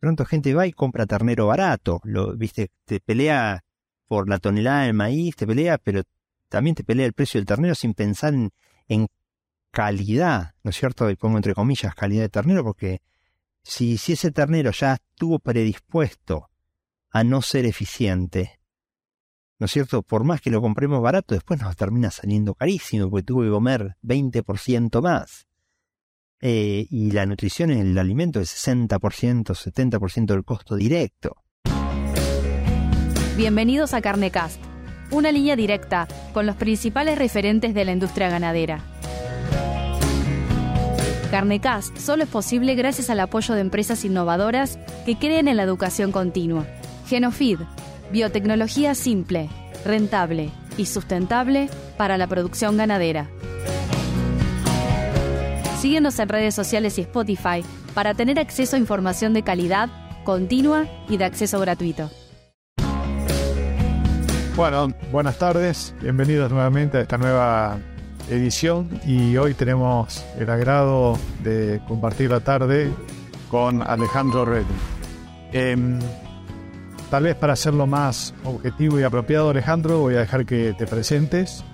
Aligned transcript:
pronto 0.00 0.24
gente 0.24 0.54
va 0.54 0.66
y 0.66 0.72
compra 0.72 1.06
ternero 1.06 1.46
barato, 1.46 2.00
lo, 2.04 2.36
viste, 2.36 2.70
te 2.86 3.00
pelea 3.00 3.62
por 4.08 4.28
la 4.28 4.38
tonelada 4.38 4.84
de 4.84 4.92
maíz, 4.92 5.36
te 5.36 5.46
pelea, 5.46 5.78
pero 5.78 6.02
también 6.48 6.74
te 6.74 6.82
pelea 6.82 7.06
el 7.06 7.12
precio 7.12 7.38
del 7.38 7.46
ternero 7.46 7.74
sin 7.74 7.94
pensar 7.94 8.34
en, 8.34 9.06
calidad, 9.72 10.54
¿no 10.64 10.70
es 10.70 10.76
cierto? 10.76 11.08
Y 11.08 11.14
pongo 11.14 11.36
entre 11.36 11.54
comillas 11.54 11.94
calidad 11.94 12.22
de 12.22 12.28
ternero, 12.28 12.64
porque 12.64 13.02
si, 13.62 13.98
si 13.98 14.14
ese 14.14 14.32
ternero 14.32 14.72
ya 14.72 14.94
estuvo 14.94 15.38
predispuesto 15.38 16.50
a 17.10 17.22
no 17.22 17.40
ser 17.40 17.66
eficiente, 17.66 18.58
¿no 19.60 19.66
es 19.66 19.70
cierto? 19.70 20.02
Por 20.02 20.24
más 20.24 20.40
que 20.40 20.50
lo 20.50 20.60
compremos 20.60 21.00
barato, 21.00 21.36
después 21.36 21.60
nos 21.60 21.76
termina 21.76 22.10
saliendo 22.10 22.54
carísimo, 22.54 23.08
porque 23.08 23.22
tuvo 23.22 23.42
que 23.42 23.50
comer 23.50 23.96
20% 24.02 25.00
más. 25.00 25.46
Eh, 26.42 26.86
y 26.90 27.10
la 27.10 27.26
nutrición 27.26 27.70
en 27.70 27.80
el 27.80 27.98
alimento 27.98 28.40
es 28.40 28.50
60%, 28.66 29.44
70% 29.44 30.26
del 30.26 30.44
costo 30.44 30.74
directo. 30.76 31.36
Bienvenidos 33.36 33.92
a 33.94 34.00
Carnecast, 34.00 34.60
una 35.10 35.32
línea 35.32 35.56
directa 35.56 36.08
con 36.32 36.46
los 36.46 36.56
principales 36.56 37.18
referentes 37.18 37.74
de 37.74 37.84
la 37.84 37.92
industria 37.92 38.30
ganadera. 38.30 38.82
Carnecast 41.30 41.96
solo 41.96 42.24
es 42.24 42.28
posible 42.28 42.74
gracias 42.74 43.08
al 43.08 43.20
apoyo 43.20 43.54
de 43.54 43.60
empresas 43.60 44.04
innovadoras 44.04 44.78
que 45.06 45.16
creen 45.16 45.46
en 45.46 45.56
la 45.56 45.62
educación 45.62 46.10
continua. 46.10 46.66
Genofeed, 47.06 47.60
biotecnología 48.12 48.94
simple, 48.94 49.48
rentable 49.84 50.50
y 50.76 50.86
sustentable 50.86 51.68
para 51.96 52.18
la 52.18 52.26
producción 52.26 52.76
ganadera. 52.76 53.30
Síguenos 55.80 56.18
en 56.18 56.28
redes 56.28 56.54
sociales 56.54 56.98
y 56.98 57.00
Spotify 57.00 57.64
para 57.94 58.12
tener 58.12 58.38
acceso 58.38 58.76
a 58.76 58.78
información 58.78 59.32
de 59.32 59.42
calidad, 59.42 59.88
continua 60.24 60.86
y 61.08 61.16
de 61.16 61.24
acceso 61.24 61.58
gratuito. 61.58 62.10
Bueno, 64.56 64.88
buenas 65.10 65.38
tardes, 65.38 65.94
bienvenidos 66.02 66.52
nuevamente 66.52 66.98
a 66.98 67.00
esta 67.00 67.16
nueva 67.16 67.78
edición 68.28 68.90
y 69.06 69.38
hoy 69.38 69.54
tenemos 69.54 70.22
el 70.38 70.50
agrado 70.50 71.18
de 71.42 71.80
compartir 71.88 72.30
la 72.30 72.40
tarde 72.40 72.92
con 73.50 73.80
Alejandro 73.80 74.44
Reddy. 74.44 74.66
Em, 75.52 75.98
tal 77.10 77.22
vez 77.22 77.36
para 77.36 77.54
hacerlo 77.54 77.86
más 77.86 78.34
objetivo 78.44 79.00
y 79.00 79.02
apropiado, 79.02 79.48
Alejandro, 79.48 80.00
voy 80.00 80.16
a 80.16 80.20
dejar 80.20 80.44
que 80.44 80.74
te 80.76 80.86
presentes, 80.86 81.64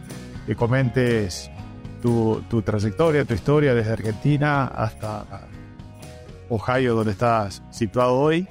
que 0.46 0.54
comentes 0.54 1.50
tu, 2.02 2.42
tu 2.48 2.62
trayectoria, 2.62 3.24
tu 3.24 3.34
historia 3.34 3.74
desde 3.74 3.92
Argentina 3.92 4.66
hasta 4.66 5.48
Ohio, 6.48 6.94
donde 6.94 7.12
estás 7.12 7.62
situado 7.70 8.14
hoy 8.14 8.46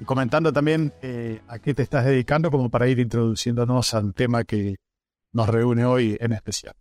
y 0.00 0.04
comentando 0.04 0.52
también 0.52 0.92
eh, 1.02 1.40
a 1.48 1.58
qué 1.58 1.74
te 1.74 1.82
estás 1.82 2.04
dedicando 2.04 2.50
como 2.50 2.70
para 2.70 2.88
ir 2.88 2.98
introduciéndonos 2.98 3.94
al 3.94 4.14
tema 4.14 4.44
que 4.44 4.76
nos 5.32 5.48
reúne 5.48 5.84
hoy 5.84 6.16
en 6.20 6.32
especial. 6.32 6.74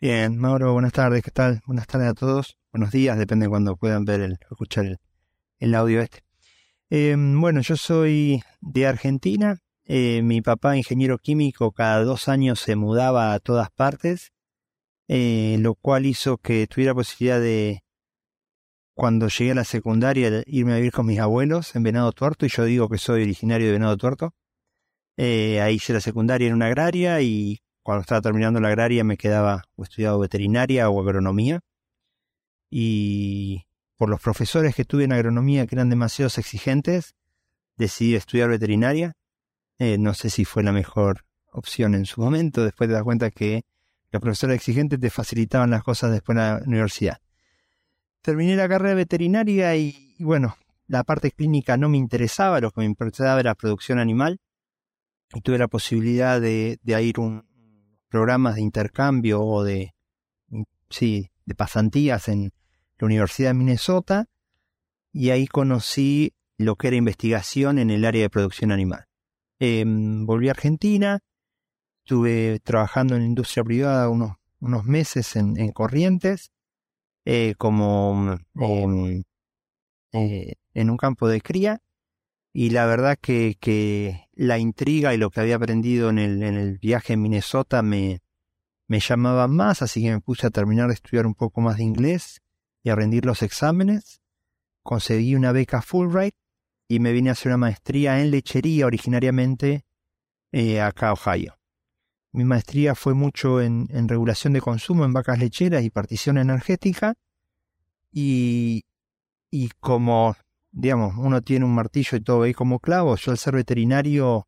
Bien, 0.00 0.36
Mauro, 0.36 0.72
buenas 0.72 0.92
tardes, 0.92 1.22
¿qué 1.22 1.30
tal? 1.30 1.60
Buenas 1.66 1.86
tardes 1.86 2.08
a 2.08 2.14
todos, 2.14 2.56
buenos 2.72 2.90
días, 2.90 3.18
depende 3.18 3.46
de 3.46 3.50
cuando 3.50 3.76
puedan 3.76 4.04
ver 4.04 4.20
el, 4.20 4.38
escuchar 4.50 4.86
el, 4.86 4.98
el 5.58 5.74
audio 5.74 6.00
este. 6.00 6.24
Eh, 6.90 7.14
bueno, 7.16 7.60
yo 7.60 7.76
soy 7.76 8.42
de 8.60 8.86
Argentina, 8.86 9.58
eh, 9.84 10.22
mi 10.22 10.42
papá, 10.42 10.76
ingeniero 10.76 11.18
químico, 11.18 11.72
cada 11.72 12.02
dos 12.04 12.28
años 12.28 12.60
se 12.60 12.76
mudaba 12.76 13.32
a 13.32 13.38
todas 13.38 13.70
partes, 13.70 14.31
eh, 15.14 15.58
lo 15.58 15.74
cual 15.74 16.06
hizo 16.06 16.38
que 16.38 16.66
tuviera 16.66 16.94
posibilidad 16.94 17.38
de, 17.38 17.82
cuando 18.94 19.28
llegué 19.28 19.50
a 19.50 19.54
la 19.54 19.64
secundaria, 19.64 20.42
irme 20.46 20.72
a 20.72 20.76
vivir 20.76 20.92
con 20.92 21.04
mis 21.04 21.18
abuelos 21.18 21.76
en 21.76 21.82
Venado 21.82 22.12
Tuerto, 22.12 22.46
y 22.46 22.48
yo 22.48 22.64
digo 22.64 22.88
que 22.88 22.96
soy 22.96 23.20
originario 23.20 23.66
de 23.66 23.74
Venado 23.74 23.94
Tuerto. 23.98 24.34
Eh, 25.18 25.60
ahí 25.60 25.74
hice 25.74 25.92
la 25.92 26.00
secundaria 26.00 26.48
en 26.48 26.54
una 26.54 26.68
agraria 26.68 27.20
y 27.20 27.60
cuando 27.82 28.00
estaba 28.00 28.22
terminando 28.22 28.58
la 28.58 28.68
agraria 28.68 29.04
me 29.04 29.18
quedaba 29.18 29.64
o 29.76 29.82
estudiado 29.82 30.18
veterinaria 30.18 30.88
o 30.88 30.98
agronomía. 31.02 31.60
Y 32.70 33.66
por 33.98 34.08
los 34.08 34.22
profesores 34.22 34.74
que 34.74 34.86
tuve 34.86 35.04
en 35.04 35.12
agronomía 35.12 35.66
que 35.66 35.74
eran 35.74 35.90
demasiado 35.90 36.30
exigentes, 36.34 37.14
decidí 37.76 38.14
estudiar 38.14 38.48
veterinaria. 38.48 39.12
Eh, 39.78 39.98
no 39.98 40.14
sé 40.14 40.30
si 40.30 40.46
fue 40.46 40.62
la 40.62 40.72
mejor 40.72 41.26
opción 41.52 41.94
en 41.94 42.06
su 42.06 42.22
momento, 42.22 42.64
después 42.64 42.88
te 42.88 42.94
das 42.94 43.02
cuenta 43.02 43.30
que 43.30 43.64
los 44.12 44.20
profesores 44.20 44.56
exigentes 44.56 45.00
te 45.00 45.10
facilitaban 45.10 45.70
las 45.70 45.82
cosas 45.82 46.12
después 46.12 46.36
en 46.36 46.44
la 46.44 46.62
universidad 46.66 47.18
terminé 48.22 48.56
la 48.56 48.68
carrera 48.68 48.94
veterinaria 48.94 49.76
y, 49.76 50.14
bueno, 50.20 50.56
la 50.86 51.04
parte 51.04 51.30
clínica 51.32 51.76
no 51.76 51.88
me 51.88 51.98
interesaba, 51.98 52.60
lo 52.60 52.70
que 52.70 52.80
me 52.80 52.86
interesaba 52.86 53.40
era 53.40 53.54
producción 53.54 53.98
animal. 53.98 54.40
Y 55.34 55.40
tuve 55.40 55.58
la 55.58 55.68
posibilidad 55.68 56.40
de, 56.40 56.78
ir 56.84 57.18
un 57.18 57.44
programas 58.08 58.56
de 58.56 58.62
intercambio 58.62 59.42
o 59.42 59.64
de, 59.64 59.94
de 61.00 61.54
pasantías 61.56 62.28
en 62.28 62.52
la 62.98 63.06
Universidad 63.06 63.50
de 63.50 63.54
Minnesota 63.54 64.26
y 65.12 65.30
ahí 65.30 65.46
conocí 65.46 66.34
lo 66.58 66.76
que 66.76 66.88
era 66.88 66.96
investigación 66.96 67.78
en 67.78 67.90
el 67.90 68.04
área 68.04 68.22
de 68.22 68.30
producción 68.30 68.70
animal. 68.70 69.06
Em, 69.58 70.26
volví 70.26 70.48
a 70.48 70.50
Argentina, 70.50 71.20
estuve 72.04 72.60
trabajando 72.60 73.14
en 73.14 73.22
la 73.22 73.26
industria 73.28 73.62
privada 73.64 74.08
unos, 74.08 74.36
unos 74.60 74.84
meses 74.84 75.36
en, 75.36 75.58
en 75.58 75.70
Corrientes 75.72 76.52
eh, 77.24 77.54
como 77.56 78.36
eh, 80.12 80.54
en 80.74 80.90
un 80.90 80.96
campo 80.96 81.28
de 81.28 81.40
cría 81.40 81.80
y 82.52 82.70
la 82.70 82.86
verdad 82.86 83.16
que, 83.20 83.56
que, 83.60 84.28
la 84.34 84.58
intriga 84.58 85.14
y 85.14 85.18
lo 85.18 85.30
que 85.30 85.40
había 85.40 85.56
aprendido 85.56 86.10
en 86.10 86.18
el, 86.18 86.42
en 86.42 86.54
el 86.56 86.78
viaje 86.78 87.12
en 87.12 87.22
Minnesota 87.22 87.82
me, 87.82 88.20
me 88.88 89.00
llamaba 89.00 89.46
más, 89.46 89.82
así 89.82 90.02
que 90.02 90.10
me 90.10 90.20
puse 90.20 90.46
a 90.46 90.50
terminar 90.50 90.88
de 90.88 90.94
estudiar 90.94 91.26
un 91.26 91.34
poco 91.34 91.60
más 91.60 91.76
de 91.76 91.84
inglés 91.84 92.42
y 92.82 92.90
a 92.90 92.96
rendir 92.96 93.24
los 93.24 93.42
exámenes. 93.42 94.20
Conseguí 94.82 95.34
una 95.34 95.52
beca 95.52 95.80
Fulbright 95.80 96.34
y 96.88 96.98
me 96.98 97.12
vine 97.12 97.30
a 97.30 97.32
hacer 97.32 97.50
una 97.50 97.58
maestría 97.58 98.20
en 98.20 98.30
lechería 98.30 98.86
originariamente 98.86 99.86
eh, 100.50 100.80
acá 100.80 101.10
a 101.10 101.12
Ohio. 101.12 101.61
Mi 102.32 102.44
maestría 102.44 102.94
fue 102.94 103.14
mucho 103.14 103.60
en, 103.60 103.88
regulación 104.08 104.54
de 104.54 104.60
consumo 104.60 105.04
en 105.04 105.12
vacas 105.12 105.38
lecheras 105.38 105.84
y 105.84 105.90
partición 105.90 106.38
energética. 106.38 107.14
Y, 108.10 108.84
y 109.50 109.68
como, 109.80 110.36
digamos, 110.70 111.14
uno 111.18 111.42
tiene 111.42 111.64
un 111.64 111.74
martillo 111.74 112.16
y 112.16 112.20
todo 112.22 112.40
veis 112.40 112.56
como 112.56 112.80
clavo, 112.80 113.16
yo 113.16 113.32
al 113.32 113.38
ser 113.38 113.54
veterinario 113.54 114.46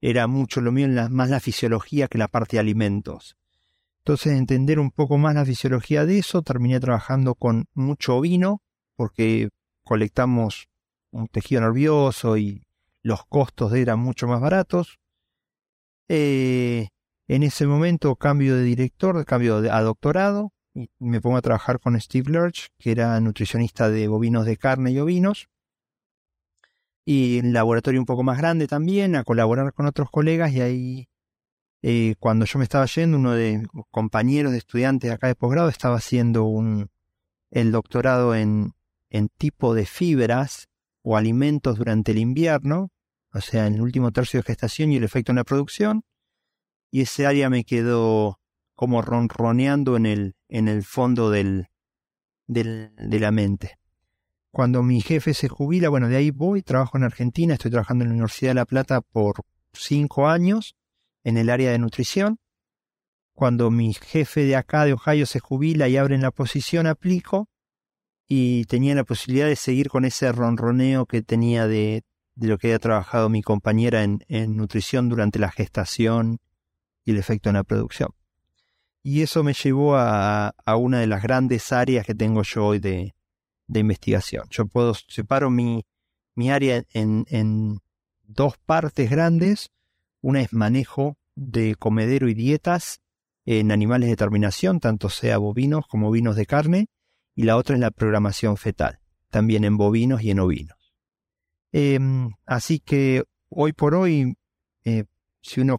era 0.00 0.26
mucho 0.26 0.60
lo 0.60 0.72
mío, 0.72 0.88
más 1.10 1.30
la 1.30 1.40
fisiología 1.40 2.08
que 2.08 2.18
la 2.18 2.28
parte 2.28 2.56
de 2.56 2.60
alimentos. 2.60 3.36
Entonces, 3.98 4.32
entender 4.32 4.78
un 4.78 4.90
poco 4.90 5.18
más 5.18 5.34
la 5.34 5.44
fisiología 5.44 6.06
de 6.06 6.18
eso, 6.18 6.42
terminé 6.42 6.80
trabajando 6.80 7.34
con 7.34 7.66
mucho 7.74 8.20
vino, 8.20 8.62
porque 8.96 9.50
colectamos 9.84 10.68
un 11.10 11.28
tejido 11.28 11.60
nervioso 11.60 12.36
y 12.36 12.64
los 13.02 13.24
costos 13.26 13.72
eran 13.74 13.98
mucho 13.98 14.26
más 14.26 14.40
baratos. 14.40 14.98
Eh, 16.08 16.88
en 17.30 17.44
ese 17.44 17.64
momento 17.64 18.16
cambio 18.16 18.56
de 18.56 18.64
director, 18.64 19.24
cambio 19.24 19.58
a 19.58 19.82
doctorado 19.82 20.52
y 20.74 20.90
me 20.98 21.20
pongo 21.20 21.36
a 21.36 21.40
trabajar 21.40 21.78
con 21.78 21.98
Steve 22.00 22.28
Lurch, 22.28 22.70
que 22.76 22.90
era 22.90 23.20
nutricionista 23.20 23.88
de 23.88 24.08
bovinos 24.08 24.46
de 24.46 24.56
carne 24.56 24.90
y 24.90 24.98
ovinos. 24.98 25.48
Y 27.04 27.38
en 27.38 27.52
laboratorio 27.52 28.00
un 28.00 28.06
poco 28.06 28.24
más 28.24 28.36
grande 28.36 28.66
también, 28.66 29.14
a 29.14 29.22
colaborar 29.22 29.72
con 29.72 29.86
otros 29.86 30.10
colegas 30.10 30.50
y 30.50 30.60
ahí 30.60 31.08
eh, 31.82 32.16
cuando 32.18 32.46
yo 32.46 32.58
me 32.58 32.64
estaba 32.64 32.86
yendo, 32.86 33.16
uno 33.16 33.30
de 33.34 33.64
compañeros 33.92 34.50
de 34.50 34.58
estudiantes 34.58 35.12
acá 35.12 35.28
de 35.28 35.36
posgrado 35.36 35.68
estaba 35.68 35.98
haciendo 35.98 36.46
un, 36.46 36.90
el 37.52 37.70
doctorado 37.70 38.34
en, 38.34 38.72
en 39.08 39.28
tipo 39.28 39.72
de 39.72 39.86
fibras 39.86 40.66
o 41.02 41.16
alimentos 41.16 41.78
durante 41.78 42.10
el 42.10 42.18
invierno, 42.18 42.90
o 43.32 43.40
sea, 43.40 43.68
en 43.68 43.74
el 43.74 43.82
último 43.82 44.10
tercio 44.10 44.40
de 44.40 44.44
gestación 44.44 44.90
y 44.90 44.96
el 44.96 45.04
efecto 45.04 45.30
en 45.30 45.36
la 45.36 45.44
producción 45.44 46.02
y 46.90 47.02
ese 47.02 47.26
área 47.26 47.50
me 47.50 47.64
quedó 47.64 48.40
como 48.74 49.02
ronroneando 49.02 49.96
en 49.96 50.06
el, 50.06 50.34
en 50.48 50.68
el 50.68 50.82
fondo 50.82 51.30
del, 51.30 51.68
de 52.46 53.20
la 53.20 53.30
mente. 53.30 53.78
Cuando 54.50 54.82
mi 54.82 55.00
jefe 55.00 55.34
se 55.34 55.48
jubila, 55.48 55.88
bueno, 55.88 56.08
de 56.08 56.16
ahí 56.16 56.30
voy, 56.30 56.62
trabajo 56.62 56.96
en 56.96 57.04
Argentina, 57.04 57.54
estoy 57.54 57.70
trabajando 57.70 58.04
en 58.04 58.10
la 58.10 58.14
Universidad 58.14 58.50
de 58.50 58.54
La 58.54 58.64
Plata 58.64 59.00
por 59.00 59.42
cinco 59.72 60.28
años 60.28 60.74
en 61.22 61.36
el 61.36 61.50
área 61.50 61.70
de 61.70 61.78
nutrición. 61.78 62.38
Cuando 63.34 63.70
mi 63.70 63.94
jefe 63.94 64.44
de 64.44 64.56
acá 64.56 64.84
de 64.84 64.94
Ohio 64.94 65.24
se 65.26 65.38
jubila 65.38 65.88
y 65.88 65.96
abren 65.96 66.22
la 66.22 66.32
posición, 66.32 66.86
aplico 66.86 67.48
y 68.26 68.64
tenía 68.64 68.94
la 68.94 69.04
posibilidad 69.04 69.46
de 69.46 69.56
seguir 69.56 69.88
con 69.88 70.04
ese 70.04 70.30
ronroneo 70.32 71.06
que 71.06 71.22
tenía 71.22 71.66
de, 71.66 72.02
de 72.34 72.48
lo 72.48 72.58
que 72.58 72.68
había 72.68 72.78
trabajado 72.78 73.28
mi 73.28 73.42
compañera 73.42 74.02
en, 74.02 74.24
en 74.28 74.56
nutrición 74.56 75.08
durante 75.08 75.38
la 75.38 75.50
gestación 75.50 76.40
y 77.04 77.12
el 77.12 77.18
efecto 77.18 77.48
en 77.50 77.56
la 77.56 77.64
producción. 77.64 78.10
Y 79.02 79.22
eso 79.22 79.42
me 79.42 79.54
llevó 79.54 79.96
a, 79.96 80.48
a 80.48 80.76
una 80.76 81.00
de 81.00 81.06
las 81.06 81.22
grandes 81.22 81.72
áreas 81.72 82.04
que 82.04 82.14
tengo 82.14 82.42
yo 82.42 82.66
hoy 82.66 82.78
de, 82.78 83.14
de 83.66 83.80
investigación. 83.80 84.46
Yo 84.50 84.66
puedo 84.66 84.94
separo 84.94 85.48
mi, 85.50 85.86
mi 86.34 86.50
área 86.50 86.82
en, 86.92 87.24
en 87.28 87.80
dos 88.22 88.58
partes 88.58 89.10
grandes. 89.10 89.70
Una 90.20 90.42
es 90.42 90.52
manejo 90.52 91.16
de 91.34 91.74
comedero 91.76 92.28
y 92.28 92.34
dietas 92.34 93.00
en 93.46 93.72
animales 93.72 94.08
de 94.08 94.16
terminación, 94.16 94.80
tanto 94.80 95.08
sea 95.08 95.38
bovinos 95.38 95.86
como 95.86 96.10
vinos 96.10 96.36
de 96.36 96.46
carne, 96.46 96.88
y 97.34 97.44
la 97.44 97.56
otra 97.56 97.74
es 97.74 97.80
la 97.80 97.90
programación 97.90 98.56
fetal, 98.56 99.00
también 99.30 99.64
en 99.64 99.76
bovinos 99.76 100.22
y 100.22 100.30
en 100.30 100.40
ovinos. 100.40 100.92
Em, 101.72 102.32
así 102.44 102.80
que 102.80 103.24
hoy 103.48 103.72
por 103.72 103.94
hoy, 103.94 104.36
eh, 104.84 105.04
si 105.40 105.60
uno 105.60 105.78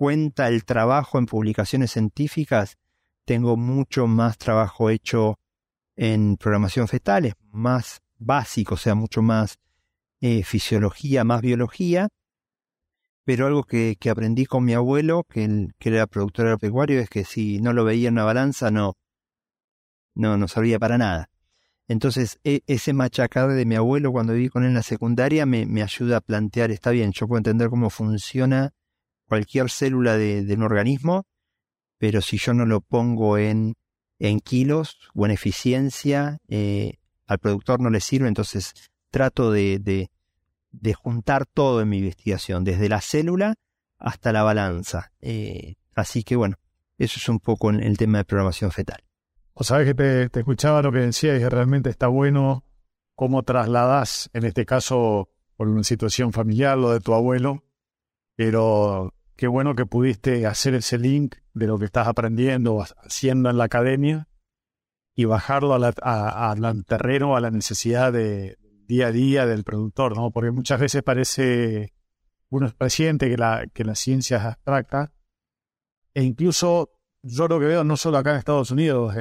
cuenta 0.00 0.48
el 0.48 0.64
trabajo 0.64 1.18
en 1.18 1.26
publicaciones 1.26 1.90
científicas, 1.90 2.78
tengo 3.26 3.58
mucho 3.58 4.06
más 4.06 4.38
trabajo 4.38 4.88
hecho 4.88 5.38
en 5.94 6.38
programación 6.38 6.88
fetal, 6.88 7.26
es 7.26 7.34
más 7.50 8.00
básico, 8.16 8.76
o 8.76 8.78
sea, 8.78 8.94
mucho 8.94 9.20
más 9.20 9.58
eh, 10.22 10.42
fisiología, 10.42 11.22
más 11.24 11.42
biología, 11.42 12.08
pero 13.26 13.46
algo 13.46 13.64
que, 13.64 13.98
que 14.00 14.08
aprendí 14.08 14.46
con 14.46 14.64
mi 14.64 14.72
abuelo, 14.72 15.24
que, 15.28 15.68
que 15.78 15.90
era 15.90 16.06
productor 16.06 16.46
agropecuario, 16.46 16.98
es 16.98 17.10
que 17.10 17.26
si 17.26 17.60
no 17.60 17.74
lo 17.74 17.84
veía 17.84 18.08
en 18.08 18.14
una 18.14 18.24
balanza, 18.24 18.70
no, 18.70 18.94
no, 20.14 20.38
no 20.38 20.48
servía 20.48 20.78
para 20.78 20.96
nada. 20.96 21.28
Entonces, 21.88 22.40
e, 22.42 22.62
ese 22.66 22.94
machacar 22.94 23.50
de 23.50 23.66
mi 23.66 23.74
abuelo 23.74 24.12
cuando 24.12 24.32
viví 24.32 24.48
con 24.48 24.62
él 24.62 24.70
en 24.70 24.76
la 24.76 24.82
secundaria 24.82 25.44
me, 25.44 25.66
me, 25.66 25.82
ayuda 25.82 26.16
a 26.16 26.20
plantear, 26.22 26.70
está 26.70 26.90
bien, 26.90 27.12
yo 27.12 27.28
puedo 27.28 27.36
entender 27.36 27.68
cómo 27.68 27.90
funciona 27.90 28.72
cualquier 29.30 29.70
célula 29.70 30.16
de, 30.16 30.44
un 30.52 30.64
organismo, 30.64 31.24
pero 31.98 32.20
si 32.20 32.36
yo 32.36 32.52
no 32.52 32.66
lo 32.66 32.80
pongo 32.80 33.38
en, 33.38 33.74
en 34.18 34.40
kilos 34.40 34.98
o 35.14 35.24
en 35.24 35.30
eficiencia, 35.30 36.38
eh, 36.48 36.94
al 37.28 37.38
productor 37.38 37.80
no 37.80 37.90
le 37.90 38.00
sirve, 38.00 38.26
entonces 38.26 38.74
trato 39.12 39.52
de, 39.52 39.78
de, 39.78 40.94
juntar 40.94 41.46
todo 41.46 41.80
en 41.80 41.90
mi 41.90 41.98
investigación, 41.98 42.64
desde 42.64 42.88
la 42.88 43.00
célula 43.00 43.54
hasta 43.98 44.32
la 44.32 44.42
balanza. 44.42 45.12
Eh, 45.20 45.76
así 45.94 46.24
que 46.24 46.34
bueno, 46.34 46.56
eso 46.98 47.20
es 47.20 47.28
un 47.28 47.38
poco 47.38 47.70
el 47.70 47.96
tema 47.96 48.18
de 48.18 48.24
programación 48.24 48.72
fetal. 48.72 49.04
O 49.54 49.62
sabes 49.62 49.86
que 49.86 49.94
te, 49.94 50.40
escuchaba 50.40 50.82
lo 50.82 50.90
que 50.90 50.98
decías 50.98 51.40
y 51.40 51.48
realmente 51.48 51.88
está 51.88 52.08
bueno 52.08 52.64
cómo 53.14 53.44
trasladas, 53.44 54.28
en 54.32 54.44
este 54.44 54.66
caso, 54.66 55.28
por 55.56 55.68
una 55.68 55.84
situación 55.84 56.32
familiar, 56.32 56.76
lo 56.76 56.90
de 56.90 56.98
tu 56.98 57.14
abuelo, 57.14 57.62
pero 58.34 59.14
qué 59.40 59.48
bueno 59.48 59.74
que 59.74 59.86
pudiste 59.86 60.46
hacer 60.46 60.74
ese 60.74 60.98
link 60.98 61.36
de 61.54 61.66
lo 61.66 61.78
que 61.78 61.86
estás 61.86 62.06
aprendiendo, 62.06 62.82
haciendo 62.82 63.48
en 63.48 63.56
la 63.56 63.64
academia 63.64 64.28
y 65.16 65.24
bajarlo 65.24 65.72
al 65.72 66.84
terreno, 66.84 67.34
a 67.34 67.40
la 67.40 67.50
necesidad 67.50 68.12
de 68.12 68.58
día 68.86 69.06
a 69.06 69.12
día 69.12 69.46
del 69.46 69.64
productor, 69.64 70.14
¿no? 70.14 70.30
Porque 70.30 70.50
muchas 70.50 70.78
veces 70.78 71.02
parece, 71.02 71.94
uno 72.50 72.66
es 72.66 72.74
presidente 72.74 73.30
que 73.30 73.38
la, 73.38 73.66
que 73.72 73.82
la 73.82 73.94
ciencia 73.94 74.36
es 74.36 74.42
abstracta, 74.44 75.14
e 76.12 76.22
incluso 76.22 76.90
yo 77.22 77.48
lo 77.48 77.58
que 77.58 77.64
veo 77.64 77.82
no 77.82 77.96
solo 77.96 78.18
acá 78.18 78.32
en 78.32 78.36
Estados 78.36 78.70
Unidos, 78.70 79.14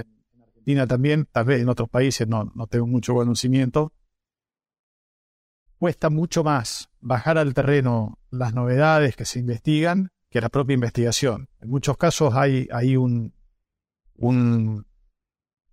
también, 0.89 1.29
tal 1.31 1.45
vez 1.45 1.61
en 1.61 1.69
otros 1.69 1.87
países 1.87 2.27
no, 2.27 2.51
no 2.55 2.67
tengo 2.67 2.87
mucho 2.87 3.13
conocimiento, 3.13 3.93
cuesta 5.79 6.09
mucho 6.09 6.43
más 6.43 6.89
bajar 6.99 7.37
al 7.37 7.53
terreno 7.53 8.19
las 8.29 8.53
novedades 8.53 9.15
que 9.15 9.25
se 9.25 9.39
investigan 9.39 10.11
que 10.29 10.41
la 10.41 10.49
propia 10.49 10.75
investigación. 10.75 11.49
En 11.59 11.69
muchos 11.69 11.97
casos 11.97 12.35
hay, 12.35 12.67
hay 12.71 12.95
un, 12.95 13.33
un, 14.15 14.85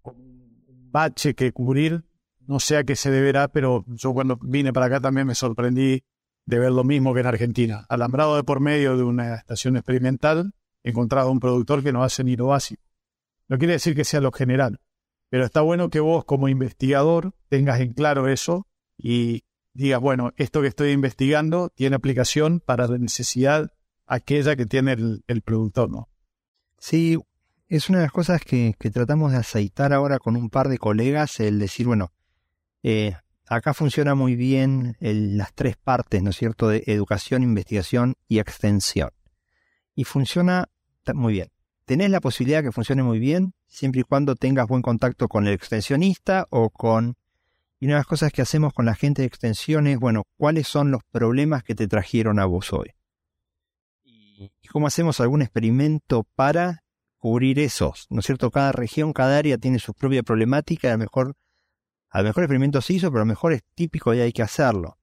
bache 0.04 1.34
que 1.34 1.52
cubrir, 1.52 2.04
no 2.46 2.58
sé 2.58 2.78
a 2.78 2.84
qué 2.84 2.96
se 2.96 3.10
deberá, 3.10 3.48
pero 3.48 3.84
yo 3.88 4.14
cuando 4.14 4.38
vine 4.40 4.72
para 4.72 4.86
acá 4.86 5.00
también 5.00 5.26
me 5.26 5.34
sorprendí 5.34 6.04
de 6.46 6.58
ver 6.58 6.72
lo 6.72 6.84
mismo 6.84 7.12
que 7.12 7.20
en 7.20 7.26
Argentina. 7.26 7.84
Alambrado 7.88 8.36
de 8.36 8.44
por 8.44 8.60
medio 8.60 8.96
de 8.96 9.02
una 9.02 9.34
estación 9.34 9.76
experimental, 9.76 10.54
encontrado 10.84 11.30
un 11.30 11.40
productor 11.40 11.82
que 11.82 11.92
no 11.92 12.02
hace 12.02 12.24
ni 12.24 12.36
lo 12.36 12.46
básico. 12.46 12.82
No 13.48 13.58
quiere 13.58 13.74
decir 13.74 13.94
que 13.94 14.04
sea 14.04 14.20
lo 14.20 14.32
general, 14.32 14.80
pero 15.28 15.44
está 15.44 15.60
bueno 15.60 15.90
que 15.90 16.00
vos 16.00 16.24
como 16.24 16.48
investigador 16.48 17.34
tengas 17.48 17.80
en 17.80 17.92
claro 17.92 18.28
eso 18.28 18.66
y 18.96 19.42
digas, 19.76 20.00
bueno, 20.00 20.32
esto 20.36 20.62
que 20.62 20.68
estoy 20.68 20.90
investigando 20.92 21.70
tiene 21.70 21.96
aplicación 21.96 22.60
para 22.60 22.86
la 22.86 22.98
necesidad 22.98 23.72
aquella 24.06 24.56
que 24.56 24.66
tiene 24.66 24.92
el, 24.92 25.42
productor, 25.42 25.90
¿no? 25.90 26.08
Sí, 26.78 27.18
es 27.68 27.88
una 27.88 27.98
de 27.98 28.04
las 28.04 28.12
cosas 28.12 28.40
que, 28.42 28.74
tratamos 28.92 29.32
de 29.32 29.38
aceitar 29.38 29.92
ahora 29.92 30.18
con 30.18 30.36
un 30.36 30.50
par 30.50 30.68
de 30.68 30.78
colegas, 30.78 31.40
el 31.40 31.58
decir, 31.58 31.86
bueno, 31.86 32.12
eh, 32.82 33.16
acá 33.48 33.74
funciona 33.74 34.14
muy 34.14 34.36
bien 34.36 34.96
las 35.00 35.54
tres 35.54 35.76
partes, 35.76 36.22
¿no 36.22 36.30
es 36.30 36.36
cierto?, 36.36 36.68
de 36.68 36.84
educación, 36.86 37.42
investigación 37.42 38.14
y 38.28 38.38
extensión. 38.38 39.10
Y 39.94 40.04
funciona 40.04 40.68
muy 41.14 41.32
bien 41.32 41.50
tenés 41.86 42.10
la 42.10 42.20
posibilidad 42.20 42.62
que 42.62 42.72
funcione 42.72 43.02
muy 43.02 43.18
bien, 43.18 43.54
siempre 43.68 44.02
y 44.02 44.04
cuando 44.04 44.34
tengas 44.34 44.66
buen 44.66 44.82
contacto 44.82 45.28
con 45.28 45.46
el 45.46 45.54
extensionista 45.54 46.46
o 46.50 46.68
con... 46.68 47.16
Y 47.78 47.86
una 47.86 47.94
de 47.94 48.00
las 48.00 48.06
cosas 48.06 48.32
que 48.32 48.42
hacemos 48.42 48.72
con 48.72 48.86
la 48.86 48.94
gente 48.94 49.22
de 49.22 49.28
extensión 49.28 49.86
es, 49.86 49.98
bueno, 49.98 50.24
¿cuáles 50.36 50.66
son 50.66 50.90
los 50.90 51.02
problemas 51.10 51.62
que 51.62 51.74
te 51.74 51.88
trajeron 51.88 52.38
a 52.38 52.46
vos 52.46 52.72
hoy? 52.72 52.92
Y 54.04 54.50
cómo 54.70 54.86
hacemos 54.86 55.20
algún 55.20 55.42
experimento 55.42 56.26
para 56.34 56.84
cubrir 57.18 57.58
esos, 57.58 58.06
¿no 58.10 58.20
es 58.20 58.26
cierto? 58.26 58.50
Cada 58.50 58.72
región, 58.72 59.12
cada 59.12 59.38
área 59.38 59.58
tiene 59.58 59.78
su 59.78 59.94
propia 59.94 60.22
problemática, 60.22 60.88
a 60.88 60.92
lo 60.92 60.98
mejor, 60.98 61.34
a 62.10 62.22
mejor 62.22 62.42
el 62.42 62.46
experimento 62.46 62.80
se 62.80 62.94
hizo, 62.94 63.10
pero 63.10 63.22
a 63.22 63.24
lo 63.24 63.28
mejor 63.28 63.52
es 63.52 63.62
típico 63.74 64.14
y 64.14 64.20
hay 64.20 64.32
que 64.32 64.42
hacerlo. 64.42 64.98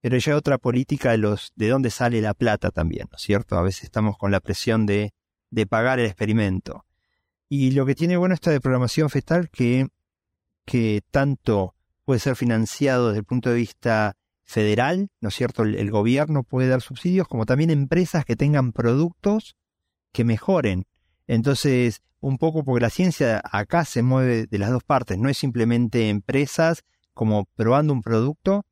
Pero 0.00 0.18
ya 0.18 0.32
hay 0.32 0.38
otra 0.38 0.58
política 0.58 1.12
de 1.12 1.18
los 1.18 1.52
de 1.54 1.68
dónde 1.68 1.90
sale 1.90 2.20
la 2.20 2.34
plata 2.34 2.70
también, 2.70 3.06
¿no 3.10 3.16
es 3.16 3.22
cierto? 3.22 3.56
A 3.56 3.62
veces 3.62 3.84
estamos 3.84 4.18
con 4.18 4.30
la 4.30 4.40
presión 4.40 4.86
de 4.86 5.14
de 5.54 5.66
pagar 5.66 6.00
el 6.00 6.06
experimento. 6.06 6.84
Y 7.48 7.70
lo 7.70 7.86
que 7.86 7.94
tiene 7.94 8.16
bueno 8.16 8.34
esta 8.34 8.50
de 8.50 8.60
programación 8.60 9.08
fetal 9.08 9.48
que, 9.50 9.86
que 10.66 11.02
tanto 11.10 11.73
puede 12.04 12.20
ser 12.20 12.36
financiado 12.36 13.08
desde 13.08 13.20
el 13.20 13.24
punto 13.24 13.50
de 13.50 13.56
vista 13.56 14.16
federal, 14.44 15.08
¿no 15.20 15.28
es 15.28 15.34
cierto? 15.34 15.62
El, 15.62 15.90
gobierno 15.90 16.42
puede 16.42 16.68
dar 16.68 16.80
subsidios, 16.80 17.28
como 17.28 17.46
también 17.46 17.70
empresas 17.70 18.24
que 18.24 18.36
tengan 18.36 18.72
productos 18.72 19.56
que 20.12 20.24
mejoren. 20.24 20.84
Entonces, 21.26 22.02
un 22.20 22.38
poco 22.38 22.64
porque 22.64 22.82
la 22.82 22.90
ciencia 22.90 23.40
acá 23.44 23.84
se 23.84 24.02
mueve 24.02 24.46
de 24.46 24.58
las 24.58 24.70
dos 24.70 24.84
partes, 24.84 25.18
no 25.18 25.28
es 25.28 25.38
simplemente 25.38 26.10
empresas 26.10 26.82
como 27.14 27.46
probando 27.54 27.92
un 27.92 28.02
producto, 28.02 28.64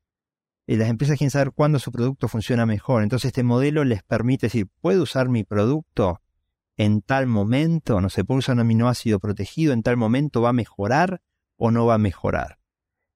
y 0.67 0.77
las 0.77 0.89
empresas 0.89 1.19
quieren 1.19 1.31
saber 1.31 1.53
cuándo 1.53 1.79
su 1.79 1.91
producto 1.91 2.29
funciona 2.29 2.67
mejor. 2.67 3.03
Entonces, 3.03 3.29
este 3.29 3.43
modelo 3.43 3.85
les 3.85 4.03
permite 4.03 4.47
decir, 4.47 4.69
¿puedo 4.81 5.03
usar 5.03 5.29
mi 5.29 5.45
producto? 5.45 6.21
en 6.77 7.03
tal 7.03 7.27
momento, 7.27 8.01
no 8.01 8.09
se 8.09 8.25
puede 8.25 8.39
usar 8.39 8.55
un 8.55 8.61
aminoácido 8.61 9.21
protegido, 9.21 9.73
en 9.73 9.83
tal 9.83 9.97
momento 9.97 10.43
va 10.43 10.51
a 10.51 10.55
mejorar 10.55 11.21
o 11.57 11.71
no 11.71 11.87
va 11.87 11.95
a 11.95 11.99
mejorar. 11.99 12.59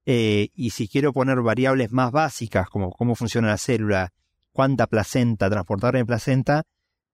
Eh, 0.09 0.51
y 0.55 0.69
si 0.69 0.87
quiero 0.87 1.11
poner 1.11 1.41
variables 1.41 1.91
más 1.91 2.13
básicas, 2.13 2.69
como 2.69 2.91
cómo 2.91 3.13
funciona 3.13 3.49
la 3.49 3.57
célula, 3.57 4.13
cuánta 4.53 4.87
placenta, 4.87 5.49
transportar 5.49 5.97
en 5.97 6.05
placenta, 6.05 6.63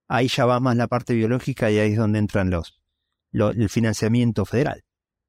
ahí 0.06 0.28
ya 0.28 0.46
va 0.46 0.60
más 0.60 0.76
la 0.76 0.86
parte 0.86 1.12
biológica 1.12 1.72
y 1.72 1.78
ahí 1.80 1.90
es 1.90 1.98
donde 1.98 2.20
entran 2.20 2.50
los, 2.50 2.80
el 3.32 3.68
financiamiento 3.68 4.44
federal. 4.44 4.84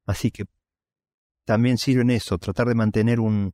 Así 0.06 0.30
que 0.30 0.44
también 1.44 1.76
sirve 1.76 2.02
en 2.02 2.10
eso, 2.10 2.38
tratar 2.38 2.68
de 2.68 2.76
mantener 2.76 3.18
una 3.18 3.50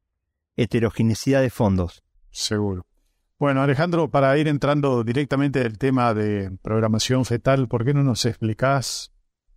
heterogeneidad 0.57 1.40
de 1.40 1.49
fondos. 1.49 2.04
Seguro. 2.31 2.87
Bueno, 3.38 3.62
Alejandro, 3.62 4.11
para 4.11 4.37
ir 4.37 4.47
entrando 4.47 5.04
directamente 5.04 5.61
del 5.61 5.78
tema 5.78 6.12
de 6.12 6.54
programación 6.61 7.25
fetal, 7.25 7.66
¿por 7.66 7.83
qué 7.87 7.95
no 7.95 8.02
nos 8.02 8.26
explicás 8.26 9.11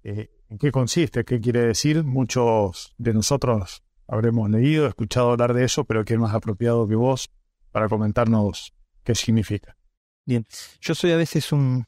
eh, 0.03 0.29
en 0.47 0.57
qué 0.59 0.71
consiste, 0.71 1.25
qué 1.25 1.41
quiere 1.41 1.59
decir? 1.59 2.05
Muchos 2.05 2.93
de 2.97 3.13
nosotros 3.13 3.85
habremos 4.07 4.50
leído, 4.50 4.88
escuchado 4.88 5.31
hablar 5.31 5.53
de 5.53 5.63
eso, 5.63 5.83
pero 5.85 6.05
¿qué 6.05 6.13
es 6.13 6.19
más 6.19 6.33
apropiado 6.33 6.88
que 6.88 6.95
vos 6.95 7.29
para 7.71 7.89
comentarnos 7.89 8.74
qué 9.03 9.15
significa? 9.15 9.77
Bien, 10.25 10.45
yo 10.81 10.95
soy 10.95 11.12
a 11.12 11.17
veces 11.17 11.51
un, 11.51 11.85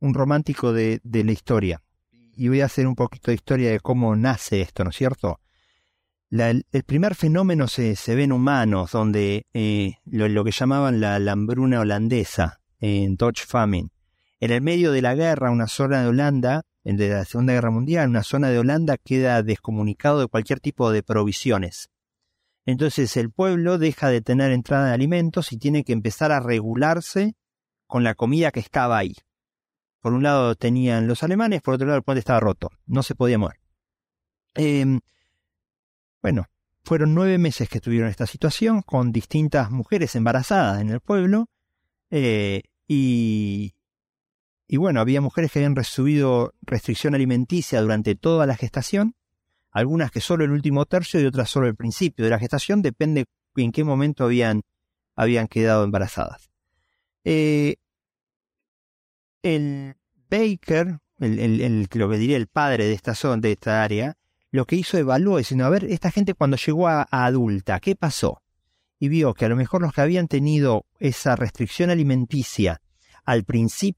un 0.00 0.14
romántico 0.14 0.72
de, 0.72 1.00
de 1.02 1.24
la 1.24 1.32
historia 1.32 1.82
y 2.10 2.48
voy 2.48 2.60
a 2.60 2.66
hacer 2.66 2.86
un 2.86 2.94
poquito 2.94 3.30
de 3.30 3.34
historia 3.34 3.70
de 3.70 3.80
cómo 3.80 4.14
nace 4.14 4.60
esto, 4.60 4.84
¿no 4.84 4.90
es 4.90 4.96
cierto? 4.96 5.40
el 6.30 6.84
primer 6.84 7.14
fenómeno 7.14 7.68
se, 7.68 7.96
se, 7.96 8.14
ve 8.14 8.24
en 8.24 8.32
humanos, 8.32 8.92
donde 8.92 9.46
eh, 9.54 9.94
lo, 10.04 10.44
que 10.44 10.50
llamaban 10.50 11.00
la, 11.00 11.16
hambruna 11.16 11.80
holandesa, 11.80 12.60
en 12.80 13.16
Dutch 13.16 13.46
Famine. 13.46 13.88
En 14.40 14.52
el 14.52 14.60
medio 14.60 14.92
de 14.92 15.02
la 15.02 15.14
guerra, 15.14 15.50
una 15.50 15.66
zona 15.66 16.02
de 16.02 16.08
Holanda, 16.08 16.62
de 16.96 17.10
la 17.10 17.24
Segunda 17.24 17.52
Guerra 17.52 17.70
Mundial, 17.70 18.08
una 18.08 18.22
zona 18.22 18.48
de 18.50 18.58
Holanda 18.58 18.96
queda 18.96 19.42
descomunicado 19.42 20.20
de 20.20 20.26
cualquier 20.26 20.60
tipo 20.60 20.90
de 20.90 21.02
provisiones. 21.02 21.90
Entonces 22.64 23.16
el 23.16 23.30
pueblo 23.30 23.78
deja 23.78 24.08
de 24.08 24.20
tener 24.20 24.52
entrada 24.52 24.88
de 24.88 24.94
alimentos 24.94 25.52
y 25.52 25.58
tiene 25.58 25.84
que 25.84 25.92
empezar 25.92 26.32
a 26.32 26.40
regularse 26.40 27.34
con 27.86 28.04
la 28.04 28.14
comida 28.14 28.50
que 28.50 28.60
estaba 28.60 28.98
ahí. 28.98 29.14
Por 30.00 30.12
un 30.12 30.22
lado 30.22 30.54
tenían 30.54 31.06
los 31.06 31.22
alemanes, 31.22 31.62
por 31.62 31.74
otro 31.74 31.86
lado 31.86 31.98
el 31.98 32.04
puente 32.04 32.20
estaba 32.20 32.40
roto, 32.40 32.70
no 32.86 33.02
se 33.02 33.14
podía 33.14 33.38
mover. 33.38 33.58
Em, 34.54 35.00
bueno, 36.22 36.46
fueron 36.84 37.14
nueve 37.14 37.38
meses 37.38 37.68
que 37.68 37.80
tuvieron 37.80 38.08
esta 38.08 38.26
situación 38.26 38.82
con 38.82 39.12
distintas 39.12 39.70
mujeres 39.70 40.14
embarazadas 40.16 40.80
en 40.80 40.90
el 40.90 41.00
pueblo 41.00 41.48
eh, 42.10 42.62
y, 42.86 43.74
y 44.68 44.76
bueno, 44.76 45.00
había 45.00 45.22
mujeres 45.22 45.50
que 45.50 45.60
habían 45.60 45.74
recibido 45.74 46.54
restricción 46.60 47.14
alimenticia 47.14 47.80
durante 47.80 48.14
toda 48.14 48.46
la 48.46 48.54
gestación, 48.54 49.14
algunas 49.70 50.10
que 50.10 50.20
solo 50.20 50.44
el 50.44 50.50
último 50.50 50.84
tercio 50.84 51.20
y 51.20 51.24
otras 51.24 51.48
solo 51.48 51.66
el 51.66 51.74
principio 51.74 52.24
de 52.24 52.30
la 52.30 52.38
gestación, 52.38 52.82
depende 52.82 53.24
en 53.56 53.72
qué 53.72 53.82
momento 53.82 54.24
habían, 54.24 54.62
habían 55.16 55.48
quedado 55.48 55.84
embarazadas. 55.84 56.50
Eh, 57.24 57.76
el 59.42 59.96
Baker, 60.30 60.98
el, 61.18 61.38
el, 61.38 61.88
lo 61.94 62.10
que 62.10 62.18
diría 62.18 62.36
el 62.36 62.46
padre 62.46 62.84
de 62.84 62.92
esta 62.92 63.14
zona, 63.14 63.40
de 63.40 63.52
esta 63.52 63.82
área, 63.82 64.18
lo 64.50 64.66
que 64.66 64.76
hizo 64.76 64.98
evaluó 64.98 65.38
diciendo, 65.38 65.64
a 65.64 65.70
ver, 65.70 65.84
esta 65.84 66.10
gente 66.10 66.34
cuando 66.34 66.58
llegó 66.58 66.88
a, 66.88 67.06
adulta, 67.10 67.80
¿qué 67.80 67.96
pasó? 67.96 68.42
Y 68.98 69.08
vio 69.08 69.32
que 69.32 69.46
a 69.46 69.48
lo 69.48 69.56
mejor 69.56 69.80
los 69.80 69.92
que 69.92 70.02
habían 70.02 70.28
tenido 70.28 70.84
esa 70.98 71.36
restricción 71.36 71.90
alimenticia 71.90 72.80
al, 73.24 73.46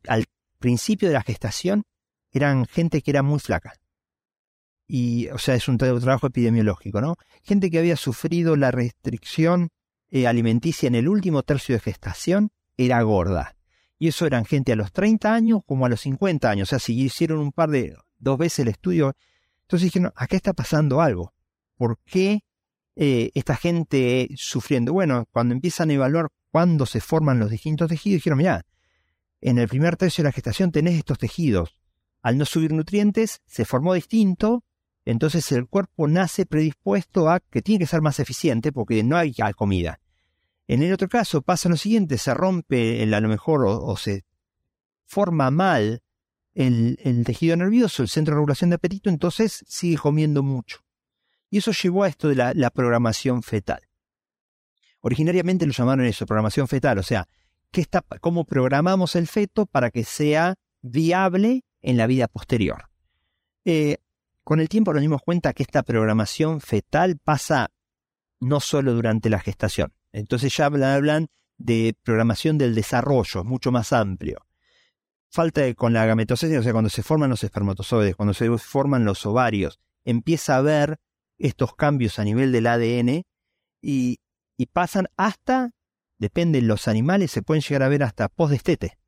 al 0.08 0.26
principio 0.60 1.08
de 1.08 1.14
la 1.14 1.22
gestación 1.22 1.82
eran 2.30 2.66
gente 2.66 3.02
que 3.02 3.10
era 3.10 3.22
muy 3.24 3.40
flaca. 3.40 3.72
Y, 4.86 5.28
o 5.28 5.38
sea, 5.38 5.54
es 5.54 5.68
un 5.68 5.78
trabajo 5.78 6.28
epidemiológico, 6.28 7.00
¿no? 7.00 7.16
Gente 7.42 7.70
que 7.70 7.78
había 7.78 7.96
sufrido 7.96 8.56
la 8.56 8.70
restricción 8.70 9.70
eh, 10.10 10.26
alimenticia 10.26 10.86
en 10.86 10.96
el 10.96 11.08
último 11.08 11.42
tercio 11.42 11.74
de 11.74 11.80
gestación 11.80 12.50
era 12.76 13.00
gorda. 13.02 13.56
Y 13.98 14.08
eso 14.08 14.26
eran 14.26 14.44
gente 14.44 14.72
a 14.72 14.76
los 14.76 14.92
30 14.92 15.32
años 15.32 15.60
como 15.66 15.86
a 15.86 15.88
los 15.88 16.00
50 16.00 16.50
años. 16.50 16.68
O 16.68 16.70
sea, 16.70 16.78
si 16.78 16.98
hicieron 17.00 17.38
un 17.38 17.52
par 17.52 17.70
de, 17.70 17.96
dos 18.18 18.38
veces 18.38 18.60
el 18.60 18.68
estudio, 18.68 19.14
entonces 19.62 19.92
dijeron, 19.92 20.12
acá 20.16 20.36
está 20.36 20.52
pasando 20.52 21.00
algo. 21.00 21.34
¿Por 21.76 21.98
qué 22.04 22.40
eh, 22.96 23.30
esta 23.34 23.56
gente 23.56 24.28
sufriendo? 24.36 24.92
Bueno, 24.92 25.26
cuando 25.30 25.54
empiezan 25.54 25.90
a 25.90 25.94
evaluar 25.94 26.28
cuándo 26.50 26.86
se 26.86 27.00
forman 27.00 27.38
los 27.38 27.50
distintos 27.50 27.88
tejidos, 27.88 28.18
dijeron, 28.18 28.38
mira, 28.38 28.62
en 29.40 29.58
el 29.58 29.68
primer 29.68 29.96
tercio 29.96 30.22
de 30.22 30.28
la 30.28 30.32
gestación 30.32 30.72
tenés 30.72 30.98
estos 30.98 31.18
tejidos. 31.18 31.76
Al 32.22 32.36
no 32.36 32.44
subir 32.44 32.72
nutrientes, 32.72 33.40
se 33.46 33.64
formó 33.64 33.94
distinto, 33.94 34.64
entonces 35.04 35.50
el 35.52 35.66
cuerpo 35.66 36.08
nace 36.08 36.44
predispuesto 36.46 37.30
a 37.30 37.40
que 37.40 37.62
tiene 37.62 37.80
que 37.80 37.86
ser 37.86 38.02
más 38.02 38.20
eficiente 38.20 38.72
porque 38.72 39.02
no 39.02 39.16
hay 39.16 39.34
comida. 39.56 40.00
En 40.68 40.82
el 40.82 40.92
otro 40.92 41.08
caso 41.08 41.42
pasa 41.42 41.68
lo 41.68 41.76
siguiente, 41.76 42.18
se 42.18 42.34
rompe 42.34 43.02
el, 43.02 43.14
a 43.14 43.20
lo 43.20 43.28
mejor 43.28 43.64
o 43.66 43.96
se 43.96 44.24
forma 45.06 45.50
mal 45.50 46.02
el, 46.54 47.22
tejido 47.24 47.56
nervioso, 47.56 48.02
el 48.02 48.08
centro 48.08 48.32
de 48.32 48.36
regulación 48.36 48.70
de 48.70 48.76
apetito, 48.76 49.10
entonces 49.10 49.64
sigue 49.66 49.96
comiendo 49.96 50.42
mucho. 50.42 50.84
Y 51.50 51.58
eso 51.58 51.72
llevó 51.72 52.04
a 52.04 52.08
esto 52.08 52.28
de 52.28 52.34
la, 52.36 52.70
programación 52.70 53.42
fetal. 53.42 53.80
Originariamente 55.00 55.66
lo 55.66 55.72
llamaron 55.72 56.04
eso, 56.04 56.26
programación 56.26 56.68
fetal, 56.68 56.98
o 56.98 57.02
sea, 57.02 57.26
¿qué 57.70 57.80
está, 57.80 58.04
cómo 58.20 58.44
programamos 58.44 59.16
el 59.16 59.26
feto 59.26 59.66
para 59.66 59.90
que 59.90 60.04
sea 60.04 60.56
viable 60.82 61.62
en 61.82 61.96
la 61.96 62.06
vida 62.06 62.28
posterior. 62.28 62.90
Eh, 63.64 63.98
con 64.44 64.60
el 64.60 64.68
tiempo 64.68 64.92
nos 64.92 65.02
dimos 65.02 65.22
cuenta 65.22 65.52
que 65.52 65.62
esta 65.62 65.82
programación 65.82 66.60
fetal 66.60 67.18
pasa 67.22 67.70
no 68.40 68.60
solo 68.60 68.94
durante 68.94 69.30
la 69.30 69.40
gestación. 69.40 69.92
Entonces 70.12 70.56
ya 70.56 70.66
hablan 70.66 71.28
de 71.58 71.94
programación 72.02 72.58
del 72.58 72.74
desarrollo, 72.74 73.44
mucho 73.44 73.70
más 73.70 73.92
amplio 73.92 74.46
falta 75.30 75.72
con 75.74 75.92
la 75.92 76.04
gametosis, 76.04 76.58
o 76.58 76.62
sea, 76.62 76.72
cuando 76.72 76.90
se 76.90 77.02
forman 77.02 77.30
los 77.30 77.44
espermatozoides, 77.44 78.16
cuando 78.16 78.34
se 78.34 78.50
forman 78.58 79.04
los 79.04 79.24
ovarios, 79.24 79.78
empieza 80.04 80.54
a 80.54 80.58
haber 80.58 80.98
estos 81.38 81.74
cambios 81.74 82.18
a 82.18 82.24
nivel 82.24 82.52
del 82.52 82.66
ADN 82.66 83.22
y, 83.80 84.18
pasan 84.72 85.06
hasta, 85.16 85.70
depende 86.20 86.60
de 86.60 86.66
los 86.66 86.86
animales, 86.86 87.32
se 87.32 87.42
pueden 87.42 87.62
llegar 87.62 87.82
a 87.82 87.88
ver 87.88 88.04
hasta 88.04 88.28
postdestete, 88.28 88.98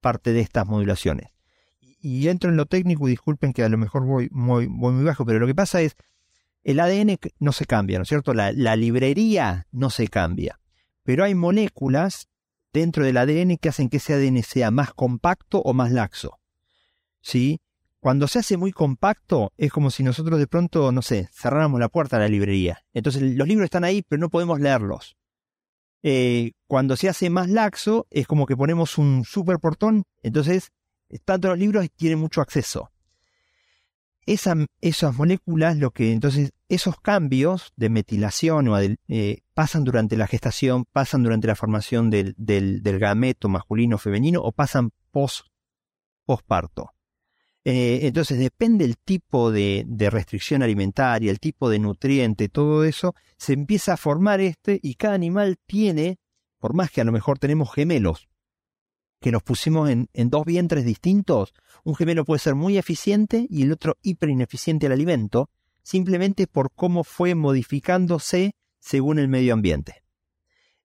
parte 0.00 0.32
de 0.32 0.40
estas 0.40 0.66
modulaciones. 0.66 1.28
Y, 1.80 2.28
entro 2.28 2.48
en 2.48 2.56
lo 2.56 2.66
técnico 2.66 3.06
y 3.06 3.10
disculpen 3.10 3.52
que 3.52 3.62
a 3.62 3.68
lo 3.68 3.76
mejor 3.76 4.06
voy 4.06 4.28
muy, 4.32 4.68
muy 4.68 5.04
bajo, 5.04 5.26
pero 5.26 5.38
lo 5.38 5.46
que 5.46 5.54
pasa 5.54 5.82
es, 5.82 5.96
el 6.62 6.80
ADN 6.80 7.18
no 7.40 7.52
se 7.52 7.66
cambia, 7.66 7.98
¿no 7.98 8.04
es 8.04 8.08
cierto? 8.08 8.34
La, 8.34 8.52
la 8.52 8.76
librería 8.76 9.66
no 9.72 9.90
se 9.90 10.08
cambia, 10.08 10.60
pero 11.02 11.24
hay 11.24 11.34
moléculas 11.34 12.28
dentro 12.72 13.04
del 13.04 13.16
ADN 13.16 13.56
que 13.56 13.68
hacen 13.68 13.88
que 13.88 13.98
ese 13.98 14.14
ADN 14.14 14.42
sea 14.44 14.70
más 14.70 14.94
compacto 14.94 15.60
o 15.60 15.74
más 15.74 15.90
laxo. 15.90 16.38
¿Sí? 17.20 17.60
Cuando 17.98 18.26
se 18.26 18.40
hace 18.40 18.56
muy 18.56 18.72
compacto 18.72 19.52
es 19.56 19.70
como 19.70 19.90
si 19.90 20.02
nosotros 20.02 20.38
de 20.38 20.46
pronto, 20.46 20.90
no 20.90 21.02
sé, 21.02 21.28
cerráramos 21.32 21.78
la 21.78 21.88
puerta 21.88 22.16
a 22.16 22.20
la 22.20 22.28
librería. 22.28 22.84
Entonces 22.92 23.22
los 23.22 23.46
libros 23.46 23.66
están 23.66 23.84
ahí, 23.84 24.02
pero 24.02 24.20
no 24.20 24.28
podemos 24.28 24.60
leerlos. 24.60 25.16
Eh, 26.02 26.52
cuando 26.66 26.96
se 26.96 27.08
hace 27.08 27.30
más 27.30 27.48
laxo 27.48 28.06
es 28.10 28.26
como 28.26 28.46
que 28.46 28.56
ponemos 28.56 28.98
un 28.98 29.24
super 29.24 29.58
portón, 29.58 30.04
entonces 30.22 30.70
tanto 31.24 31.48
los 31.48 31.58
libros 31.58 31.86
tienen 31.96 32.18
mucho 32.18 32.40
acceso 32.40 32.92
esas 34.26 35.16
moléculas, 35.16 35.76
lo 35.76 35.90
que 35.90 36.12
entonces 36.12 36.52
esos 36.68 37.00
cambios 37.00 37.72
de 37.76 37.88
metilación 37.88 38.68
o 38.68 38.78
eh, 38.78 39.42
pasan 39.54 39.84
durante 39.84 40.16
la 40.16 40.26
gestación, 40.26 40.84
pasan 40.92 41.22
durante 41.22 41.48
la 41.48 41.56
formación 41.56 42.08
del, 42.10 42.34
del, 42.36 42.98
gameto 42.98 43.48
masculino 43.48 43.96
o 43.96 43.98
femenino 43.98 44.40
o 44.40 44.52
pasan 44.52 44.90
post 45.10 45.46
posparto. 46.24 46.90
Eh, 47.64 48.00
entonces 48.02 48.38
depende 48.38 48.84
el 48.84 48.98
tipo 48.98 49.52
de, 49.52 49.86
restricción 50.10 50.62
alimentaria, 50.62 51.30
el 51.30 51.38
tipo 51.38 51.70
de 51.70 51.78
nutriente, 51.78 52.48
todo 52.48 52.84
eso, 52.84 53.14
se 53.36 53.52
empieza 53.52 53.92
a 53.92 53.96
formar 53.96 54.40
este 54.40 54.80
y 54.82 54.94
cada 54.94 55.14
animal 55.14 55.58
tiene, 55.66 56.18
por 56.58 56.74
más 56.74 56.90
que 56.90 57.00
a 57.00 57.04
lo 57.04 57.12
mejor 57.12 57.38
tenemos 57.38 57.72
gemelos, 57.72 58.28
que 59.20 59.30
los 59.30 59.44
pusimos 59.44 59.90
en, 59.90 60.08
dos 60.30 60.44
vientres 60.44 60.84
distintos, 60.84 61.54
un 61.84 61.94
gemelo 61.94 62.24
puede 62.24 62.40
ser 62.40 62.56
muy 62.56 62.78
eficiente 62.78 63.46
y 63.48 63.62
el 63.62 63.70
otro 63.70 63.96
hiper 64.02 64.30
ineficiente 64.30 64.86
al 64.86 64.92
alimento, 64.92 65.48
simplemente 65.84 66.48
por 66.48 66.72
cómo 66.72 67.04
fue 67.04 67.36
modificándose 67.36 68.56
según 68.80 69.20
el 69.20 69.28
medio 69.28 69.54
ambiente. 69.54 70.02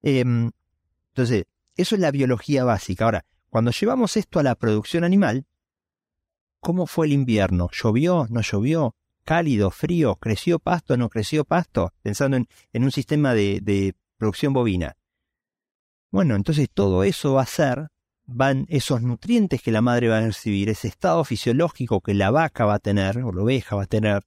Em, 0.03 0.51
entonces, 1.09 1.45
eso 1.75 1.95
es 1.95 2.01
la 2.01 2.11
biología 2.11 2.63
básica. 2.63 3.05
Ahora, 3.05 3.25
cuando 3.49 3.71
llevamos 3.71 4.15
esto 4.17 4.39
a 4.39 4.43
la 4.43 4.53
producción 4.53 5.03
animal, 5.03 5.47
¿cómo 6.59 6.87
fue 6.87 7.07
el 7.07 7.13
invierno? 7.13 7.69
¿Llovió? 7.71 8.27
¿No 8.29 8.41
llovió? 8.41 8.95
¿Cálido? 9.23 9.71
¿Frío? 9.71 10.15
¿Creció 10.15 10.59
pasto? 10.59 10.97
¿No 10.97 11.09
creció 11.09 11.45
pasto? 11.45 11.93
Pensando 12.01 12.37
en, 12.37 12.83
un 12.83 12.91
sistema 12.91 13.33
de, 13.33 13.93
producción 14.17 14.53
bovina. 14.53 14.95
Bueno, 16.11 16.35
entonces 16.35 16.69
todo 16.73 17.03
eso 17.03 17.33
va 17.33 17.43
a 17.43 17.45
ser 17.45 17.89
van 18.29 18.65
esos 18.67 19.01
nutrientes 19.01 19.61
que 19.61 19.71
la 19.71 19.81
madre 19.81 20.09
va 20.09 20.17
a 20.17 20.21
recibir, 20.21 20.69
ese 20.69 20.89
estado 20.89 21.23
fisiológico 21.23 22.01
que 22.01 22.13
la 22.13 22.29
vaca 22.29 22.65
va 22.65 22.75
a 22.75 22.79
tener 22.79 23.19
o 23.19 23.31
la 23.31 23.43
oveja 23.43 23.77
va 23.77 23.83
a 23.83 23.87
tener, 23.87 24.23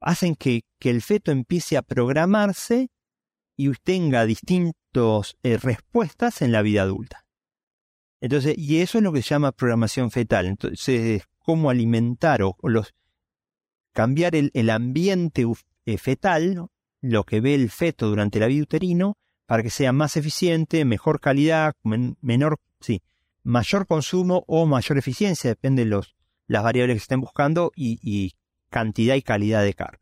hacen 0.00 0.34
que, 0.34 0.62
que 0.78 0.88
el 0.88 1.02
feto 1.02 1.30
empiece 1.30 1.76
a 1.76 1.82
programarse 1.82 2.88
y 3.56 3.70
tenga 3.72 4.24
distintas 4.24 5.36
eh, 5.42 5.58
respuestas 5.58 6.42
en 6.42 6.52
la 6.52 6.62
vida 6.62 6.82
adulta. 6.82 7.26
Entonces, 8.20 8.56
y 8.56 8.78
eso 8.80 8.98
es 8.98 9.04
lo 9.04 9.12
que 9.12 9.22
se 9.22 9.30
llama 9.30 9.52
programación 9.52 10.10
fetal. 10.10 10.46
Entonces, 10.46 11.24
cómo 11.42 11.70
alimentar 11.70 12.42
o, 12.42 12.56
los 12.62 12.94
cambiar 13.92 14.34
el, 14.34 14.50
el 14.54 14.70
ambiente 14.70 15.46
eh, 15.86 15.98
fetal, 15.98 16.66
lo 17.00 17.24
que 17.24 17.40
ve 17.40 17.54
el 17.54 17.70
feto 17.70 18.08
durante 18.08 18.40
la 18.40 18.46
vida 18.46 18.62
uterino, 18.62 19.16
para 19.46 19.62
que 19.62 19.70
sea 19.70 19.92
más 19.92 20.16
eficiente, 20.16 20.84
mejor 20.84 21.20
calidad, 21.20 21.74
menor 21.82 22.58
sí, 22.80 23.02
mayor 23.42 23.86
consumo 23.86 24.44
o 24.46 24.66
mayor 24.66 24.98
eficiencia, 24.98 25.50
depende 25.50 25.84
de 25.84 25.90
los, 25.90 26.14
las 26.46 26.62
variables 26.62 26.96
que 26.96 27.02
estén 27.02 27.20
buscando 27.20 27.72
y, 27.74 28.32
cantidad 28.70 29.14
y 29.14 29.22
calidad 29.22 29.62
de 29.62 29.74
carne. 29.74 29.98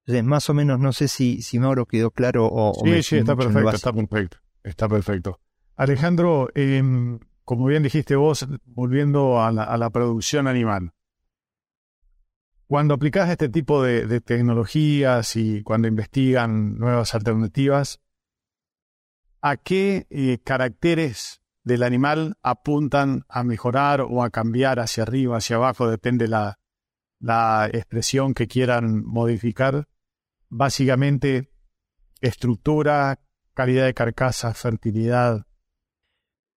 Entonces, 0.00 0.24
más 0.24 0.50
o 0.50 0.54
menos, 0.54 0.80
no 0.80 0.92
sé 0.92 1.06
si, 1.06 1.42
si 1.42 1.60
Mauro 1.60 1.86
quedó 1.86 2.10
claro 2.10 2.48
o... 2.50 2.72
Sí, 2.84 3.02
sí, 3.02 3.16
está 3.18 3.36
perfecto, 3.36 3.70
está 3.70 3.92
perfecto, 3.92 4.38
está 4.64 4.88
perfecto. 4.88 5.40
Alejandro, 5.76 6.48
em, 6.54 7.20
como 7.44 7.66
bien 7.66 7.82
dijiste 7.82 8.16
vos, 8.16 8.46
volviendo 8.64 9.42
a 9.42 9.50
la, 9.52 9.90
producción 9.90 10.46
animal, 10.46 10.92
cuando 12.66 12.94
aplicas 12.94 13.28
este 13.30 13.48
tipo 13.48 13.82
de, 13.82 14.20
tecnologías 14.20 15.36
y 15.36 15.62
cuando 15.62 15.88
investigan 15.88 16.78
nuevas 16.78 17.14
alternativas, 17.14 18.00
¿a 19.42 19.56
qué 19.56 20.06
eh, 20.10 20.38
caracteres 20.44 21.40
del 21.64 21.82
animal 21.82 22.36
apuntan 22.42 23.24
a 23.28 23.42
mejorar 23.42 24.00
o 24.00 24.22
a 24.22 24.30
cambiar 24.30 24.80
hacia 24.80 25.02
arriba, 25.02 25.36
hacia 25.36 25.56
abajo, 25.56 25.88
depende 25.88 26.28
la, 26.28 26.58
la 27.20 27.68
expresión 27.72 28.34
que 28.34 28.48
quieran 28.48 29.04
modificar. 29.04 29.86
Básicamente, 30.48 31.52
estructura, 32.20 33.20
calidad 33.54 33.84
de 33.84 33.94
carcasa, 33.94 34.52
fertilidad. 34.54 35.46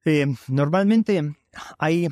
Eh, 0.06 0.28
normalmente 0.48 1.36
hay, 1.78 2.10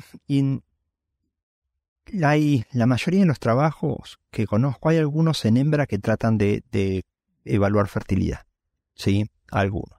la 2.72 2.86
mayoría 2.86 3.20
de 3.20 3.26
los 3.26 3.38
trabajos 3.38 4.18
que 4.30 4.46
conozco, 4.46 4.88
hay 4.88 4.98
algunos 4.98 5.44
en 5.44 5.56
hembra 5.56 5.86
que 5.86 5.98
tratan 5.98 6.38
de, 6.38 7.04
evaluar 7.44 7.88
fertilidad. 7.88 8.46
¿Sí? 8.94 9.30
Algunos. 9.50 9.98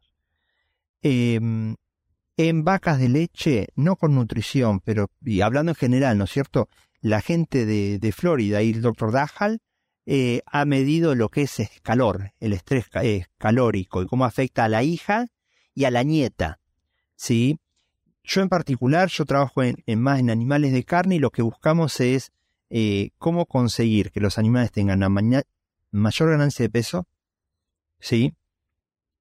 Em, 1.02 1.76
en 2.38 2.64
vacas 2.64 3.00
de 3.00 3.10
leche, 3.10 3.68
no 3.76 3.96
con 3.96 4.16
nutrición, 4.16 4.80
pero 4.80 5.10
y 5.22 5.42
hablando 5.42 5.72
en 5.72 5.76
general, 5.76 6.18
¿no 6.18 6.24
es 6.24 6.32
cierto? 6.32 6.70
La 7.02 7.22
gente 7.22 7.66
de, 7.66 8.12
Florida 8.12 8.62
y 8.62 8.72
el 8.72 8.82
doctor 8.82 9.12
Dajal 9.12 9.60
eh, 10.06 10.42
ha 10.46 10.66
medido 10.66 11.16
lo 11.16 11.30
que 11.30 11.44
es 11.44 11.58
calor, 11.82 12.32
el 12.40 12.54
estrés 12.54 12.86
calórico 13.38 14.02
y 14.02 14.08
cómo 14.08 14.26
afecta 14.26 14.66
a 14.66 14.70
la 14.70 14.84
hija 14.84 15.28
y 15.76 15.86
a 15.86 15.92
la 15.92 16.04
nieta. 16.04 16.60
¿sí? 17.16 17.60
Yo 18.24 18.42
en 18.42 18.50
particular, 18.50 19.10
yo 19.10 19.25
trabajo 19.25 19.62
en, 19.63 20.01
más 20.01 20.20
en 20.20 20.30
animales 20.30 20.72
de 20.72 20.84
carne 20.84 21.15
y 21.15 21.20
lo 21.20 21.32
que 21.32 21.42
buscamos 21.42 22.00
es 22.00 22.32
eh, 22.70 23.12
cómo 23.18 23.46
conseguir 23.46 24.12
que 24.12 24.22
los 24.22 24.38
animales 24.38 24.72
tengan 24.72 25.00
mayor 25.92 26.30
ganancia 26.30 26.63
de 26.63 26.70
peso, 26.70 27.08
¿sí? 28.00 28.34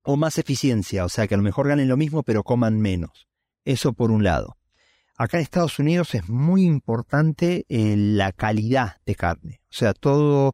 O 0.02 0.16
más 0.16 0.38
eficiencia, 0.38 1.04
o 1.04 1.08
sea, 1.08 1.26
que 1.26 1.34
a 1.34 1.36
lo 1.36 1.42
mejor 1.42 1.68
ganen 1.68 1.88
lo 1.88 1.96
mismo 1.96 2.22
pero 2.22 2.44
coman 2.44 2.80
menos. 2.80 3.28
Eso 3.64 3.92
por 3.92 4.10
un 4.10 4.24
lado. 4.24 4.56
Acá 5.16 5.36
en 5.36 5.42
Estados 5.42 5.78
Unidos 5.78 6.14
es 6.14 6.28
muy 6.28 6.64
importante 6.64 7.66
eh, 7.68 7.96
la 7.96 8.32
calidad 8.32 8.96
de 9.04 9.14
carne. 9.14 9.60
O 9.64 9.74
sea, 9.74 9.94
todo, 9.94 10.52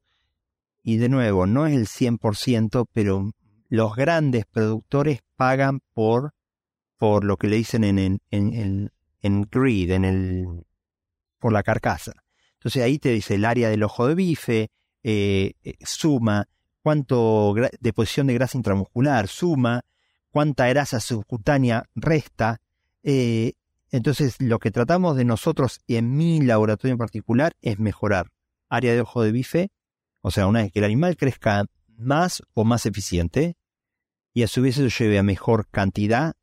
y 0.82 0.96
de 0.96 1.08
nuevo, 1.08 1.46
no 1.46 1.66
es 1.66 1.74
el 1.74 1.86
100%, 1.86 2.86
pero 2.92 3.30
los 3.68 3.94
grandes 3.94 4.46
productores 4.46 5.20
pagan 5.36 5.80
por, 5.92 6.34
por 6.98 7.24
lo 7.24 7.36
que 7.36 7.46
le 7.46 7.56
dicen 7.56 7.84
en, 7.84 7.98
en, 7.98 8.20
en, 8.30 8.92
en 9.22 9.42
greed, 9.50 9.90
en 9.92 10.04
el, 10.04 10.66
por 11.38 11.52
la 11.52 11.62
carcasa. 11.62 12.12
Entonces 12.54 12.82
ahí 12.82 12.98
te 12.98 13.10
dice 13.10 13.36
el 13.36 13.44
área 13.44 13.70
del 13.70 13.84
ojo 13.84 14.08
de 14.08 14.14
bife, 14.14 14.70
eh, 15.04 15.52
eh, 15.62 15.74
suma 15.80 16.48
cuánto 16.82 17.54
deposición 17.80 18.26
de 18.26 18.34
grasa 18.34 18.58
intramuscular, 18.58 19.28
suma 19.28 19.82
cuánta 20.30 20.66
grasa 20.68 21.00
subcutánea 21.00 21.84
resta. 21.94 22.60
Eh, 23.04 23.52
entonces 23.90 24.40
lo 24.40 24.58
que 24.58 24.70
tratamos 24.70 25.16
de 25.16 25.24
nosotros 25.24 25.80
en 25.86 26.16
mi 26.16 26.40
laboratorio 26.40 26.92
en 26.92 26.98
particular 26.98 27.52
es 27.62 27.78
mejorar 27.78 28.30
área 28.68 28.92
de 28.92 29.00
ojo 29.00 29.22
de 29.22 29.32
bife, 29.32 29.70
o 30.20 30.30
sea, 30.30 30.46
una 30.46 30.62
vez 30.62 30.72
que 30.72 30.80
el 30.80 30.84
animal 30.84 31.16
crezca 31.16 31.64
más 31.96 32.42
o 32.54 32.64
más 32.64 32.86
eficiente, 32.86 33.56
y 34.34 34.42
a 34.42 34.48
su 34.48 34.62
vez 34.62 34.76
eso 34.76 34.94
lleve 35.02 35.18
a 35.18 35.22
mejor 35.22 35.68
cantidad, 35.68 36.34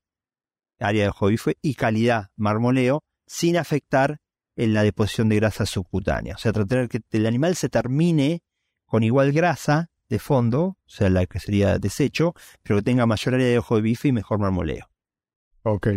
área 0.88 1.06
de 1.06 1.12
de 1.20 1.28
bife, 1.32 1.58
y 1.62 1.76
calidad 1.76 2.30
marmoleo, 2.36 3.04
sin 3.26 3.58
afectar 3.58 4.20
en 4.56 4.74
la 4.74 4.84
deposición 4.84 5.30
de 5.30 5.38
grasa 5.38 5.66
subcutánea. 5.66 6.36
O 6.36 6.38
sea, 6.38 6.54
tratar 6.54 6.88
de 6.88 6.90
que 6.90 7.02
el 7.12 7.26
animal 7.26 7.56
se 7.56 7.70
termine 7.70 8.44
con 8.86 9.04
igual 9.04 9.32
grasa 9.32 9.90
de 10.10 10.20
fondo, 10.20 10.64
o 10.64 10.78
sea, 10.86 11.10
la 11.10 11.26
que 11.26 11.40
sería 11.40 11.80
desecho, 11.80 12.34
pero 12.64 12.78
que 12.78 12.84
tenga 12.84 13.06
mayor 13.06 13.34
área 13.36 13.48
de 13.48 13.58
ojo 13.58 13.76
de 13.76 13.82
bife 13.82 14.08
y 14.08 14.12
mejor 14.12 14.40
marmoleo. 14.40 14.90
Ok. 15.64 15.88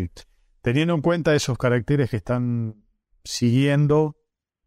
Teniendo 0.62 0.95
en 0.95 1.02
cuenta 1.02 1.35
esos 1.35 1.59
caracteres 1.59 2.11
que 2.11 2.16
están 2.16 2.85
siguiendo, 3.23 4.16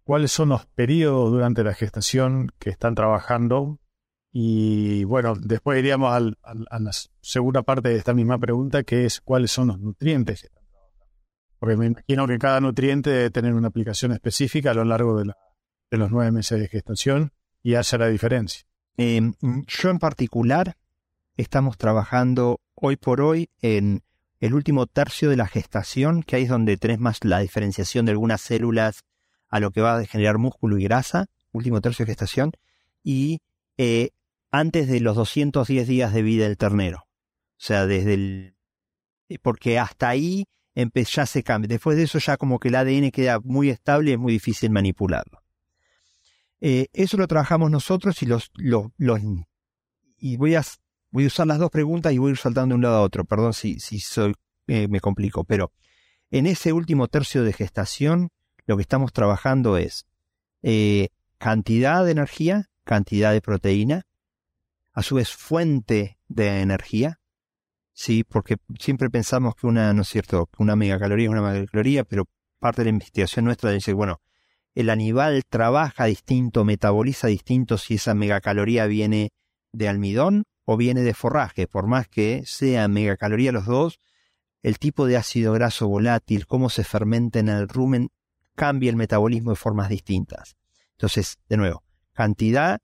¿cuáles 0.03 0.31
son 0.31 0.49
los 0.49 0.67
periodos 0.67 1.31
durante 1.31 1.63
la 1.63 1.73
gestación 1.73 2.51
que 2.59 2.69
están 2.69 2.95
trabajando? 2.95 3.80
Y 4.31 5.03
bueno, 5.03 5.35
después 5.35 5.79
iríamos 5.79 6.35
a 6.41 6.79
la 6.79 6.91
segunda 7.21 7.63
parte 7.63 7.89
de 7.89 7.97
esta 7.97 8.13
misma 8.13 8.37
pregunta, 8.37 8.83
que 8.83 9.05
es 9.05 9.19
cuáles 9.21 9.51
son 9.51 9.67
los 9.67 9.79
nutrientes 9.79 10.49
porque 11.61 11.77
me 11.77 11.85
imagino 11.85 12.25
que 12.25 12.39
cada 12.39 12.59
nutriente 12.59 13.11
debe 13.11 13.29
tener 13.29 13.53
una 13.53 13.67
aplicación 13.67 14.11
específica 14.13 14.71
a 14.71 14.73
lo 14.73 14.83
largo 14.83 15.23
de, 15.23 15.31
los 15.91 16.09
nueve 16.09 16.31
meses 16.31 16.59
de 16.59 16.67
gestación 16.67 17.33
y 17.61 17.75
hace 17.75 17.99
la 17.99 18.07
diferencia. 18.07 18.63
Em, 18.97 19.35
yo 19.67 19.91
en 19.91 19.99
particular 19.99 20.75
estamos 21.37 21.77
trabajando 21.77 22.59
hoy 22.73 22.95
por 22.95 23.21
hoy 23.21 23.47
en 23.61 24.01
el 24.39 24.55
último 24.55 24.87
tercio 24.87 25.29
de 25.29 25.37
la 25.37 25.45
gestación, 25.45 26.23
que 26.23 26.35
ahí 26.35 26.43
es 26.43 26.49
donde 26.49 26.77
tenés 26.77 26.97
más 26.97 27.23
la 27.23 27.37
diferenciación 27.41 28.07
de 28.07 28.13
algunas 28.13 28.41
células 28.41 29.03
a 29.47 29.59
lo 29.59 29.69
que 29.69 29.81
va 29.81 29.99
a 29.99 30.05
generar 30.05 30.39
músculo 30.39 30.79
y 30.79 30.85
grasa, 30.85 31.27
último 31.51 31.79
tercio 31.79 32.07
de 32.07 32.11
gestación, 32.11 32.53
y 33.03 33.39
eh, 33.77 34.09
antes 34.51 34.87
de 34.87 34.99
los 34.99 35.15
210 35.15 35.87
días 35.87 36.13
de 36.13 36.21
vida 36.21 36.45
del 36.45 36.57
ternero. 36.57 36.99
O 36.99 37.63
sea, 37.63 37.85
desde 37.85 38.13
el... 38.13 38.55
Porque 39.41 39.79
hasta 39.79 40.09
ahí 40.09 40.45
ya 40.75 41.25
se 41.25 41.43
cambia. 41.43 41.67
Después 41.67 41.97
de 41.97 42.03
eso 42.03 42.19
ya 42.19 42.37
como 42.37 42.59
que 42.59 42.69
el 42.69 42.75
ADN 42.75 43.11
queda 43.11 43.39
muy 43.39 43.69
estable 43.69 44.11
y 44.11 44.13
es 44.13 44.19
muy 44.19 44.33
difícil 44.33 44.69
manipularlo. 44.71 45.41
Eh, 46.59 46.87
eso 46.93 47.17
lo 47.17 47.27
trabajamos 47.27 47.71
nosotros 47.71 48.21
y 48.21 48.25
los, 48.25 48.51
los, 48.55 49.19
y 50.17 50.37
voy 50.37 50.55
a, 50.55 50.63
voy 51.09 51.23
a 51.23 51.27
usar 51.27 51.47
las 51.47 51.57
dos 51.57 51.71
preguntas 51.71 52.13
y 52.13 52.19
voy 52.19 52.29
a 52.29 52.31
ir 52.31 52.37
saltando 52.37 52.73
de 52.73 52.77
un 52.77 52.81
lado 52.81 52.97
a 52.97 53.01
otro. 53.01 53.25
Perdón 53.25 53.53
si, 53.53 53.79
si 53.79 53.99
soy, 53.99 54.35
eh, 54.67 54.87
me 54.87 54.99
complico, 54.99 55.43
pero 55.43 55.71
en 56.29 56.45
ese 56.45 56.71
último 56.71 57.07
tercio 57.07 57.43
de 57.43 57.53
gestación 57.53 58.29
lo 58.65 58.77
que 58.77 58.83
estamos 58.83 59.11
trabajando 59.11 59.77
es 59.77 60.05
eh, 60.61 61.09
cantidad 61.39 62.05
de 62.05 62.11
energía, 62.11 62.69
cantidad 62.83 63.33
de 63.33 63.41
proteína, 63.41 64.05
a 64.93 65.03
su 65.03 65.15
vez 65.15 65.29
fuente 65.29 66.19
de 66.27 66.61
energía, 66.61 67.21
Sí, 67.93 68.23
porque 68.23 68.57
siempre 68.79 69.09
pensamos 69.09 69.55
que 69.55 69.67
una, 69.67 69.93
no 69.93 70.01
es 70.01 70.07
cierto, 70.07 70.47
que 70.47 70.63
una 70.63 70.75
megacaloría 70.75 71.25
es 71.25 71.31
una 71.31 71.41
megacaloría, 71.41 72.03
pero 72.03 72.25
parte 72.59 72.81
de 72.81 72.85
la 72.85 72.91
investigación 72.91 73.45
nuestra 73.45 73.71
dice, 73.71 73.93
bueno, 73.93 74.21
el 74.73 74.89
animal 74.89 75.43
trabaja 75.47 76.05
distinto, 76.05 76.63
metaboliza 76.63 77.27
distinto 77.27 77.77
si 77.77 77.95
esa 77.95 78.13
megacaloría 78.15 78.85
viene 78.85 79.33
de 79.73 79.89
almidón 79.89 80.45
o 80.65 80.77
viene 80.77 81.01
de 81.01 81.13
forraje, 81.13 81.67
por 81.67 81.87
más 81.87 82.07
que 82.07 82.43
sea 82.45 82.87
megacaloría 82.87 83.51
los 83.51 83.65
dos, 83.65 83.99
el 84.63 84.79
tipo 84.79 85.05
de 85.05 85.17
ácido 85.17 85.53
graso 85.53 85.87
volátil, 85.87 86.47
cómo 86.47 86.69
se 86.69 86.83
fermenta 86.83 87.39
en 87.39 87.49
el 87.49 87.67
rumen, 87.67 88.09
cambia 88.55 88.89
el 88.89 88.95
metabolismo 88.95 89.51
de 89.51 89.57
formas 89.57 89.89
distintas. 89.89 90.55
Entonces, 90.93 91.37
de 91.49 91.57
nuevo, 91.57 91.83
cantidad 92.13 92.79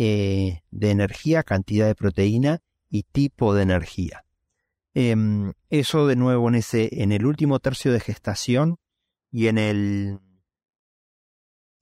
eh, 0.00 0.62
de 0.70 0.90
energía, 0.92 1.42
cantidad 1.42 1.88
de 1.88 1.96
proteína 1.96 2.60
y 2.88 3.02
tipo 3.02 3.52
de 3.52 3.64
energía. 3.64 4.24
Em, 4.94 5.54
eso 5.70 6.06
de 6.06 6.14
nuevo 6.14 6.48
en 6.48 6.54
ese, 6.54 7.02
en 7.02 7.10
el 7.10 7.26
último 7.26 7.58
tercio 7.58 7.92
de 7.92 7.98
gestación 7.98 8.78
y 9.32 9.48
en 9.48 9.58
el 9.58 10.20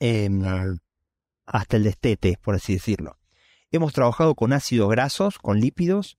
em, 0.01 0.43
hasta 1.45 1.77
el 1.77 1.85
destete, 1.85 2.39
por 2.43 2.55
así 2.55 2.73
decirlo. 2.73 3.19
Hemos 3.71 3.93
trabajado 3.93 4.35
con 4.35 4.55
ácidos 4.55 4.89
grasos, 4.89 5.39
con 5.39 5.61
lípidos, 5.61 6.17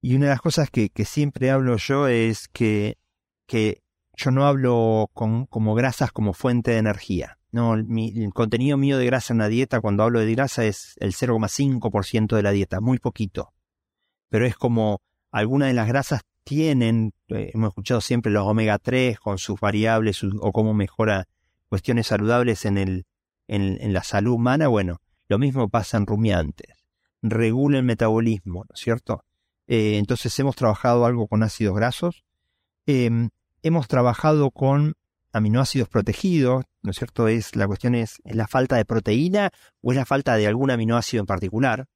y 0.00 0.16
una 0.16 0.26
de 0.26 0.30
las 0.32 0.40
cosas 0.40 0.68
que, 0.68 0.90
siempre 1.04 1.52
hablo 1.52 1.76
yo 1.76 2.08
es 2.08 2.48
que, 2.48 2.98
que 3.46 3.84
yo 4.16 4.32
no 4.32 4.48
hablo 4.48 5.10
con, 5.14 5.46
como 5.46 5.76
grasas 5.76 6.10
como 6.10 6.32
fuente 6.32 6.72
de 6.72 6.78
energía. 6.78 7.38
No, 7.54 7.74
el 7.74 8.32
contenido 8.34 8.76
mío 8.76 8.98
de 8.98 9.06
grasa 9.06 9.32
en 9.32 9.38
la 9.38 9.46
dieta, 9.46 9.80
cuando 9.80 10.02
hablo 10.02 10.18
de 10.18 10.34
grasa, 10.34 10.64
es 10.64 10.96
el 10.98 11.12
0,5% 11.12 12.34
de 12.34 12.42
la 12.42 12.50
dieta, 12.50 12.80
muy 12.80 12.98
poquito. 12.98 13.52
Pero 14.28 14.44
es 14.44 14.56
como 14.56 15.00
algunas 15.30 15.68
de 15.68 15.74
las 15.74 15.86
grasas 15.86 16.22
tienen, 16.42 17.12
eh, 17.28 17.52
hemos 17.54 17.68
escuchado 17.68 18.00
siempre 18.00 18.32
los 18.32 18.44
omega 18.44 18.80
3 18.80 19.20
con 19.20 19.38
sus 19.38 19.60
variables 19.60 20.24
o 20.24 20.50
cómo 20.50 20.74
mejora 20.74 21.28
cuestiones 21.68 22.08
saludables 22.08 22.64
en, 22.64 22.76
el, 22.76 23.06
en, 23.46 23.92
la 23.92 24.02
salud 24.02 24.32
humana. 24.32 24.66
Bueno, 24.66 25.00
lo 25.28 25.38
mismo 25.38 25.68
pasa 25.68 25.96
en 25.96 26.06
rumiantes. 26.06 26.84
Regula 27.22 27.78
el 27.78 27.84
metabolismo, 27.84 28.64
¿no 28.68 28.74
es 28.74 28.80
cierto? 28.80 29.22
Eh, 29.68 29.98
entonces 29.98 30.36
hemos 30.40 30.56
trabajado 30.56 31.06
algo 31.06 31.28
con 31.28 31.44
ácidos 31.44 31.76
grasos. 31.76 32.24
Em, 32.86 33.30
hemos 33.62 33.86
trabajado 33.86 34.50
con 34.50 34.96
aminoácidos 35.34 35.88
protegidos, 35.88 36.64
¿no 36.82 36.92
es 36.92 36.96
cierto? 36.96 37.28
Es, 37.28 37.56
la 37.56 37.66
cuestión 37.66 37.94
es, 37.94 38.22
¿es 38.24 38.36
la 38.36 38.46
falta 38.46 38.76
de 38.76 38.84
proteína 38.84 39.50
o 39.82 39.90
es 39.90 39.96
la 39.96 40.06
falta 40.06 40.36
de 40.36 40.46
algún 40.46 40.70
aminoácido 40.70 41.20
en 41.20 41.26
particular? 41.26 41.86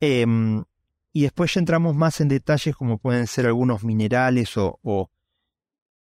Em, 0.00 0.64
y 1.12 1.22
después 1.22 1.54
ya 1.54 1.60
entramos 1.60 1.94
más 1.94 2.20
en 2.20 2.28
detalles 2.28 2.74
como 2.74 2.98
pueden 2.98 3.28
ser 3.28 3.46
algunos 3.46 3.84
minerales 3.84 4.56
o, 4.56 5.10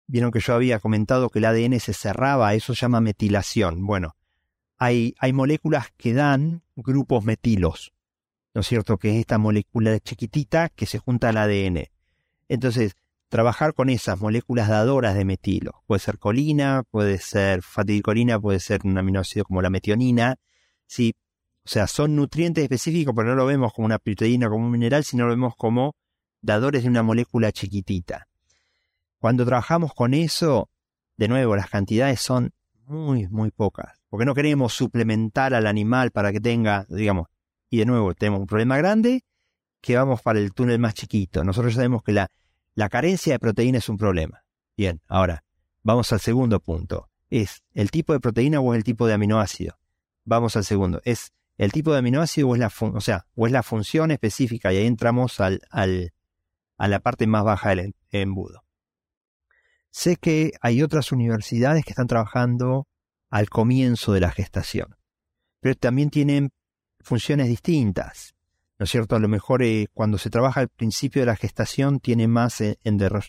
vieron 0.05 0.31
que 0.31 0.39
yo 0.39 0.53
había 0.53 0.79
comentado 0.79 1.29
que 1.29 1.39
el 1.39 1.45
ADN 1.45 1.79
se 1.79 1.93
cerraba, 1.93 2.53
eso 2.53 2.75
se 2.75 2.81
llama 2.81 3.01
metilación. 3.01 3.85
Bueno, 3.85 4.15
hay, 4.77 5.15
hay 5.17 5.33
moléculas 5.33 5.87
que 5.97 6.13
dan 6.13 6.61
grupos 6.75 7.23
metilos, 7.23 7.93
¿no 8.53 8.61
es 8.61 8.67
cierto? 8.67 8.97
Que 8.97 9.11
es 9.11 9.21
esta 9.21 9.39
molécula 9.39 9.99
chiquitita 9.99 10.69
que 10.69 10.85
se 10.85 10.99
junta 10.99 11.29
al 11.29 11.37
ADN. 11.37 11.89
Entonces, 12.47 12.95
trabajar 13.33 13.73
con 13.73 13.89
esas 13.89 14.21
moléculas 14.21 14.69
dadoras 14.69 15.15
de 15.15 15.25
metilo, 15.25 15.81
puede 15.87 15.97
ser 15.97 16.19
colina, 16.19 16.83
puede 16.91 17.17
ser 17.17 17.63
fatidilcolina, 17.63 18.39
puede 18.39 18.59
ser 18.59 18.81
un 18.83 18.95
aminoácido 18.95 19.43
como 19.43 19.59
la 19.63 19.71
metionina, 19.71 20.35
¿sí? 20.85 21.15
O 21.65 21.67
sea, 21.67 21.87
son 21.87 22.15
nutrientes 22.15 22.63
específicos, 22.63 23.15
pero 23.15 23.29
no 23.29 23.35
lo 23.35 23.47
vemos 23.47 23.73
como 23.73 23.87
una 23.87 23.97
proteína, 23.97 24.49
como 24.49 24.65
un 24.65 24.69
mineral, 24.69 25.03
sino 25.03 25.23
lo 25.23 25.31
vemos 25.31 25.55
como 25.57 25.95
dadores 26.43 26.83
de 26.83 26.89
una 26.89 27.01
molécula 27.01 27.51
chiquitita. 27.51 28.27
Cuando 29.17 29.47
trabajamos 29.47 29.95
con 29.95 30.13
eso, 30.13 30.69
de 31.17 31.27
nuevo, 31.27 31.55
las 31.55 31.71
cantidades 31.71 32.19
son 32.19 32.51
muy, 32.85 33.27
muy 33.29 33.49
pocas, 33.49 33.99
porque 34.11 34.25
no 34.25 34.35
queremos 34.35 34.75
suplementar 34.75 35.55
al 35.55 35.65
animal 35.65 36.11
para 36.11 36.31
que 36.31 36.39
tenga, 36.39 36.85
digamos, 36.87 37.29
y 37.67 37.79
de 37.79 37.87
nuevo, 37.87 38.13
tenemos 38.13 38.41
un 38.41 38.45
problema 38.45 38.77
grande 38.77 39.23
que 39.81 39.95
vamos 39.95 40.21
para 40.21 40.37
el 40.37 40.53
túnel 40.53 40.77
más 40.77 40.93
chiquito. 40.93 41.43
Nosotros 41.43 41.73
sabemos 41.73 42.03
que 42.03 42.11
la, 42.11 42.29
la 42.75 42.89
carencia 42.89 43.33
de 43.33 43.39
proteína 43.39 43.77
es 43.77 43.89
un 43.89 43.97
problema. 43.97 44.43
Bien, 44.75 45.01
ahora, 45.07 45.43
vamos 45.83 46.11
al 46.11 46.19
segundo 46.19 46.59
punto. 46.59 47.09
¿Es 47.29 47.63
el 47.73 47.91
tipo 47.91 48.13
de 48.13 48.19
proteína 48.19 48.59
o 48.59 48.73
es 48.73 48.77
el 48.77 48.83
tipo 48.83 49.07
de 49.07 49.13
aminoácido? 49.13 49.77
Vamos 50.25 50.55
al 50.55 50.65
segundo. 50.65 51.01
¿Es 51.03 51.33
el 51.57 51.71
tipo 51.71 51.91
de 51.91 51.99
aminoácido 51.99 52.49
o 52.49 52.55
es 52.55 52.59
la, 52.59 52.71
o 52.79 53.01
sea, 53.01 53.25
o 53.35 53.45
es 53.45 53.51
la 53.51 53.63
función 53.63 54.11
específica? 54.11 54.73
Y 54.73 54.77
ahí 54.77 54.87
entramos 54.87 55.39
al, 55.39 55.61
al, 55.69 56.13
a 56.77 56.87
la 56.87 56.99
parte 56.99 57.27
más 57.27 57.43
baja 57.43 57.69
del 57.69 57.95
embudo. 58.11 58.63
Sé 59.89 60.15
que 60.15 60.53
hay 60.61 60.81
otras 60.81 61.11
universidades 61.11 61.85
que 61.85 61.91
están 61.91 62.07
trabajando 62.07 62.87
al 63.29 63.49
comienzo 63.49 64.13
de 64.13 64.21
la 64.21 64.31
gestación, 64.31 64.95
pero 65.59 65.75
también 65.75 66.09
tienen 66.09 66.51
funciones 66.99 67.47
distintas. 67.47 68.33
¿No 68.79 68.85
es 68.85 68.89
cierto? 68.89 69.15
A 69.15 69.19
lo 69.19 69.27
mejor 69.27 69.63
eh, 69.63 69.87
cuando 69.93 70.17
se 70.17 70.29
trabaja 70.29 70.59
al 70.59 70.69
principio 70.69 71.21
de 71.21 71.27
la 71.27 71.35
gestación 71.35 71.99
tiene 71.99 72.27
más 72.27 72.59
en, 72.61 72.77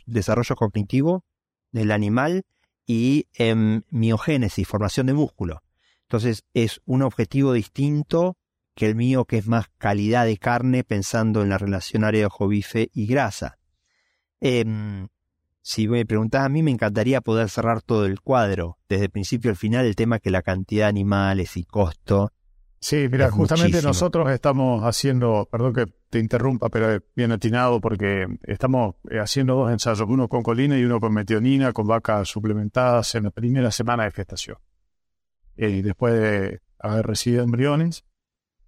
desarrollo 0.06 0.56
cognitivo 0.56 1.24
del 1.70 1.90
animal 1.90 2.44
y 2.86 3.26
en 3.34 3.84
miogénesis, 3.90 4.66
formación 4.66 5.06
de 5.06 5.14
músculo. 5.14 5.62
Entonces 6.02 6.44
es 6.54 6.80
un 6.84 7.02
objetivo 7.02 7.52
distinto 7.52 8.36
que 8.74 8.86
el 8.86 8.96
mío, 8.96 9.24
que 9.24 9.38
es 9.38 9.46
más 9.46 9.66
calidad 9.78 10.26
de 10.26 10.36
carne, 10.36 10.84
pensando 10.84 11.42
en 11.42 11.48
la 11.48 11.58
relación 11.58 12.04
área 12.04 12.28
bife 12.48 12.90
y 12.92 13.06
grasa. 13.06 13.58
Em, 14.40 15.08
si 15.62 15.88
me 15.88 16.04
preguntás 16.04 16.44
a 16.44 16.48
mí, 16.48 16.62
me 16.62 16.70
encantaría 16.70 17.20
poder 17.20 17.48
cerrar 17.48 17.82
todo 17.82 18.04
el 18.06 18.20
cuadro, 18.20 18.78
desde 18.88 19.04
el 19.04 19.10
principio 19.10 19.50
al 19.50 19.56
final, 19.56 19.86
el 19.86 19.96
tema 19.96 20.18
que 20.18 20.30
la 20.30 20.42
cantidad 20.42 20.86
de 20.86 20.90
animales 20.90 21.56
y 21.56 21.64
costo. 21.64 22.32
Sí, 22.84 23.08
mira, 23.10 23.30
justamente 23.30 23.80
nosotros 23.80 24.30
estamos 24.30 24.82
haciendo, 24.82 25.48
perdón 25.50 25.72
que 25.72 25.86
te 26.10 26.18
interrumpa, 26.18 26.68
pero 26.68 27.02
bien 27.16 27.32
atinado 27.32 27.80
porque 27.80 28.26
estamos 28.42 28.96
eh, 29.10 29.20
haciendo 29.20 29.54
dos 29.54 29.72
ensayos, 29.72 30.06
uno 30.06 30.28
con 30.28 30.42
colina 30.42 30.78
y 30.78 30.84
uno 30.84 31.00
con 31.00 31.14
metionina, 31.14 31.72
con 31.72 31.86
vacas 31.86 32.28
suplementadas 32.28 33.14
en 33.14 33.22
la 33.22 33.30
primera 33.30 33.70
semana 33.70 34.04
de 34.04 34.10
gestación. 34.10 34.58
Eh, 35.56 35.80
después 35.82 36.12
de 36.12 36.60
haber 36.78 37.06
recibido 37.06 37.42
embriones. 37.42 38.04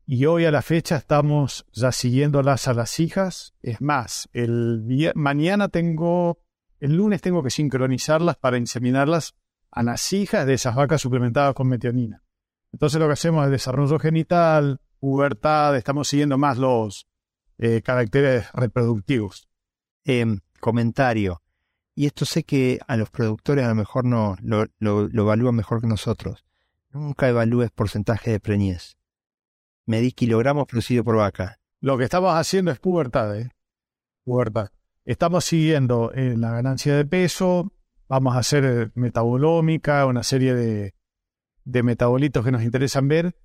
Y 0.07 0.25
hoy 0.25 0.47
a 0.47 0.51
la 0.51 0.63
fecha 0.63 0.97
estamos 0.97 1.67
ya 1.75 1.93
siguiéndolas 1.93 2.69
a 2.69 2.73
las 2.73 2.99
hijas. 3.01 3.55
Es 3.61 3.83
más, 3.83 4.31
el 4.33 5.13
mañana 5.15 5.69
tengo, 5.69 6.39
el 6.81 6.97
lunes 6.97 7.21
tengo 7.21 7.43
que 7.43 7.51
sincronizarlas 7.51 8.37
para 8.37 8.57
inseminarlas 8.57 9.35
a 9.71 9.83
las 9.83 10.11
hijas 10.15 10.47
de 10.47 10.55
esas 10.55 10.75
vacas 10.75 11.03
suplementadas 11.03 11.53
con 11.53 11.69
metionina. 11.69 12.23
Entonces 12.77 13.01
lo 13.01 13.07
que 13.07 13.15
hacemos 13.15 13.43
es 13.47 13.51
desarrollo 13.51 13.99
genital, 13.99 14.83
pubertad, 15.01 15.75
estamos 15.77 16.09
siguiendo 16.09 16.37
más 16.37 16.59
los 16.59 17.09
eh, 17.57 17.81
caracteres 17.81 18.53
reproductivos. 18.53 19.49
Em, 20.05 20.41
comentario. 20.61 21.41
Y 21.95 22.05
esto 22.05 22.27
sé 22.27 22.45
que 22.45 22.79
a 22.87 22.99
los 22.99 23.09
productores 23.09 23.65
a 23.65 23.69
lo 23.69 23.77
mejor 23.77 24.05
no 24.05 24.37
lo, 24.43 24.67
lo, 24.79 25.09
lo 25.09 25.23
evalúan 25.23 25.55
mejor 25.55 25.81
que 25.81 25.87
nosotros. 25.87 26.45
Nunca 26.91 27.31
evalúes 27.31 27.71
porcentaje 27.71 28.31
de 28.31 28.41
preñez 28.41 28.99
medí 29.87 30.13
kilogramos 30.13 30.67
producido 30.67 31.03
por 31.03 31.17
vaca. 31.17 31.59
Lo 31.81 31.97
que 31.97 32.05
estamos 32.05 32.35
haciendo 32.35 32.71
es 32.71 32.79
pubertad, 32.79 33.39
¿eh? 33.39 33.51
Pubertad. 34.25 34.69
Estamos 35.07 35.45
siguiendo 35.45 36.13
eh, 36.13 36.35
la 36.37 36.51
ganancia 36.51 36.95
de 36.95 37.07
peso, 37.07 37.73
vamos 38.09 38.35
a 38.35 38.41
hacer 38.41 38.65
eh, 38.65 38.91
metabolómica, 38.95 40.05
una 40.05 40.25
serie 40.25 40.53
de, 40.55 40.96
de 41.67 41.83
metabolitos 41.83 42.43
que 42.43 42.51
nos 42.51 42.63
interesan 42.63 43.09
ver, 43.09 43.37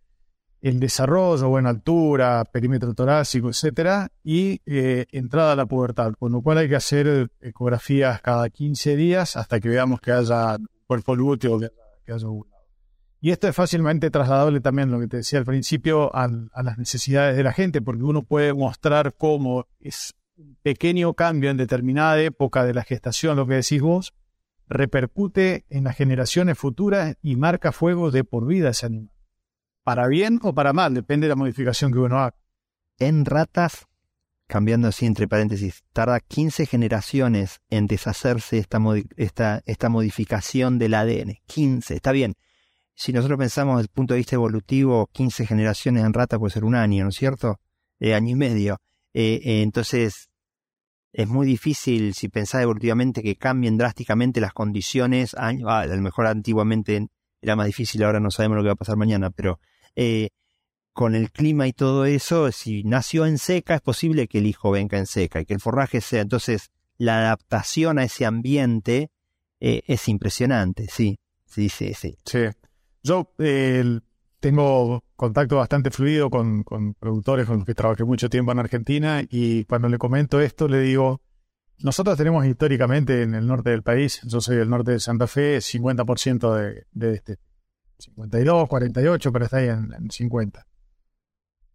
el 0.62 0.80
desarrollo, 0.80 1.50
buena 1.50 1.70
altura, 1.70 2.46
perímetro 2.46 2.94
torácico, 2.94 3.50
etcétera, 3.50 4.10
y 4.24 4.62
eh, 4.66 5.08
entrada 5.12 5.54
a 5.54 5.56
la 5.58 5.66
pubertad, 5.66 6.14
con 6.18 6.32
lo 6.32 6.42
cual 6.42 6.60
hay 6.60 6.70
que 6.70 6.76
hacer 6.78 7.30
ecografías 7.42 8.22
cada 8.22 8.50
15 8.50 8.96
días 8.96 9.36
hasta 9.36 9.60
que 9.60 9.68
veamos 9.68 10.00
que 10.00 10.14
haya 10.14 10.58
cuerpo 10.88 11.16
lúteo, 11.16 11.60
que 11.60 11.66
haya, 11.66 12.16
haya 12.16 12.28
y 13.24 13.30
esto 13.30 13.48
es 13.48 13.56
fácilmente 13.56 14.10
trasladable 14.10 14.62
también, 14.62 14.90
lo 14.90 15.00
que 15.00 15.08
te 15.08 15.18
decía 15.18 15.38
al 15.38 15.46
principio, 15.46 16.10
a, 16.16 16.28
las 16.28 16.78
necesidades 16.80 17.38
de 17.38 17.44
la 17.44 17.54
gente, 17.54 17.80
porque 17.80 18.04
uno 18.04 18.24
puede 18.24 18.52
mostrar 18.52 19.14
cómo 19.14 19.68
es 19.80 20.16
un 20.38 20.58
pequeño 20.64 21.14
cambio 21.14 21.52
en 21.52 21.58
determinada 21.58 22.20
época 22.20 22.66
de 22.66 22.74
la 22.74 22.84
gestación, 22.84 23.38
lo 23.38 23.46
que 23.46 23.54
decís 23.54 23.80
vos, 23.80 24.16
repercute 24.72 25.66
en 25.70 25.84
las 25.84 25.96
generaciones 25.96 26.58
futuras 26.58 27.16
y 27.22 27.36
marca 27.36 27.72
fuego 27.72 28.12
de 28.12 28.24
por 28.24 28.48
vida 28.48 28.70
ese 28.70 28.88
animal. 28.88 29.14
Para 29.84 30.08
bien 30.08 30.40
o 30.42 30.54
para 30.54 30.74
mal, 30.74 30.94
depende 30.94 31.26
de 31.26 31.30
la 31.30 31.36
modificación 31.36 31.92
que 31.92 32.00
uno 32.00 32.20
haga. 32.20 32.36
En 32.98 33.26
ratas, 33.26 33.88
cambiando 34.48 34.88
así 34.88 35.06
entre 35.06 35.28
paréntesis, 35.28 35.84
tarda 35.94 36.20
15 36.20 36.66
generaciones 36.66 37.62
en 37.70 37.88
deshacerse 37.88 38.58
esta, 38.58 38.80
esta, 39.18 39.62
esta 39.66 39.90
modificación 39.90 40.80
del 40.80 40.94
ADN. 40.94 41.40
15, 41.48 41.96
está 41.96 42.12
bien 42.12 42.36
si 43.02 43.14
nosotros 43.14 43.40
pensamos 43.40 43.78
desde 43.78 43.86
el 43.86 43.94
punto 43.94 44.14
de 44.14 44.20
vista 44.20 44.36
evolutivo, 44.36 45.10
15 45.12 45.48
generaciones 45.48 46.04
en 46.04 46.14
rata 46.14 46.38
puede 46.38 46.54
ser 46.54 46.64
un 46.64 46.76
año, 46.76 47.04
¿no 47.04 47.10
es 47.10 47.16
cierto? 47.16 47.60
Eh, 48.00 48.14
año 48.14 48.30
y 48.30 48.36
medio. 48.36 48.78
Eh, 49.14 49.42
eh, 49.44 49.62
entonces, 49.64 50.30
es 51.14 51.28
muy 51.28 51.46
difícil, 51.46 52.14
si 52.14 52.30
pensás 52.30 52.62
evolutivamente, 52.64 53.22
que 53.22 53.36
cambien 53.36 53.78
drásticamente 53.78 54.42
las 54.42 54.54
condiciones. 54.54 55.36
Ah, 55.38 55.50
a 55.50 55.86
lo 55.86 56.02
mejor 56.02 56.28
antiguamente 56.28 57.08
era 57.42 57.56
más 57.56 57.66
difícil, 57.66 58.04
ahora 58.04 58.20
no 58.20 58.32
sabemos 58.32 58.58
lo 58.58 58.64
que 58.64 58.68
va 58.68 58.74
a 58.74 58.78
pasar 58.78 58.98
mañana, 58.98 59.30
pero 59.32 59.60
con 60.94 61.16
el 61.16 61.32
clima 61.32 61.68
y 61.68 61.74
todo 61.74 62.06
eso, 62.06 62.52
si 62.52 62.84
nació 62.84 63.26
en 63.26 63.38
seca, 63.38 63.76
es 63.76 63.82
posible 63.82 64.28
que 64.28 64.40
el 64.40 64.46
hijo 64.46 64.72
venga 64.72 64.98
en 64.98 65.06
seca 65.06 65.42
y 65.42 65.46
que 65.46 65.54
el 65.54 65.60
forraje 65.60 66.02
sea. 66.02 66.22
Entonces, 66.22 66.72
la 66.98 67.20
adaptación 67.20 67.98
a 68.00 68.04
ese 68.04 68.26
ambiente 68.26 69.10
es 69.60 70.08
impresionante, 70.08 70.88
sí. 70.90 71.20
Sí, 71.46 71.68
sí, 71.68 71.94
sí. 71.94 72.16
Sí. 72.26 72.40
Yo 73.04 73.34
eh, 73.40 74.00
tengo 74.40 75.04
contacto 75.22 75.58
bastante 75.58 75.92
fluido 75.92 76.32
con, 76.32 76.64
productores 77.00 77.46
con 77.46 77.58
los 77.58 77.66
que 77.68 77.76
trabajé 77.76 78.04
mucho 78.04 78.28
tiempo 78.28 78.52
en 78.52 78.58
Argentina 78.58 79.22
y 79.30 79.66
cuando 79.66 79.88
le 79.88 80.00
comento 80.00 80.42
esto 80.42 80.68
le 80.68 80.80
digo, 80.80 81.22
nosotros 81.78 82.18
tenemos 82.18 82.44
históricamente 82.44 83.22
en 83.22 83.36
el 83.36 83.46
norte 83.46 83.70
del 83.70 83.84
país, 83.84 84.20
yo 84.24 84.42
soy 84.42 84.56
del 84.56 84.72
norte 84.72 84.94
de 84.94 85.00
Santa 85.00 85.28
Fe, 85.28 85.60
50% 85.60 86.56
de, 86.56 86.88
de 86.92 87.14
este. 87.14 87.38
52, 88.00 88.68
48, 88.68 89.32
pero 89.32 89.46
está 89.46 89.58
ahí 89.58 89.68
en, 89.68 89.94
en 89.94 90.10
50. 90.10 90.66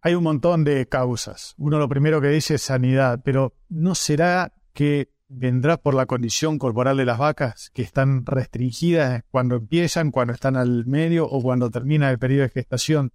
Hay 0.00 0.14
un 0.16 0.24
montón 0.24 0.64
de 0.64 0.88
causas. 0.88 1.54
Uno 1.56 1.78
lo 1.78 1.88
primero 1.88 2.20
que 2.20 2.28
dice 2.28 2.56
es 2.56 2.62
sanidad, 2.62 3.20
pero 3.24 3.54
¿no 3.68 3.94
será 3.94 4.52
que 4.72 5.12
vendrá 5.28 5.76
por 5.76 5.94
la 5.94 6.06
condición 6.06 6.58
corporal 6.58 6.96
de 6.96 7.04
las 7.04 7.18
vacas, 7.18 7.70
que 7.72 7.82
están 7.82 8.26
restringidas 8.26 9.22
cuando 9.30 9.54
empiezan, 9.54 10.10
cuando 10.10 10.34
están 10.34 10.56
al 10.56 10.84
medio 10.86 11.26
o 11.28 11.40
cuando 11.42 11.70
termina 11.70 12.10
el 12.10 12.18
periodo 12.18 12.42
de 12.42 12.50
gestación. 12.50 13.12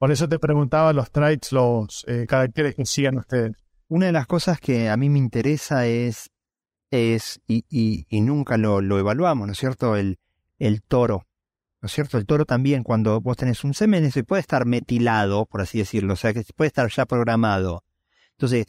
Por 0.00 0.10
eso 0.10 0.26
te 0.30 0.38
preguntaba 0.38 0.94
los 0.94 1.10
traits, 1.10 1.52
los 1.52 2.06
eh, 2.08 2.24
caracteres 2.26 2.74
que 2.74 2.86
sigan 2.86 3.18
ustedes. 3.18 3.52
Una 3.86 4.06
de 4.06 4.12
las 4.12 4.26
cosas 4.26 4.58
que 4.58 4.88
a 4.88 4.96
mí 4.96 5.10
me 5.10 5.18
interesa 5.18 5.86
es, 5.86 6.30
es 6.90 7.42
y, 7.46 7.66
y, 8.08 8.20
nunca 8.22 8.56
lo, 8.56 8.80
lo, 8.80 8.98
evaluamos, 8.98 9.46
¿no 9.46 9.52
es 9.52 9.58
cierto? 9.58 9.96
El, 9.96 10.18
el 10.58 10.80
toro. 10.80 11.26
¿No 11.82 11.86
es 11.86 11.92
cierto? 11.92 12.16
El 12.16 12.24
toro 12.24 12.46
también, 12.46 12.82
cuando 12.82 13.20
vos 13.20 13.36
tenés 13.36 13.62
un 13.62 13.74
semen, 13.74 14.10
se 14.10 14.24
puede 14.24 14.40
estar 14.40 14.64
metilado, 14.64 15.44
por 15.44 15.60
así 15.60 15.76
decirlo, 15.76 16.14
o 16.14 16.16
sea, 16.16 16.32
que 16.32 16.44
puede 16.56 16.68
estar 16.68 16.88
ya 16.90 17.04
programado. 17.04 17.84
Entonces, 18.32 18.64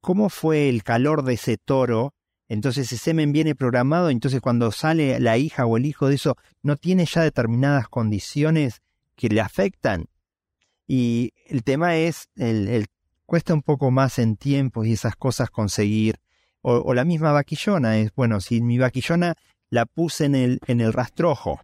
¿cómo 0.00 0.30
fue 0.30 0.70
el 0.70 0.82
calor 0.84 1.22
de 1.22 1.34
ese 1.34 1.58
toro 1.58 2.14
entonces 2.48 2.92
ese 2.92 3.02
semen 3.02 3.32
viene 3.32 3.54
programado, 3.54 4.10
entonces 4.10 4.40
cuando 4.40 4.72
sale 4.72 5.18
la 5.20 5.38
hija 5.38 5.64
o 5.64 5.78
el 5.78 5.86
hijo 5.86 6.08
de 6.08 6.16
eso, 6.16 6.36
no 6.62 6.76
tiene 6.76 7.06
ya 7.06 7.22
determinadas 7.22 7.88
condiciones 7.88 8.82
que 9.16 9.30
le 9.30 9.40
afectan. 9.40 10.06
Y 10.94 11.32
el 11.46 11.64
tema 11.64 11.96
es, 11.96 12.28
el, 12.36 12.84
cuesta 13.24 13.54
un 13.54 13.62
poco 13.62 13.90
más 13.90 14.18
en 14.18 14.36
tiempo 14.36 14.84
y 14.84 14.92
esas 14.92 15.16
cosas 15.16 15.48
conseguir. 15.48 16.20
O, 16.60 16.92
la 16.92 17.06
misma 17.06 17.32
vaquillona 17.32 17.96
es, 17.96 18.14
bueno, 18.14 18.42
si 18.42 18.60
mi 18.60 18.76
vaquillona 18.76 19.34
la 19.70 19.86
puse 19.86 20.26
en 20.26 20.34
el, 20.34 20.60
en 20.66 20.82
el 20.82 20.92
rastrojo, 20.92 21.62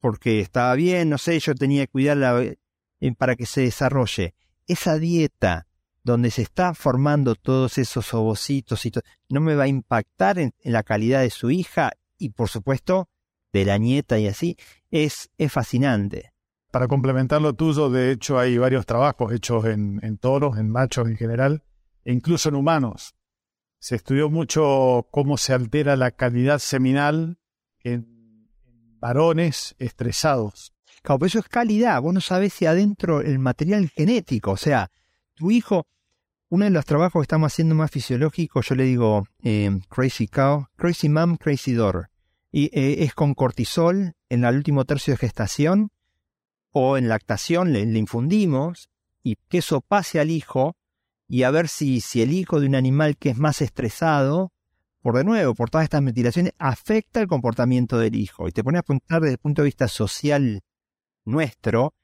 porque 0.00 0.40
estaba 0.40 0.74
bien, 0.74 1.10
no 1.10 1.16
sé, 1.16 1.38
yo 1.38 1.54
tenía 1.54 1.86
que 1.86 1.92
cuidarla 1.92 2.42
eh, 2.42 3.14
para 3.16 3.36
que 3.36 3.46
se 3.46 3.60
desarrolle. 3.60 4.34
Esa 4.66 4.98
dieta 4.98 5.68
donde 6.02 6.32
se 6.32 6.42
está 6.42 6.74
formando 6.74 7.36
todos 7.36 7.78
esos 7.78 8.12
ovocitos 8.14 8.84
y 8.84 8.90
no 9.28 9.40
me 9.40 9.54
va 9.54 9.62
a 9.62 9.68
impactar 9.68 10.40
en, 10.40 10.52
la 10.64 10.82
calidad 10.82 11.20
de 11.20 11.30
su 11.30 11.52
hija 11.52 11.92
y 12.18 12.30
por 12.30 12.48
supuesto 12.48 13.08
de 13.52 13.64
la 13.64 13.78
nieta 13.78 14.18
y 14.18 14.26
así, 14.26 14.56
es, 14.90 15.30
es 15.38 15.52
fascinante. 15.52 16.32
Para 16.76 16.88
complementar 16.88 17.40
lo 17.40 17.54
tuyo, 17.54 17.88
de 17.88 18.10
hecho 18.10 18.38
hay 18.38 18.58
varios 18.58 18.84
trabajos 18.84 19.32
hechos 19.32 19.64
en, 19.64 20.18
toros, 20.18 20.58
en 20.58 20.68
machos 20.68 21.08
en 21.08 21.16
general, 21.16 21.64
e 22.04 22.12
incluso 22.12 22.50
en 22.50 22.54
humanos. 22.54 23.14
Se 23.78 23.96
estudió 23.96 24.28
mucho 24.28 25.08
cómo 25.10 25.38
se 25.38 25.54
altera 25.54 25.96
la 25.96 26.10
calidad 26.10 26.58
seminal 26.58 27.38
en 27.82 28.50
varones 29.00 29.74
estresados. 29.78 30.74
Claro, 31.00 31.20
pero 31.20 31.28
eso 31.28 31.38
es 31.38 31.48
calidad. 31.48 32.02
Vos 32.02 32.12
no 32.12 32.20
sabés 32.20 32.52
si 32.52 32.66
adentro 32.66 33.22
el 33.22 33.38
material 33.38 33.88
genético, 33.88 34.50
o 34.50 34.58
sea, 34.58 34.90
tu 35.34 35.50
hijo 35.50 35.86
uno 36.50 36.66
de 36.66 36.72
los 36.72 36.84
trabajos 36.84 37.20
que 37.20 37.24
estamos 37.24 37.54
haciendo 37.54 37.74
más 37.74 37.90
fisiológicos, 37.90 38.68
yo 38.68 38.74
le 38.74 38.84
digo 38.84 39.26
eh, 39.42 39.70
Crazy 39.88 40.28
Cow, 40.28 40.66
Crazy 40.76 41.08
Mom, 41.08 41.38
Crazy 41.38 41.72
Daughter. 41.72 42.10
Y 42.52 42.66
eh, 42.78 43.02
es 43.02 43.14
con 43.14 43.32
cortisol 43.32 44.12
en 44.28 44.44
el 44.44 44.56
último 44.56 44.84
tercio 44.84 45.14
de 45.14 45.16
gestación 45.16 45.90
o 46.78 46.98
en 46.98 47.08
lactación, 47.08 47.72
le, 47.72 47.80
infundimos 47.80 48.90
y 49.22 49.36
que 49.48 49.58
eso 49.58 49.80
pase 49.80 50.20
al 50.20 50.30
hijo 50.30 50.76
y 51.26 51.44
a 51.44 51.50
ver 51.50 51.68
si, 51.68 52.02
si 52.02 52.20
el 52.20 52.34
hijo 52.34 52.60
de 52.60 52.66
un 52.66 52.74
animal 52.74 53.16
que 53.16 53.30
es 53.30 53.38
más 53.38 53.62
estresado, 53.62 54.52
por 55.00 55.16
de 55.16 55.24
nuevo, 55.24 55.54
por 55.54 55.70
todas 55.70 55.84
estas 55.84 56.02
mutilaciones, 56.02 56.52
afecta 56.58 57.22
el 57.22 57.28
comportamiento 57.28 57.98
del 57.98 58.14
hijo. 58.14 58.46
Y 58.46 58.52
te 58.52 58.62
pone 58.62 58.76
a 58.76 58.80
apuntar 58.80 59.22
desde 59.22 59.32
el 59.32 59.38
punto 59.38 59.62
de 59.62 59.66
vista 59.66 59.88
social 59.88 60.60
nuestro, 61.24 61.94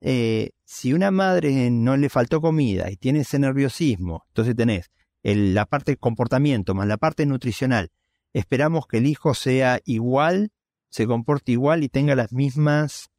eh, 0.00 0.52
si 0.64 0.94
una 0.94 1.10
madre 1.10 1.70
no 1.70 1.98
le 1.98 2.08
faltó 2.08 2.40
comida 2.40 2.90
y 2.90 2.96
tiene 2.96 3.20
ese 3.20 3.38
nerviosismo, 3.38 4.24
entonces 4.28 4.56
tenés 4.56 4.90
la 5.22 5.66
parte 5.66 5.92
de 5.92 5.96
comportamiento 5.98 6.74
más 6.74 6.86
la 6.86 6.96
parte 6.96 7.26
nutricional, 7.26 7.90
esperamos 8.32 8.86
que 8.86 8.98
el 8.98 9.06
hijo 9.06 9.34
sea 9.34 9.80
igual, 9.84 10.52
se 10.88 11.06
comporte 11.06 11.52
igual 11.52 11.82
y 11.82 11.90
tenga 11.90 12.14
las 12.14 12.32
mismas 12.32 13.10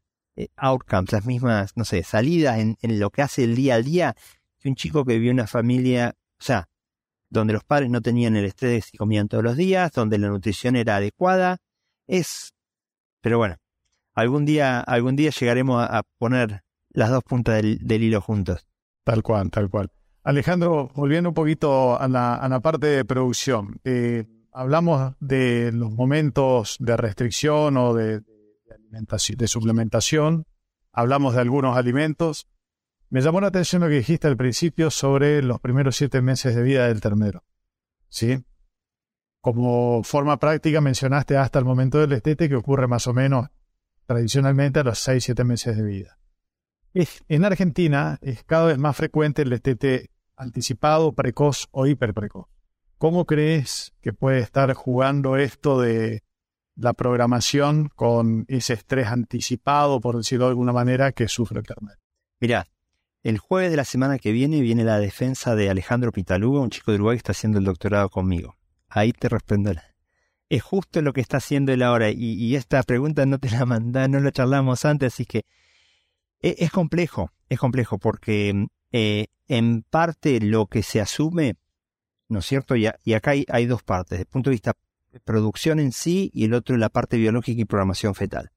outcomes, 0.56 1.12
las 1.12 1.26
mismas, 1.26 1.72
no 1.76 1.86
sé, 1.86 2.04
salidas 2.04 2.60
en, 2.60 2.78
en, 2.82 3.00
lo 3.00 3.10
que 3.10 3.22
hace 3.22 3.44
el 3.44 3.56
día 3.56 3.76
al 3.76 3.84
día 3.84 4.16
que 4.60 4.70
un 4.70 4.76
chico 4.76 5.06
que 5.06 5.14
vivió 5.14 5.32
una 5.32 5.48
familia, 5.48 6.16
o 6.40 6.44
sea, 6.44 6.68
donde 7.30 7.54
los 7.54 7.64
padres 7.64 7.90
no 7.90 8.02
tenían 8.02 8.36
el 8.36 8.46
estrés 8.46 8.94
y 8.94 8.98
comían 8.98 9.28
todos 9.28 9.44
los 9.44 9.58
días, 9.58 9.92
donde 9.92 10.18
la 10.18 10.30
nutrición 10.30 10.76
era 10.76 10.98
adecuada, 10.98 11.58
es, 12.08 12.54
pero 13.22 13.38
bueno, 13.38 13.58
algún 14.14 14.46
día, 14.46 14.80
algún 14.80 15.16
día 15.16 15.32
llegaremos 15.32 15.86
a 15.88 16.04
poner 16.18 16.64
las 16.90 17.10
dos 17.10 17.24
puntas 17.24 17.62
del, 17.62 18.04
hilo 18.04 18.22
juntos. 18.22 18.66
Tal 19.04 19.24
cual, 19.24 19.52
tal 19.52 19.70
cual. 19.70 19.92
Alejandro, 20.24 20.90
volviendo 20.96 21.30
un 21.30 21.36
poquito 21.36 22.00
a 22.00 22.08
la, 22.08 22.60
parte 22.62 22.88
de 22.88 23.06
producción, 23.06 23.80
eh, 23.84 24.26
hablamos 24.52 25.14
de 25.20 25.72
los 25.72 25.92
momentos 25.92 26.78
de 26.80 26.98
restricción 26.98 27.78
o 27.78 27.94
de, 27.94 28.22
de 29.38 29.48
suplementación, 29.48 30.46
hablamos 30.92 31.36
de 31.36 31.42
algunos 31.42 31.78
alimentos. 31.78 32.48
Me 33.10 33.22
llamó 33.22 33.42
la 33.42 33.48
atención 33.48 33.82
lo 33.82 33.88
que 33.88 33.96
dijiste 33.96 34.28
al 34.28 34.38
principio 34.38 34.92
sobre 34.92 35.42
los 35.42 35.60
primeros 35.60 35.96
siete 35.96 36.22
meses 36.22 36.56
de 36.56 36.64
vida 36.64 36.88
del 36.88 37.02
ternero. 37.02 37.44
¿Sí? 38.10 38.44
Como 39.42 40.04
forma 40.04 40.40
práctica 40.40 40.82
mencionaste 40.82 41.38
hasta 41.38 41.60
el 41.60 41.66
momento 41.66 42.00
del 42.00 42.14
estete 42.14 42.50
que 42.50 42.56
ocurre 42.56 42.88
más 42.88 43.08
o 43.08 43.14
menos 43.14 43.48
tradicionalmente 44.06 44.80
a 44.80 44.84
los 44.84 45.00
seis, 45.00 45.24
siete 45.24 45.44
meses 45.44 45.78
de 45.78 45.84
vida 45.84 46.18
en 47.28 47.46
Argentina 47.46 48.18
es 48.22 48.44
cada 48.44 48.68
vez 48.68 48.78
más 48.78 48.96
frecuente 48.96 49.44
el 49.44 49.50
destete 49.50 50.10
anticipado, 50.36 51.14
precoz 51.14 51.68
o 51.72 51.86
hiperprecoz. 51.86 52.48
¿Cómo 52.98 53.26
crees 53.26 53.94
que 54.02 54.14
puede 54.14 54.40
estar 54.40 54.74
jugando 54.74 55.38
esto 55.38 55.80
de 55.80 56.24
la 56.78 56.94
programación 56.94 57.90
con 57.96 58.46
ese 58.48 58.74
estrés 58.74 59.08
anticipado, 59.08 60.00
por 60.00 60.18
decirlo 60.18 60.46
de 60.46 60.52
alguna 60.52 60.74
manera, 60.74 61.12
que 61.12 61.28
sufre 61.28 61.60
el 61.60 61.66
carnet? 61.66 61.98
Mira, 62.40 62.68
el 63.24 63.40
jueves 63.40 63.72
de 63.72 63.78
la 63.78 63.86
semana 63.86 64.20
que 64.20 64.32
viene 64.32 64.62
viene 64.62 64.84
la 64.84 65.00
defensa 65.00 65.56
de 65.56 65.70
Alejandro 65.70 66.12
Pitaluga, 66.12 66.62
un 66.62 66.70
chico 66.70 66.92
de 66.92 66.96
Uruguay 66.96 67.16
que 67.16 67.20
está 67.20 67.32
haciendo 67.32 67.60
el 67.60 67.66
doctorado 67.66 68.10
conmigo. 68.10 68.56
Ahí 68.88 69.12
te 69.12 69.28
respondo. 69.28 69.72
Es 70.50 70.64
justo 70.64 71.02
lo 71.02 71.12
que 71.12 71.22
está 71.22 71.38
haciendo 71.38 71.74
él 71.74 71.84
ahora 71.84 72.10
y, 72.10 72.16
y 72.16 72.56
esta 72.56 72.82
pregunta 72.84 73.26
no 73.26 73.38
te 73.40 73.50
la 73.50 73.66
mandé, 73.66 74.08
no 74.08 74.20
la 74.20 74.32
charlamos 74.32 74.86
antes, 74.86 75.14
así 75.14 75.26
que 75.26 75.46
e, 76.42 76.56
es 76.60 76.72
complejo, 76.72 77.32
es 77.50 77.60
complejo 77.60 77.98
porque 77.98 78.68
eh, 78.92 79.28
en 79.48 79.84
parte 79.84 80.40
lo 80.40 80.68
que 80.68 80.84
se 80.84 81.02
asume, 81.02 81.56
¿no 82.30 82.40
es 82.40 82.46
cierto? 82.46 82.76
Y, 82.76 82.88
acá 82.88 83.32
hay, 83.32 83.66
dos 83.66 83.84
partes, 83.84 84.12
desde 84.12 84.24
el 84.24 84.28
punto 84.28 84.50
de 84.50 84.56
vista 84.56 84.74
producción 85.24 85.80
en 85.80 85.92
sí 85.92 86.32
y 86.34 86.46
el 86.46 86.54
otro 86.54 86.78
la 86.78 86.90
parte 86.90 87.18
biológica 87.18 87.62
y 87.62 87.66
programación 87.66 88.16
fetal. 88.16 88.52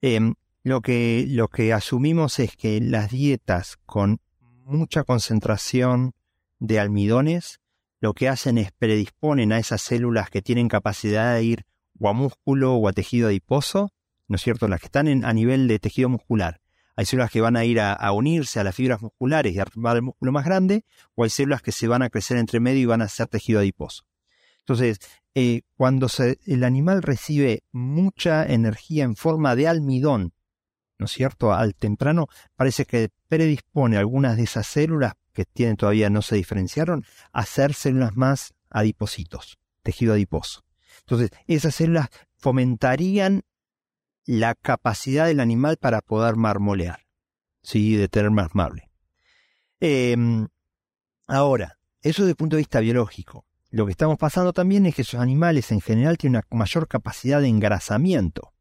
Em, 0.00 0.34
lo, 0.62 0.80
que, 0.80 1.24
lo 1.28 1.48
que 1.48 1.72
asumimos 1.72 2.38
es 2.38 2.56
que 2.56 2.80
las 2.80 3.10
dietas 3.10 3.78
con 3.86 4.20
mucha 4.64 5.04
concentración 5.04 6.12
de 6.58 6.80
almidones 6.80 7.60
lo 8.00 8.12
que 8.12 8.28
hacen 8.28 8.58
es 8.58 8.72
predisponen 8.72 9.52
a 9.52 9.58
esas 9.58 9.80
células 9.80 10.28
que 10.30 10.42
tienen 10.42 10.68
capacidad 10.68 11.34
de 11.34 11.44
ir 11.44 11.66
o 11.98 12.08
a 12.08 12.12
músculo 12.12 12.74
o 12.74 12.88
a 12.88 12.92
tejido 12.92 13.28
adiposo, 13.28 13.92
¿no 14.28 14.36
es 14.36 14.42
cierto? 14.42 14.68
Las 14.68 14.80
que 14.80 14.86
están 14.86 15.24
a 15.24 15.32
nivel 15.32 15.66
de 15.66 15.78
tejido 15.78 16.08
muscular 16.08 16.60
hay 16.96 17.04
células 17.04 17.30
que 17.30 17.42
van 17.42 17.56
a 17.56 17.64
ir 17.64 17.78
a, 17.78 18.10
unirse 18.12 18.58
a 18.58 18.64
las 18.64 18.74
fibras 18.74 19.02
musculares 19.02 19.54
y 19.54 19.58
a 19.58 19.62
armar 19.62 19.96
el 19.96 20.02
músculo 20.02 20.32
más 20.32 20.46
grande, 20.46 20.84
o 21.14 21.24
hay 21.24 21.30
células 21.30 21.60
que 21.60 21.70
se 21.70 21.86
van 21.86 22.00
a 22.00 22.08
crecer 22.08 22.38
entre 22.38 22.58
medio 22.58 22.80
y 22.80 22.86
van 22.86 23.02
a 23.02 23.08
ser 23.08 23.26
tejido 23.26 23.60
adiposo. 23.60 24.04
Entonces, 24.60 24.98
eh, 25.38 25.64
cuando 25.76 26.06
el 26.46 26.64
animal 26.64 27.02
recibe 27.02 27.62
mucha 27.70 28.46
energía 28.46 29.04
en 29.04 29.16
forma 29.16 29.54
de 29.54 29.68
almidón, 29.68 30.32
¿no 30.98 31.04
es 31.04 31.12
cierto? 31.12 31.52
Al 31.52 31.74
temprano 31.74 32.28
parece 32.54 32.86
que 32.86 33.10
predispone 33.28 33.98
algunas 33.98 34.38
de 34.38 34.44
esas 34.44 34.66
células 34.66 35.12
que 35.34 35.44
tienen 35.44 35.76
todavía 35.76 36.08
no 36.08 36.22
se 36.22 36.36
diferenciaron 36.36 37.04
a 37.32 37.44
ser 37.44 37.74
células 37.74 38.16
más 38.16 38.54
adipositos, 38.70 39.58
tejido 39.82 40.14
adiposo. 40.14 40.64
Entonces, 41.00 41.28
esas 41.46 41.74
células 41.74 42.08
fomentarían 42.38 43.42
la 44.24 44.54
capacidad 44.54 45.26
del 45.26 45.40
animal 45.40 45.76
para 45.76 46.00
poder 46.00 46.36
marmolear, 46.36 47.04
¿sí? 47.62 47.94
de 47.94 48.08
tener 48.08 48.30
más 48.30 48.54
marble. 48.54 48.90
Em, 49.80 50.48
ahora, 51.26 51.78
eso 52.00 52.22
desde 52.22 52.30
el 52.30 52.36
punto 52.36 52.56
de 52.56 52.60
vista 52.62 52.80
biológico. 52.80 53.45
Lo 53.76 53.84
que 53.84 53.92
estamos 53.92 54.16
pasando 54.16 54.54
también 54.54 54.86
es 54.86 54.94
que 54.94 55.02
esos 55.02 55.20
animales 55.20 55.70
en 55.70 55.82
general 55.82 56.16
tienen 56.16 56.40
una 56.50 56.58
mayor 56.58 56.88
capacidad 56.88 57.42
de 57.42 57.48
engrasamiento. 57.48 58.54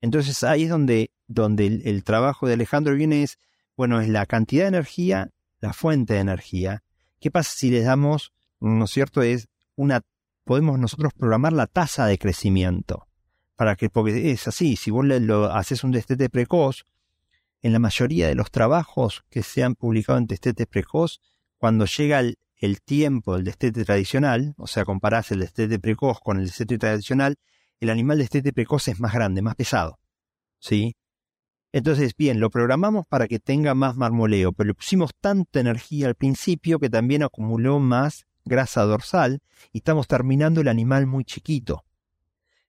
Entonces 0.00 0.42
ahí 0.42 0.62
es 0.62 0.70
donde, 0.70 1.10
donde 1.26 1.66
el, 1.66 2.02
trabajo 2.02 2.46
de 2.46 2.54
Alejandro 2.54 2.94
viene 2.94 3.22
es, 3.24 3.38
bueno, 3.76 4.00
es 4.00 4.08
la 4.08 4.24
cantidad 4.24 4.64
de 4.64 4.68
energía, 4.68 5.28
la 5.60 5.74
fuente 5.74 6.14
de 6.14 6.20
energía. 6.20 6.82
¿Qué 7.20 7.30
pasa 7.30 7.52
si 7.54 7.70
les 7.70 7.84
damos, 7.84 8.32
no 8.58 8.86
es 8.86 8.90
cierto, 8.90 9.20
es 9.20 9.48
una, 9.76 10.00
podemos 10.44 10.78
nosotros 10.78 11.12
programar 11.12 11.52
la 11.52 11.66
tasa 11.66 12.06
de 12.06 12.16
crecimiento? 12.16 13.06
para 13.54 13.76
que, 13.76 13.90
porque 13.90 14.30
es 14.30 14.48
así, 14.48 14.76
si 14.76 14.90
vos 14.90 15.04
lo 15.04 15.52
haces 15.52 15.84
un 15.84 15.90
destete 15.90 16.30
precoz, 16.30 16.86
en 17.60 17.74
la 17.74 17.80
mayoría 17.80 18.28
de 18.28 18.36
los 18.36 18.50
trabajos 18.50 19.24
que 19.28 19.42
se 19.42 19.62
han 19.62 19.74
publicado 19.74 20.16
en 20.16 20.26
destete 20.26 20.64
precoz, 20.64 21.20
cuando 21.58 21.84
llega 21.84 22.20
el, 22.20 22.38
tiempo 22.84 23.34
del 23.34 23.44
destete 23.44 23.84
tradicional, 23.84 24.54
o 24.56 24.66
sea, 24.66 24.84
comparás 24.84 25.30
el 25.30 25.40
destete 25.40 25.78
precoz 25.78 26.18
con 26.20 26.38
el 26.38 26.46
destete 26.46 26.78
tradicional, 26.78 27.36
el 27.80 27.90
animal 27.90 28.18
destete 28.18 28.52
precoz 28.52 28.88
es 28.88 29.00
más 29.00 29.12
grande, 29.12 29.42
más 29.42 29.54
pesado. 29.54 29.98
¿Sí? 30.58 30.96
Entonces, 31.72 32.14
bien, 32.16 32.40
lo 32.40 32.50
programamos 32.50 33.06
para 33.06 33.28
que 33.28 33.38
tenga 33.38 33.74
más 33.74 33.96
marmoleo, 33.96 34.52
pero 34.52 34.68
le 34.68 34.74
pusimos 34.74 35.10
tanta 35.20 35.60
energía 35.60 36.08
al 36.08 36.14
principio 36.14 36.78
que 36.78 36.90
también 36.90 37.22
acumuló 37.22 37.78
más 37.78 38.26
grasa 38.44 38.82
dorsal 38.82 39.40
y 39.72 39.78
estamos 39.78 40.08
terminando 40.08 40.60
el 40.60 40.68
animal 40.68 41.06
muy 41.06 41.24
chiquito. 41.24 41.84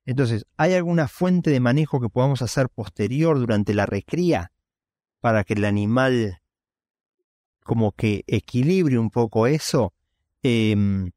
Entonces, 0.04 0.46
¿hay 0.56 0.74
alguna 0.74 1.08
fuente 1.08 1.50
de 1.50 1.60
manejo 1.60 2.00
que 2.00 2.08
podamos 2.08 2.42
hacer 2.42 2.68
posterior 2.68 3.38
durante 3.38 3.74
la 3.74 3.86
recría 3.86 4.52
para 5.20 5.44
que 5.44 5.54
el 5.54 5.64
animal 5.64 6.40
como 7.64 7.92
que 7.92 8.24
equilibre 8.26 8.98
un 8.98 9.10
poco 9.10 9.46
eso? 9.46 9.92
Em, 10.42 11.10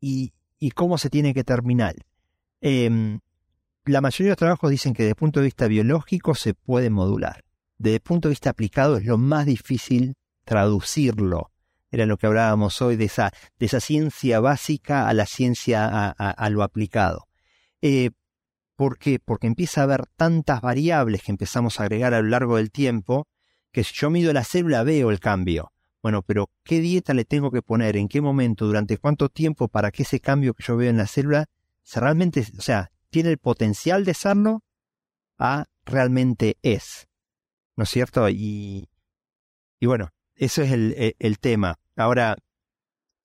y, 0.00 0.32
cómo 0.74 0.98
se 0.98 1.10
tiene 1.10 1.34
que 1.34 1.44
terminar? 1.44 1.96
Em, 2.60 3.20
la 3.84 4.00
mayoría 4.00 4.26
de 4.26 4.30
los 4.30 4.38
trabajos 4.38 4.70
dicen 4.70 4.94
que 4.94 5.02
desde 5.02 5.10
el 5.10 5.16
punto 5.16 5.40
de 5.40 5.44
vista 5.44 5.68
biológico 5.68 6.34
se 6.34 6.54
puede 6.54 6.90
modular. 6.90 7.44
Desde 7.78 7.96
el 7.96 8.02
punto 8.02 8.28
de 8.28 8.32
vista 8.32 8.50
aplicado 8.50 8.96
es 8.96 9.04
lo 9.04 9.18
más 9.18 9.46
difícil 9.46 10.14
traducirlo. 10.44 11.52
Era 11.90 12.06
lo 12.06 12.16
que 12.16 12.26
hablábamos 12.26 12.80
hoy 12.82 12.96
de 12.96 13.04
esa, 13.04 13.32
de 13.58 13.66
esa 13.66 13.80
ciencia 13.80 14.40
básica 14.40 15.08
a 15.08 15.14
la 15.14 15.26
ciencia 15.26 16.10
a 16.10 16.50
lo 16.50 16.62
aplicado. 16.62 17.28
Eh, 17.80 18.10
¿Por 18.76 18.98
qué? 18.98 19.18
Porque 19.18 19.46
empieza 19.46 19.80
a 19.80 19.84
haber 19.84 20.06
tantas 20.16 20.60
variables 20.60 21.22
que 21.22 21.32
empezamos 21.32 21.80
a 21.80 21.84
agregar 21.84 22.12
a 22.12 22.20
lo 22.20 22.28
largo 22.28 22.56
del 22.56 22.70
tiempo 22.70 23.26
que 23.76 23.84
si 23.84 23.92
yo 23.92 24.08
mido 24.08 24.32
la 24.32 24.42
célula 24.42 24.84
veo 24.84 25.10
el 25.10 25.20
cambio. 25.20 25.70
Bueno, 26.02 26.22
pero 26.22 26.48
¿qué 26.64 26.80
dieta 26.80 27.12
le 27.12 27.26
tengo 27.26 27.50
que 27.50 27.60
poner? 27.60 27.98
¿En 27.98 28.08
qué 28.08 28.22
momento? 28.22 28.64
¿Durante 28.64 28.96
cuánto 28.96 29.28
tiempo 29.28 29.68
para 29.68 29.90
que 29.90 30.04
ese 30.04 30.18
cambio 30.18 30.54
que 30.54 30.64
yo 30.66 30.78
veo 30.78 30.88
en 30.88 30.96
la 30.96 31.06
célula 31.06 31.44
realmente, 31.94 32.42
o 32.56 32.62
sea, 32.62 32.90
tiene 33.10 33.28
el 33.28 33.36
potencial 33.36 34.06
de 34.06 34.14
serlo 34.14 34.64
a 35.36 35.66
realmente 35.84 36.56
es? 36.62 37.06
¿No 37.76 37.84
es 37.84 37.90
cierto? 37.90 38.26
Y, 38.30 38.88
y 39.78 39.84
bueno, 39.84 40.08
eso 40.36 40.62
es 40.62 40.72
el, 40.72 40.94
el, 40.96 41.14
el 41.18 41.38
tema. 41.38 41.78
Ahora, 41.96 42.38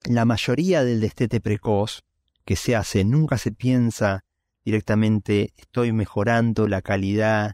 la 0.03 0.25
mayoría 0.25 0.83
del 0.83 0.99
destete 0.99 1.39
precoz 1.39 2.03
que 2.43 2.57
se 2.57 2.75
hace 2.75 3.05
nunca 3.05 3.37
se 3.37 3.53
piensa 3.53 4.25
directamente 4.65 5.53
estoy 5.55 5.93
mejorando 5.93 6.67
la 6.67 6.81
calidad 6.81 7.53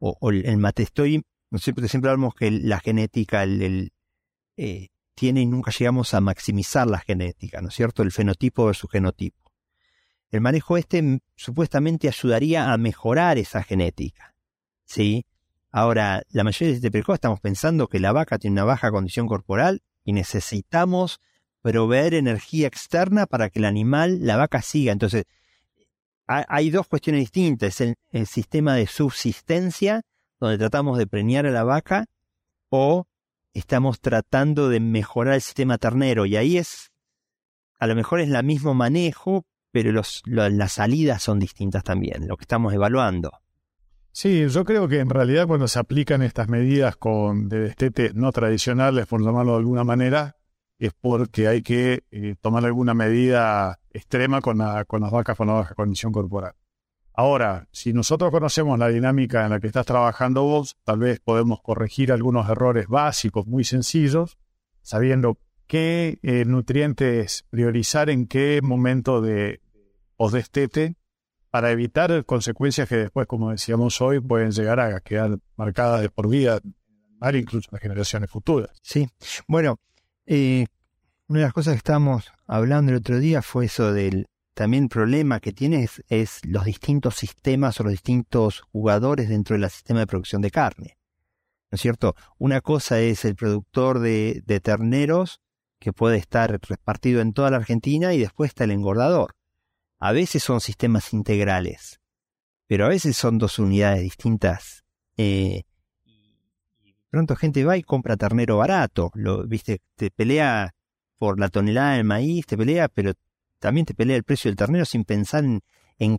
o, 0.00 0.16
el 0.32 0.56
mate. 0.56 0.82
Estoy, 0.82 1.24
siempre, 1.58 1.88
siempre 1.88 2.10
hablamos 2.10 2.34
que 2.34 2.50
la 2.50 2.80
genética 2.80 3.42
el, 3.42 3.92
eh, 4.56 4.88
tiene 5.14 5.42
y 5.42 5.46
nunca 5.46 5.70
llegamos 5.70 6.14
a 6.14 6.20
maximizar 6.20 6.86
la 6.86 6.98
genética, 6.98 7.60
¿no 7.60 7.68
es 7.68 7.74
cierto? 7.74 8.02
El 8.02 8.12
fenotipo 8.12 8.66
versus 8.66 8.90
genotipo. 8.90 9.52
El 10.30 10.40
manejo 10.40 10.76
este 10.78 11.20
supuestamente 11.36 12.08
ayudaría 12.08 12.72
a 12.72 12.78
mejorar 12.78 13.38
esa 13.38 13.62
genética, 13.62 14.34
¿sí? 14.84 15.26
Ahora, 15.70 16.22
la 16.30 16.44
mayoría 16.44 16.68
de 16.68 16.76
este 16.76 16.90
precoz 16.90 17.14
estamos 17.14 17.40
pensando 17.40 17.88
que 17.88 17.98
la 17.98 18.12
vaca 18.12 18.38
tiene 18.38 18.54
una 18.54 18.64
baja 18.64 18.90
condición 18.90 19.26
corporal 19.26 19.82
y 20.04 20.12
necesitamos 20.12 21.20
proveer 21.62 22.14
energía 22.14 22.66
externa 22.66 23.26
para 23.26 23.48
que 23.48 23.58
el 23.58 23.64
animal, 23.64 24.18
la 24.26 24.36
vaca, 24.36 24.60
siga. 24.60 24.92
Entonces, 24.92 25.24
hay 26.26 26.70
dos 26.70 26.88
cuestiones 26.88 27.20
distintas. 27.20 27.80
El, 27.80 27.94
el 28.10 28.26
sistema 28.26 28.74
de 28.74 28.86
subsistencia, 28.86 30.02
donde 30.42 30.58
tratamos 30.58 30.98
de 30.98 31.06
preñar 31.06 31.46
a 31.46 31.52
la 31.52 31.62
vaca, 31.62 32.06
o 32.68 33.06
estamos 33.54 34.00
tratando 34.00 34.68
de 34.68 34.80
mejorar 34.80 35.34
el 35.34 35.40
sistema 35.40 35.78
ternero. 35.78 36.26
Y 36.26 36.36
ahí 36.36 36.58
es, 36.58 36.90
a 37.78 37.86
lo 37.86 37.94
mejor 37.94 38.20
es 38.20 38.28
el 38.28 38.44
mismo 38.44 38.74
manejo, 38.74 39.44
pero 39.70 40.02
las 40.26 40.72
salidas 40.72 41.22
son 41.22 41.38
distintas 41.38 41.84
también, 41.84 42.26
lo 42.26 42.36
que 42.36 42.42
estamos 42.42 42.74
evaluando. 42.74 43.30
Sí, 44.10 44.46
yo 44.48 44.64
creo 44.64 44.88
que 44.88 44.98
en 44.98 45.10
realidad 45.10 45.46
cuando 45.46 45.68
se 45.68 45.78
aplican 45.78 46.22
estas 46.22 46.48
medidas 46.48 46.96
con 46.96 47.48
de 47.48 47.60
destete 47.60 48.10
no 48.12 48.32
tradicionales, 48.32 49.06
por 49.06 49.24
llamarlo 49.24 49.52
de 49.52 49.58
alguna 49.58 49.84
manera, 49.84 50.36
es 50.78 50.92
porque 50.92 51.46
hay 51.46 51.62
que 51.62 52.02
eh, 52.10 52.34
tomar 52.40 52.64
alguna 52.64 52.94
medida 52.94 53.78
extrema 53.90 54.40
con, 54.40 54.58
con 54.88 55.00
las 55.02 55.10
vacas 55.12 55.36
con 55.36 55.46
la 55.46 55.52
baja 55.54 55.76
condición 55.76 56.12
corporal. 56.12 56.54
Ahora, 57.14 57.68
si 57.72 57.92
nosotros 57.92 58.30
conocemos 58.30 58.78
la 58.78 58.88
dinámica 58.88 59.44
en 59.44 59.50
la 59.50 59.60
que 59.60 59.66
estás 59.66 59.86
trabajando 59.86 60.44
vos, 60.44 60.76
tal 60.84 60.98
vez 60.98 61.20
podemos 61.20 61.60
corregir 61.60 62.10
algunos 62.10 62.48
errores 62.48 62.88
básicos 62.88 63.46
muy 63.46 63.64
sencillos, 63.64 64.38
sabiendo 64.80 65.38
qué 65.66 66.18
eh, 66.22 66.44
nutrientes 66.44 67.44
priorizar 67.50 68.10
en 68.10 68.26
qué 68.26 68.60
momento 68.62 69.20
de 69.20 69.60
destete 70.30 70.94
para 71.50 71.70
evitar 71.70 72.24
consecuencias 72.24 72.88
que 72.88 72.96
después, 72.96 73.26
como 73.26 73.50
decíamos 73.50 74.00
hoy, 74.00 74.20
pueden 74.20 74.52
llegar 74.52 74.80
a 74.80 75.00
quedar 75.00 75.38
marcadas 75.56 76.00
de 76.00 76.08
por 76.08 76.28
vida, 76.28 76.60
incluso 77.34 77.68
en 77.70 77.72
las 77.72 77.82
generaciones 77.82 78.30
futuras. 78.30 78.70
Sí, 78.82 79.08
bueno, 79.46 79.80
eh, 80.26 80.66
una 81.26 81.40
de 81.40 81.44
las 81.46 81.52
cosas 81.52 81.74
que 81.74 81.78
estábamos 81.78 82.32
hablando 82.46 82.92
el 82.92 82.98
otro 82.98 83.18
día 83.18 83.42
fue 83.42 83.66
eso 83.66 83.92
del 83.92 84.28
también 84.54 84.88
problema 84.88 85.40
que 85.40 85.52
tiene 85.52 85.88
es, 86.08 86.40
los 86.44 86.64
distintos 86.64 87.16
sistemas 87.16 87.80
o 87.80 87.84
los 87.84 87.92
distintos 87.92 88.60
jugadores 88.72 89.28
dentro 89.28 89.56
del 89.56 89.68
sistema 89.70 90.00
de 90.00 90.06
producción 90.06 90.42
de 90.42 90.50
carne. 90.50 90.98
¿No 91.70 91.76
es 91.76 91.80
cierto? 91.80 92.14
Una 92.38 92.60
cosa 92.60 93.00
es 93.00 93.24
el 93.24 93.34
productor 93.34 94.00
de, 94.00 94.42
terneros 94.62 95.40
que 95.78 95.92
puede 95.92 96.18
estar 96.18 96.60
repartido 96.68 97.22
en 97.22 97.32
toda 97.32 97.50
la 97.50 97.56
Argentina 97.56 98.12
y 98.12 98.18
después 98.18 98.50
está 98.50 98.64
el 98.64 98.72
engordador. 98.72 99.34
A 99.98 100.12
veces 100.12 100.42
son 100.42 100.60
sistemas 100.60 101.12
integrales, 101.14 102.00
pero 102.66 102.84
a 102.84 102.88
veces 102.88 103.16
son 103.16 103.38
dos 103.38 103.58
unidades 103.58 104.02
distintas. 104.02 104.84
Eh, 105.16 105.62
pronto 107.08 107.36
gente 107.36 107.64
va 107.64 107.76
y 107.76 107.82
compra 107.82 108.16
ternero 108.16 108.58
barato, 108.58 109.10
lo, 109.14 109.46
viste, 109.46 109.80
te 109.96 110.10
pelea 110.10 110.74
por 111.16 111.40
la 111.40 111.48
tonelada 111.48 111.94
de 111.94 112.04
maíz, 112.04 112.46
te 112.46 112.56
pelea, 112.56 112.88
pero 112.88 113.14
también 113.62 113.86
te 113.86 113.94
pelea 113.94 114.16
el 114.16 114.24
precio 114.24 114.50
del 114.50 114.56
ternero 114.56 114.84
sin 114.84 115.04
pensar 115.04 115.44
en, 115.44 116.18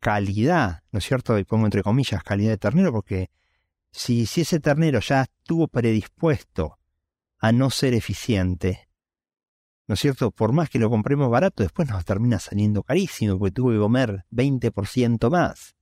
calidad, 0.00 0.82
¿no 0.92 0.98
es 0.98 1.04
cierto? 1.04 1.38
Y 1.38 1.44
pongo 1.44 1.66
entre 1.66 1.82
comillas 1.82 2.24
calidad 2.24 2.52
de 2.52 2.56
ternero, 2.56 2.90
porque 2.90 3.28
si, 3.92 4.24
si 4.24 4.40
ese 4.40 4.60
ternero 4.60 4.98
ya 5.00 5.22
estuvo 5.24 5.68
predispuesto 5.68 6.78
a 7.38 7.52
no 7.52 7.68
ser 7.68 7.92
eficiente, 7.92 8.88
¿no 9.86 9.92
es 9.92 10.00
cierto? 10.00 10.30
Por 10.30 10.52
más 10.52 10.70
que 10.70 10.78
lo 10.78 10.88
compremos 10.88 11.30
barato, 11.30 11.62
después 11.62 11.86
nos 11.86 12.02
termina 12.06 12.38
saliendo 12.38 12.82
carísimo, 12.82 13.38
porque 13.38 13.52
tuvo 13.52 13.72
que 13.72 13.78
comer 13.78 14.24
20% 14.30 15.30
más. 15.30 15.76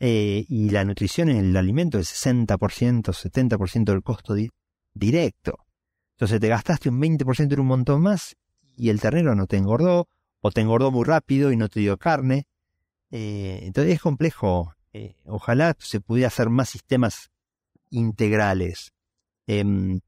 Eh, 0.00 0.44
y 0.48 0.70
la 0.70 0.84
nutrición 0.84 1.28
en 1.28 1.36
el 1.36 1.56
alimento 1.56 2.00
es 2.00 2.08
60%, 2.08 3.12
70% 3.12 3.84
del 3.84 4.02
costo 4.02 4.34
directo. 4.92 5.58
Entonces 6.16 6.40
te 6.40 6.48
gastaste 6.48 6.88
un 6.88 7.00
20% 7.00 7.52
en 7.52 7.60
un 7.60 7.66
montón 7.68 8.02
más 8.02 8.36
y 8.80 8.88
el 8.88 9.00
ternero 9.00 9.34
no 9.34 9.46
te 9.46 9.56
engordó, 9.56 10.08
o 10.40 10.50
te 10.50 10.62
engordó 10.62 10.90
muy 10.90 11.04
rápido 11.04 11.52
y 11.52 11.56
no 11.56 11.68
te 11.68 11.80
dio 11.80 11.98
carne. 11.98 12.46
Eh, 13.10 13.60
entonces 13.62 13.94
es 13.94 14.00
complejo. 14.00 14.74
Eh, 14.92 15.16
ojalá 15.26 15.76
se 15.78 16.00
pudiera 16.00 16.28
hacer 16.28 16.48
más 16.48 16.70
sistemas 16.70 17.30
integrales. 17.90 18.92
Em, 19.46 20.00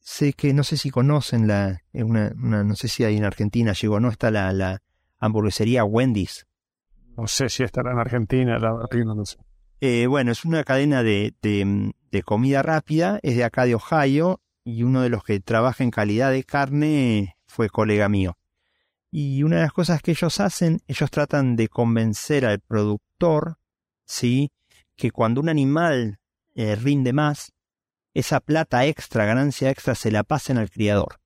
sé 0.00 0.32
que 0.32 0.52
no 0.52 0.64
sé 0.64 0.76
si 0.76 0.90
conocen 0.90 1.46
la, 1.46 1.82
una, 1.92 2.30
no 2.30 2.74
sé 2.74 2.88
si 2.88 3.04
ahí 3.04 3.16
en 3.16 3.24
Argentina 3.24 3.72
llegó, 3.72 4.00
¿no? 4.00 4.08
Está 4.08 4.30
la, 4.30 4.52
la 4.52 4.82
hamburguesería 5.18 5.84
Wendy's. 5.84 6.46
No 7.16 7.28
sé 7.28 7.48
si 7.48 7.62
estará 7.62 7.92
en 7.92 7.98
Argentina, 7.98 8.58
la 8.58 8.72
verdad 8.72 9.14
no 9.14 9.24
sé. 9.24 9.38
Eh, 9.80 10.06
bueno, 10.06 10.32
es 10.32 10.44
una 10.44 10.64
cadena 10.64 11.02
de, 11.02 11.34
de, 11.42 12.22
comida 12.22 12.62
rápida, 12.62 13.20
es 13.22 13.36
de 13.36 13.44
acá 13.44 13.64
de 13.66 13.74
Ohio, 13.74 14.40
y 14.64 14.82
uno 14.82 15.02
de 15.02 15.10
los 15.10 15.22
que 15.22 15.40
trabaja 15.40 15.84
en 15.84 15.90
calidad 15.90 16.30
de 16.30 16.42
carne 16.42 17.36
fue 17.54 17.68
colega 17.70 18.08
mío. 18.08 18.36
Y 19.10 19.44
una 19.44 19.56
de 19.56 19.62
las 19.62 19.72
cosas 19.72 20.02
que 20.02 20.10
ellos 20.10 20.40
hacen, 20.40 20.80
ellos 20.88 21.10
tratan 21.10 21.54
de 21.54 21.68
convencer 21.68 22.44
al 22.44 22.58
productor, 22.58 23.58
¿sí? 24.04 24.50
Que 24.96 25.12
cuando 25.12 25.40
un 25.40 25.48
animal 25.48 26.18
eh, 26.54 26.74
rinde 26.74 27.12
más, 27.12 27.52
esa 28.12 28.40
plata 28.40 28.84
extra, 28.86 29.24
ganancia 29.24 29.70
extra, 29.70 29.94
se 29.94 30.10
la 30.10 30.24
pasen 30.24 30.58
al 30.58 30.70
criador. 30.70 31.20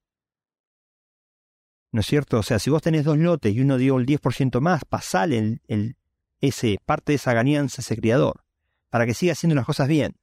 ¿No 1.90 2.00
es 2.00 2.06
cierto? 2.06 2.38
O 2.38 2.42
sea, 2.42 2.58
si 2.58 2.68
vos 2.68 2.82
tenés 2.82 3.04
dos 3.04 3.16
lotes 3.16 3.54
y 3.54 3.60
uno 3.62 3.78
dio 3.78 3.96
el 3.96 4.04
10% 4.04 4.60
más, 4.60 4.84
pasale 4.84 5.60
el, 5.66 5.96
ese, 6.40 6.78
parte 6.84 7.12
de 7.12 7.16
esa 7.16 7.32
ganancia 7.32 7.80
a 7.80 7.82
ese 7.82 7.96
criador, 7.96 8.44
para 8.90 9.06
que 9.06 9.14
siga 9.14 9.32
haciendo 9.32 9.54
las 9.54 9.64
cosas 9.64 9.88
bien. 9.88 10.14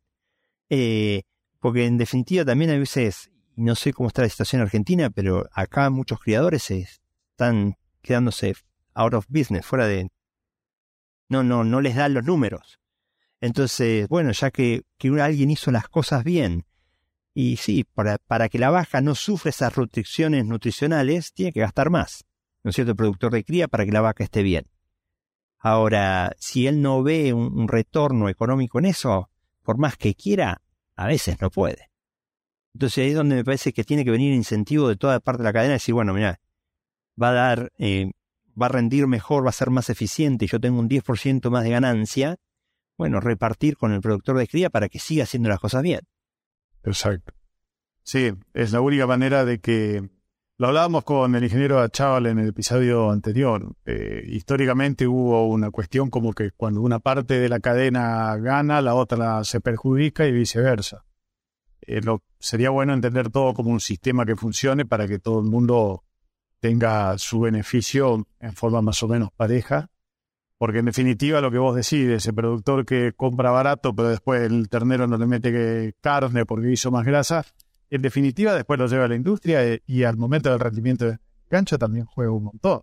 Eh, 0.70 1.24
porque 1.60 1.86
en 1.88 1.98
definitiva 1.98 2.46
también 2.46 2.70
a 2.70 2.78
veces, 2.78 3.32
no 3.56 3.76
sé 3.76 3.94
cómo 3.94 4.08
está 4.08 4.22
la 4.22 4.30
situación 4.30 4.62
en 4.62 4.66
Argentina, 4.66 5.10
pero 5.10 5.50
acá 5.54 5.90
muchos 5.90 6.20
criadores 6.20 6.70
están 6.72 7.78
quedándose 8.02 8.56
out 8.94 9.14
of 9.14 9.26
business, 9.30 9.66
fuera 9.66 9.88
de... 9.88 10.10
No, 11.28 11.44
no, 11.44 11.64
no 11.64 11.82
les 11.82 11.96
dan 11.96 12.14
los 12.14 12.24
números. 12.24 12.80
Entonces, 13.42 14.08
bueno, 14.08 14.32
ya 14.32 14.52
que, 14.52 14.84
alguien 15.22 15.52
hizo 15.52 15.72
las 15.72 15.88
cosas 15.88 16.24
bien, 16.24 16.66
y 17.34 17.58
sí, 17.58 17.84
para, 17.84 18.18
para 18.18 18.48
que 18.48 18.60
la 18.60 18.70
vaca 18.70 19.02
no 19.02 19.16
sufra 19.16 19.50
esas 19.50 19.76
restricciones 19.76 20.46
nutricionales, 20.46 21.34
tiene 21.34 21.52
que 21.52 21.60
gastar 21.60 21.90
más, 21.90 22.26
¿no 22.64 22.70
es 22.70 22.76
cierto?, 22.76 22.92
el 22.92 22.98
productor 22.98 23.34
de 23.34 23.44
cría 23.44 23.68
para 23.68 23.86
que 23.86 23.92
la 23.92 24.02
vaca 24.02 24.24
esté 24.24 24.42
bien. 24.42 24.66
Ahora, 25.60 26.36
si 26.38 26.68
él 26.68 26.82
no 26.82 27.02
ve 27.02 27.34
un, 27.34 27.68
retorno 27.68 28.30
económico 28.30 28.78
en 28.78 28.86
eso, 28.86 29.32
por 29.64 29.80
más 29.80 29.98
que 29.98 30.14
quiera, 30.14 30.62
a 30.96 31.08
veces 31.08 31.42
no 31.42 31.50
puede. 31.50 31.90
Entonces 32.76 33.06
ahí 33.06 33.12
es 33.12 33.16
donde 33.16 33.38
me 33.38 33.46
parece 33.46 33.72
que 33.72 33.86
tiene 33.86 34.04
que 34.04 34.12
venir 34.12 34.34
incentivo 34.34 34.90
de 34.90 34.98
toda 34.98 35.22
parte 35.22 35.44
de 35.44 35.46
la 35.46 35.54
cadena 35.54 35.72
y 35.72 35.76
decir, 35.76 35.94
bueno, 35.94 36.14
mira, 36.14 36.42
va 37.22 37.30
a 37.30 37.32
dar, 37.32 37.72
eh, 37.78 38.12
va 38.62 38.66
a 38.66 38.70
rendir 38.70 39.08
mejor, 39.08 39.46
va 39.46 39.50
a 39.50 39.54
ser 39.54 39.70
más 39.70 39.90
eficiente, 39.90 40.44
y 40.44 40.50
yo 40.50 40.60
tengo 40.60 40.82
un 40.82 40.90
10% 40.90 41.50
más 41.50 41.64
de 41.64 41.70
ganancia, 41.70 42.36
bueno, 42.98 43.22
repartir 43.22 43.78
con 43.78 43.94
el 43.94 44.02
productor 44.02 44.38
de 44.38 44.50
cría 44.50 44.70
para 44.70 44.90
que 44.90 45.00
siga 45.00 45.24
haciendo 45.24 45.48
las 45.48 45.62
cosas 45.62 45.84
bien. 45.84 46.02
Exacto. 46.84 47.34
Sí, 48.04 48.34
es 48.54 48.74
la 48.74 48.82
única 48.82 49.08
manera 49.08 49.46
de 49.46 49.60
que... 49.60 50.10
Lo 50.58 50.68
hablábamos 50.68 51.06
con 51.06 51.34
el 51.34 51.44
ingeniero 51.46 51.86
Chaval 51.88 52.26
en 52.26 52.40
el 52.40 52.50
episodio 52.50 53.10
anterior. 53.10 53.74
Eh, 53.86 54.22
históricamente 54.28 55.08
hubo 55.08 55.48
una 55.48 55.72
cuestión 55.72 56.10
como 56.10 56.34
que 56.34 56.52
cuando 56.52 56.82
una 56.82 57.00
parte 57.00 57.40
de 57.40 57.48
la 57.48 57.62
cadena 57.62 58.36
gana, 58.36 58.82
la 58.82 58.96
otra 58.96 59.46
se 59.46 59.62
perjudica 59.62 60.26
y 60.26 60.34
viceversa. 60.34 61.06
Eh, 61.82 62.02
sería 62.40 62.70
bueno 62.70 62.94
entender 62.94 63.30
todo 63.30 63.54
como 63.54 63.70
un 63.70 63.80
sistema 63.80 64.26
que 64.26 64.36
funcione 64.36 64.86
para 64.86 65.08
que 65.08 65.20
todo 65.20 65.40
el 65.40 65.46
mundo 65.46 66.04
tenga 66.60 67.18
su 67.18 67.42
beneficio 67.42 68.28
en 68.40 68.54
forma 68.54 68.82
más 68.82 69.02
o 69.04 69.08
menos 69.08 69.30
pareja 69.36 69.90
porque 70.58 70.80
en 70.80 70.86
definitiva 70.86 71.42
lo 71.42 71.52
que 71.52 71.58
vos 71.58 71.76
decís, 71.76 72.08
ese 72.10 72.34
productor 72.34 72.86
que 72.86 73.14
compra 73.14 73.52
barato, 73.52 73.94
pero 73.94 74.10
después 74.10 74.42
el 74.42 74.70
ternero 74.70 75.08
no 75.08 75.18
le 75.18 75.26
mete 75.26 75.94
carne 76.02 76.46
porque 76.46 76.72
hizo 76.72 76.92
más 76.92 77.06
grasa, 77.06 77.46
en 77.90 78.02
definitiva 78.02 78.54
después 78.54 78.80
lo 78.80 78.88
lleva 78.88 79.06
a 79.06 79.08
la 79.08 79.16
industria 79.16 79.66
eh, 79.66 79.82
y 79.86 80.04
al 80.04 80.18
momento 80.18 80.50
del 80.50 80.60
rendimiento 80.60 81.06
de 81.06 81.18
gancho 81.50 81.78
también 81.78 82.06
juega 82.06 82.32
un 82.32 82.46
montón. 82.46 82.82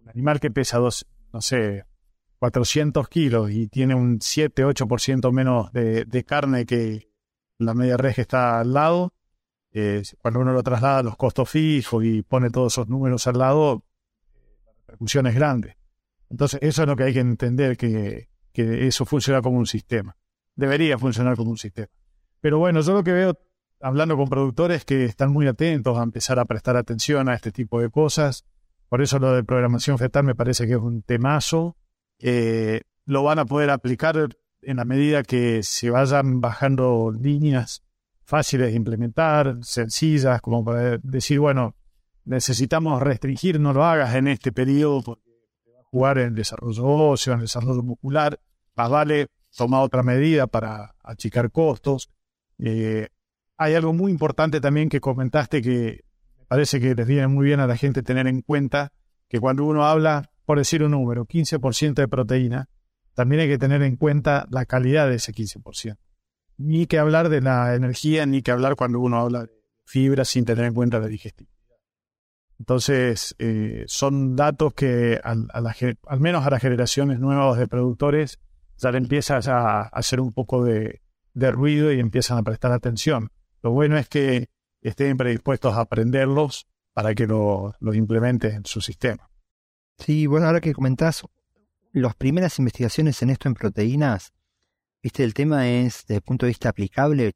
Un 0.00 0.08
animal 0.08 0.40
que 0.40 0.50
pesa 0.50 0.78
dos, 0.78 1.06
no 1.32 1.40
sé, 1.40 1.84
400 2.38 3.08
kilos 3.08 3.50
y 3.50 3.68
tiene 3.68 3.94
un 3.94 4.18
7-8% 4.18 5.32
menos 5.32 5.72
de, 5.72 6.24
carne 6.26 6.66
que 6.66 7.08
la 7.64 7.74
media 7.74 7.96
red 7.96 8.14
que 8.14 8.22
está 8.22 8.60
al 8.60 8.72
lado, 8.72 9.12
eh, 9.72 10.02
cuando 10.20 10.40
uno 10.40 10.52
lo 10.52 10.62
traslada 10.62 10.98
a 10.98 11.02
los 11.02 11.16
costos 11.16 11.48
fijos 11.48 12.04
y 12.04 12.22
pone 12.22 12.50
todos 12.50 12.74
esos 12.74 12.88
números 12.88 13.26
al 13.26 13.38
lado, 13.38 13.82
la 14.66 14.72
repercusión 14.72 15.26
es 15.26 15.34
grande. 15.34 15.76
Entonces, 16.28 16.60
eso 16.62 16.82
es 16.82 16.88
lo 16.88 16.96
que 16.96 17.04
hay 17.04 17.12
que 17.12 17.20
entender, 17.20 17.76
que, 17.76 18.28
eso 18.54 19.06
funciona 19.06 19.40
como 19.40 19.58
un 19.58 19.66
sistema. 19.66 20.16
Debería 20.54 20.98
funcionar 20.98 21.36
como 21.36 21.50
un 21.50 21.58
sistema. 21.58 21.88
Pero 22.40 22.58
bueno, 22.58 22.80
yo 22.80 22.92
lo 22.92 23.02
que 23.02 23.12
veo 23.12 23.38
hablando 23.80 24.16
con 24.16 24.28
productores 24.28 24.84
que 24.84 25.04
están 25.04 25.32
muy 25.32 25.46
atentos 25.46 25.98
a 25.98 26.02
empezar 26.02 26.38
a 26.38 26.44
prestar 26.44 26.76
atención 26.76 27.28
a 27.28 27.34
este 27.34 27.50
tipo 27.52 27.80
de 27.80 27.90
cosas. 27.90 28.44
Por 28.88 29.00
eso 29.00 29.18
lo 29.18 29.32
de 29.32 29.42
programación 29.42 29.96
fetal 29.96 30.24
me 30.24 30.34
parece 30.34 30.66
que 30.66 30.72
es 30.72 30.78
un 30.78 31.02
temazo. 31.02 31.76
Eh, 32.18 32.82
lo 33.06 33.22
van 33.22 33.38
a 33.38 33.46
poder 33.46 33.70
aplicar 33.70 34.28
en 34.62 34.76
la 34.76 34.84
medida 34.84 35.22
que 35.22 35.62
se 35.62 35.90
vayan 35.90 36.40
bajando 36.40 37.12
líneas 37.12 37.82
fáciles 38.24 38.68
de 38.68 38.76
implementar, 38.76 39.58
sencillas, 39.62 40.40
como 40.40 40.64
para 40.64 40.98
decir, 40.98 41.40
bueno, 41.40 41.74
necesitamos 42.24 43.02
restringir, 43.02 43.60
no 43.60 43.72
lo 43.72 43.84
hagas 43.84 44.14
en 44.14 44.28
este 44.28 44.52
periodo 44.52 45.02
porque 45.02 45.30
va 45.74 45.80
a 45.80 45.84
jugar 45.84 46.18
en 46.18 46.28
el 46.28 46.34
desarrollo 46.34 46.84
óseo, 46.84 47.32
en 47.32 47.40
el 47.40 47.44
desarrollo 47.44 47.82
muscular, 47.82 48.40
más 48.76 48.90
vale 48.90 49.26
tomar 49.56 49.82
otra 49.82 50.02
medida 50.02 50.46
para 50.46 50.94
achicar 51.02 51.50
costos. 51.50 52.10
Eh, 52.58 53.08
hay 53.56 53.74
algo 53.74 53.92
muy 53.92 54.10
importante 54.10 54.60
también 54.60 54.88
que 54.88 55.00
comentaste 55.00 55.60
que 55.60 56.04
me 56.38 56.44
parece 56.46 56.80
que 56.80 56.94
les 56.94 57.06
viene 57.06 57.26
muy 57.28 57.46
bien 57.46 57.60
a 57.60 57.66
la 57.66 57.76
gente 57.76 58.02
tener 58.02 58.26
en 58.26 58.42
cuenta, 58.42 58.92
que 59.28 59.40
cuando 59.40 59.64
uno 59.64 59.84
habla, 59.84 60.30
por 60.44 60.58
decir 60.58 60.82
un 60.82 60.92
número, 60.92 61.26
15% 61.26 61.94
de 61.94 62.08
proteína, 62.08 62.68
también 63.14 63.42
hay 63.42 63.48
que 63.48 63.58
tener 63.58 63.82
en 63.82 63.96
cuenta 63.96 64.46
la 64.50 64.64
calidad 64.64 65.08
de 65.08 65.16
ese 65.16 65.32
15%. 65.32 65.96
Ni 66.58 66.86
que 66.86 66.98
hablar 66.98 67.28
de 67.28 67.40
la 67.40 67.74
energía, 67.74 68.26
ni 68.26 68.42
que 68.42 68.50
hablar 68.50 68.76
cuando 68.76 69.00
uno 69.00 69.18
habla 69.18 69.44
de 69.44 69.62
fibra 69.86 70.24
sin 70.24 70.44
tener 70.44 70.64
en 70.66 70.74
cuenta 70.74 70.98
la 70.98 71.08
digestibilidad. 71.08 71.52
Entonces, 72.58 73.34
eh, 73.40 73.84
son 73.88 74.36
datos 74.36 74.72
que 74.74 75.20
al, 75.24 75.48
menos 76.20 76.46
a 76.46 76.50
las 76.50 76.62
generaciones 76.62 77.18
nuevas 77.18 77.58
de 77.58 77.66
productores 77.66 78.38
ya 78.76 78.92
le 78.92 78.98
empiezas 78.98 79.48
a, 79.48 79.82
hacer 79.82 80.20
un 80.20 80.32
poco 80.32 80.64
de, 80.64 81.00
ruido 81.34 81.92
y 81.92 81.98
empiezan 81.98 82.38
a 82.38 82.42
prestar 82.42 82.70
atención. 82.70 83.30
Lo 83.62 83.72
bueno 83.72 83.98
es 83.98 84.08
que 84.08 84.46
estén 84.80 85.16
predispuestos 85.16 85.74
a 85.74 85.80
aprenderlos 85.80 86.68
para 86.92 87.14
que 87.14 87.26
los 87.26 87.74
lo 87.80 87.94
implementen 87.94 88.54
en 88.54 88.64
su 88.64 88.80
sistema. 88.80 89.28
Sí, 89.98 90.26
bueno, 90.26 90.46
ahora 90.46 90.60
que 90.60 90.72
comentás, 90.72 91.24
las 91.92 92.14
primeras 92.14 92.58
investigaciones 92.58 93.20
en 93.22 93.30
esto 93.30 93.48
en 93.48 93.54
proteínas, 93.54 94.32
viste, 95.02 95.24
el 95.24 95.34
tema 95.34 95.68
es, 95.68 96.04
desde 96.06 96.16
el 96.16 96.22
punto 96.22 96.46
de 96.46 96.50
vista 96.50 96.70
aplicable, 96.70 97.32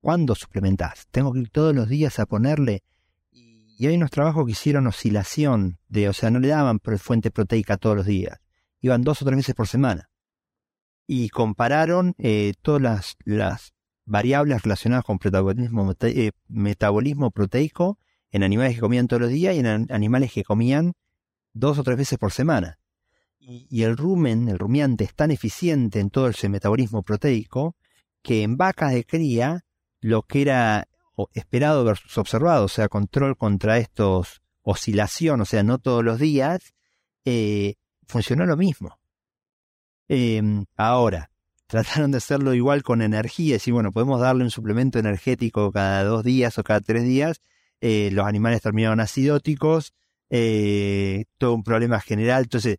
¿cuándo 0.00 0.34
suplementás? 0.34 1.06
Tengo 1.10 1.32
que 1.32 1.40
ir 1.40 1.50
todos 1.50 1.74
los 1.74 1.88
días 1.88 2.18
a 2.18 2.26
ponerle. 2.26 2.82
Y 3.32 3.86
hay 3.86 3.96
unos 3.96 4.10
trabajos 4.10 4.44
que 4.46 4.52
hicieron 4.52 4.86
oscilación, 4.86 5.78
de, 5.88 6.08
o 6.08 6.12
sea, 6.12 6.30
no 6.30 6.38
le 6.38 6.48
daban 6.48 6.80
fuente 6.98 7.30
proteica 7.30 7.76
todos 7.76 7.96
los 7.96 8.06
días, 8.06 8.38
iban 8.80 9.02
dos 9.02 9.22
o 9.22 9.24
tres 9.24 9.36
veces 9.36 9.54
por 9.54 9.68
semana. 9.68 10.10
Y 11.06 11.28
compararon 11.30 12.14
eh, 12.18 12.54
todas 12.62 13.16
las, 13.24 13.72
variables 14.04 14.62
relacionadas 14.62 15.04
con 15.04 15.18
metabolismo, 15.22 15.94
eh, 16.00 16.30
metabolismo 16.48 17.30
proteico 17.30 17.98
en 18.30 18.42
animales 18.42 18.74
que 18.74 18.80
comían 18.80 19.06
todos 19.06 19.22
los 19.22 19.30
días 19.30 19.54
y 19.54 19.58
en 19.58 19.86
animales 19.90 20.32
que 20.32 20.44
comían 20.44 20.94
dos 21.52 21.78
o 21.78 21.82
tres 21.82 21.98
veces 21.98 22.18
por 22.18 22.32
semana. 22.32 22.77
Y, 23.50 23.82
el 23.82 23.96
rumen, 23.96 24.46
el 24.48 24.58
rumiante, 24.58 25.04
es 25.04 25.14
tan 25.14 25.30
eficiente 25.30 26.00
en 26.00 26.10
todo 26.10 26.28
ese 26.28 26.50
metabolismo 26.50 27.02
proteico 27.02 27.76
que 28.22 28.42
en 28.42 28.58
vacas 28.58 28.92
de 28.92 29.04
cría 29.04 29.64
lo 30.02 30.22
que 30.22 30.42
era 30.42 30.86
esperado 31.32 31.82
versus 31.82 32.18
observado, 32.18 32.66
o 32.66 32.68
sea, 32.68 32.88
control 32.88 33.38
contra 33.38 33.78
estos 33.78 34.42
oscilación, 34.62 35.40
o 35.40 35.46
sea, 35.46 35.62
no 35.62 35.78
todos 35.78 36.04
los 36.04 36.18
días, 36.18 36.74
eh, 37.24 37.76
funcionó 38.06 38.44
lo 38.44 38.58
mismo. 38.58 38.98
Em, 40.08 40.66
ahora, 40.76 41.30
trataron 41.66 42.10
de 42.10 42.18
hacerlo 42.18 42.52
igual 42.52 42.82
con 42.82 43.00
energía, 43.00 43.56
y 43.64 43.70
bueno, 43.70 43.92
podemos 43.92 44.20
darle 44.20 44.44
un 44.44 44.50
suplemento 44.50 44.98
energético 44.98 45.72
cada 45.72 46.04
dos 46.04 46.22
días 46.22 46.58
o 46.58 46.64
cada 46.64 46.80
tres 46.80 47.04
días, 47.04 47.40
eh, 47.80 48.10
los 48.12 48.26
animales 48.26 48.60
terminaron 48.60 49.00
acidóticos, 49.00 49.94
eh, 50.28 51.24
todo 51.38 51.54
un 51.54 51.64
problema 51.64 51.98
general, 52.00 52.42
entonces, 52.42 52.78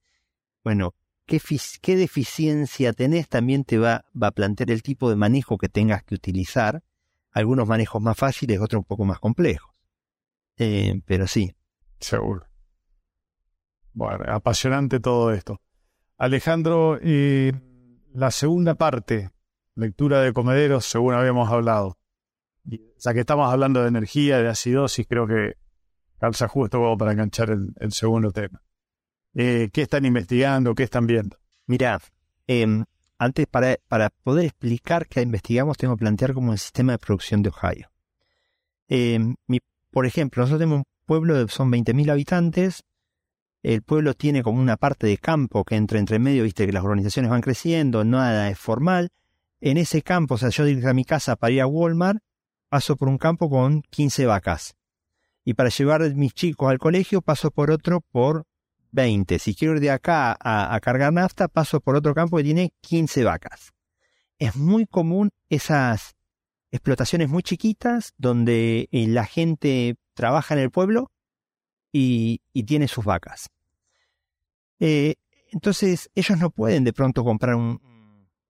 bueno, 0.63 0.93
¿qué, 1.25 1.95
deficiencia 1.95 2.93
tenés? 2.93 3.29
También 3.29 3.63
te 3.63 3.77
va, 3.77 4.05
va 4.21 4.27
a 4.27 4.31
plantear 4.31 4.71
el 4.71 4.83
tipo 4.83 5.09
de 5.09 5.15
manejo 5.15 5.57
que 5.57 5.69
tengas 5.69 6.03
que 6.03 6.15
utilizar, 6.15 6.83
algunos 7.31 7.67
manejos 7.67 8.01
más 8.01 8.17
fáciles, 8.17 8.59
otros 8.59 8.79
un 8.79 8.85
poco 8.85 9.05
más 9.05 9.19
complejos. 9.19 9.71
Eh, 10.57 11.01
pero 11.05 11.27
sí. 11.27 11.53
Seguro. 11.99 12.45
Bueno, 13.93 14.25
apasionante 14.27 14.99
todo 14.99 15.33
esto. 15.33 15.61
Alejandro, 16.17 16.99
y 17.01 17.51
la 18.13 18.31
segunda 18.31 18.75
parte, 18.75 19.31
lectura 19.75 20.21
de 20.21 20.33
comederos, 20.33 20.85
según 20.85 21.13
habíamos 21.13 21.49
hablado. 21.49 21.97
Ya 22.63 23.13
que 23.13 23.21
estamos 23.21 23.51
hablando 23.51 23.81
de 23.81 23.87
energía, 23.87 24.39
de 24.39 24.49
acidosis, 24.49 25.07
creo 25.07 25.25
que 25.25 25.55
calza 26.19 26.47
justo 26.47 26.97
para 26.97 27.13
enganchar 27.13 27.49
el, 27.49 27.91
segundo 27.91 28.31
tema. 28.31 28.61
Eh, 29.35 29.69
¿Qué 29.71 29.83
están 29.83 30.05
investigando? 30.05 30.73
¿Qué 30.75 30.83
están 30.83 31.07
viendo? 31.07 31.37
Mira, 31.67 31.99
eh, 32.47 32.83
antes, 33.17 33.47
para, 33.47 33.77
para 33.87 34.09
poder 34.09 34.45
explicar 34.45 35.07
qué 35.07 35.21
investigamos, 35.21 35.77
tengo 35.77 35.95
que 35.95 35.99
plantear 35.99 36.33
como 36.33 36.53
el 36.53 36.59
sistema 36.59 36.93
de 36.93 36.99
producción 36.99 37.43
de 37.43 37.49
Ohio. 37.49 37.91
Eh, 38.87 39.19
por 39.91 40.05
ejemplo, 40.05 40.41
nosotros 40.41 40.59
tenemos 40.59 40.79
un 40.79 40.85
pueblo 41.05 41.37
de 41.37 41.47
son 41.51 41.71
20.000 41.71 42.11
habitantes. 42.11 42.83
El 43.61 43.81
pueblo 43.81 44.13
tiene 44.13 44.41
como 44.41 44.61
una 44.61 44.77
parte 44.77 45.05
de 45.05 45.17
campo 45.17 45.65
que 45.65 45.75
entra 45.75 45.99
entre 45.99 46.17
medio, 46.17 46.43
viste 46.43 46.65
que 46.65 46.71
las 46.71 46.83
organizaciones 46.83 47.29
van 47.29 47.41
creciendo, 47.41 48.05
nada 48.05 48.49
es 48.49 48.57
formal. 48.57 49.09
En 49.59 49.77
ese 49.77 50.01
campo, 50.01 50.35
o 50.35 50.37
sea, 50.37 50.49
yo 50.49 50.63
a 50.63 50.93
mi 50.93 51.03
casa 51.03 51.35
para 51.35 51.51
ir 51.51 51.61
a 51.61 51.67
Walmart, 51.67 52.19
paso 52.69 52.95
por 52.95 53.09
un 53.09 53.17
campo 53.17 53.49
con 53.49 53.81
15 53.89 54.25
vacas. 54.27 54.75
Y 55.43 55.55
para 55.55 55.69
llevar 55.69 56.03
a 56.03 56.09
mis 56.09 56.33
chicos 56.33 56.69
al 56.69 56.79
colegio, 56.79 57.21
paso 57.21 57.51
por 57.51 57.69
otro 57.69 57.99
por 57.99 58.45
20. 58.91 59.39
Si 59.39 59.55
quiero 59.55 59.75
ir 59.75 59.79
de 59.79 59.91
acá 59.91 60.37
a, 60.39 60.79
cargar 60.81 61.13
nafta, 61.13 61.47
paso 61.47 61.79
por 61.79 61.95
otro 61.95 62.13
campo 62.13 62.37
que 62.37 62.43
tiene 62.43 62.73
15 62.81 63.23
vacas. 63.23 63.71
Es 64.37 64.55
muy 64.55 64.85
común 64.85 65.31
esas 65.49 66.15
explotaciones 66.71 67.29
muy 67.29 67.43
chiquitas 67.43 68.13
donde 68.17 68.87
eh, 68.91 69.07
la 69.07 69.25
gente 69.25 69.97
trabaja 70.13 70.53
en 70.53 70.61
el 70.61 70.71
pueblo 70.71 71.11
y, 71.91 72.41
tiene 72.65 72.87
sus 72.87 73.05
vacas. 73.05 73.49
Eh, 74.79 75.15
entonces 75.51 76.09
ellos 76.13 76.37
no 76.37 76.51
pueden 76.51 76.83
de 76.83 76.93
pronto 76.93 77.23
comprar 77.23 77.55
un, 77.55 77.81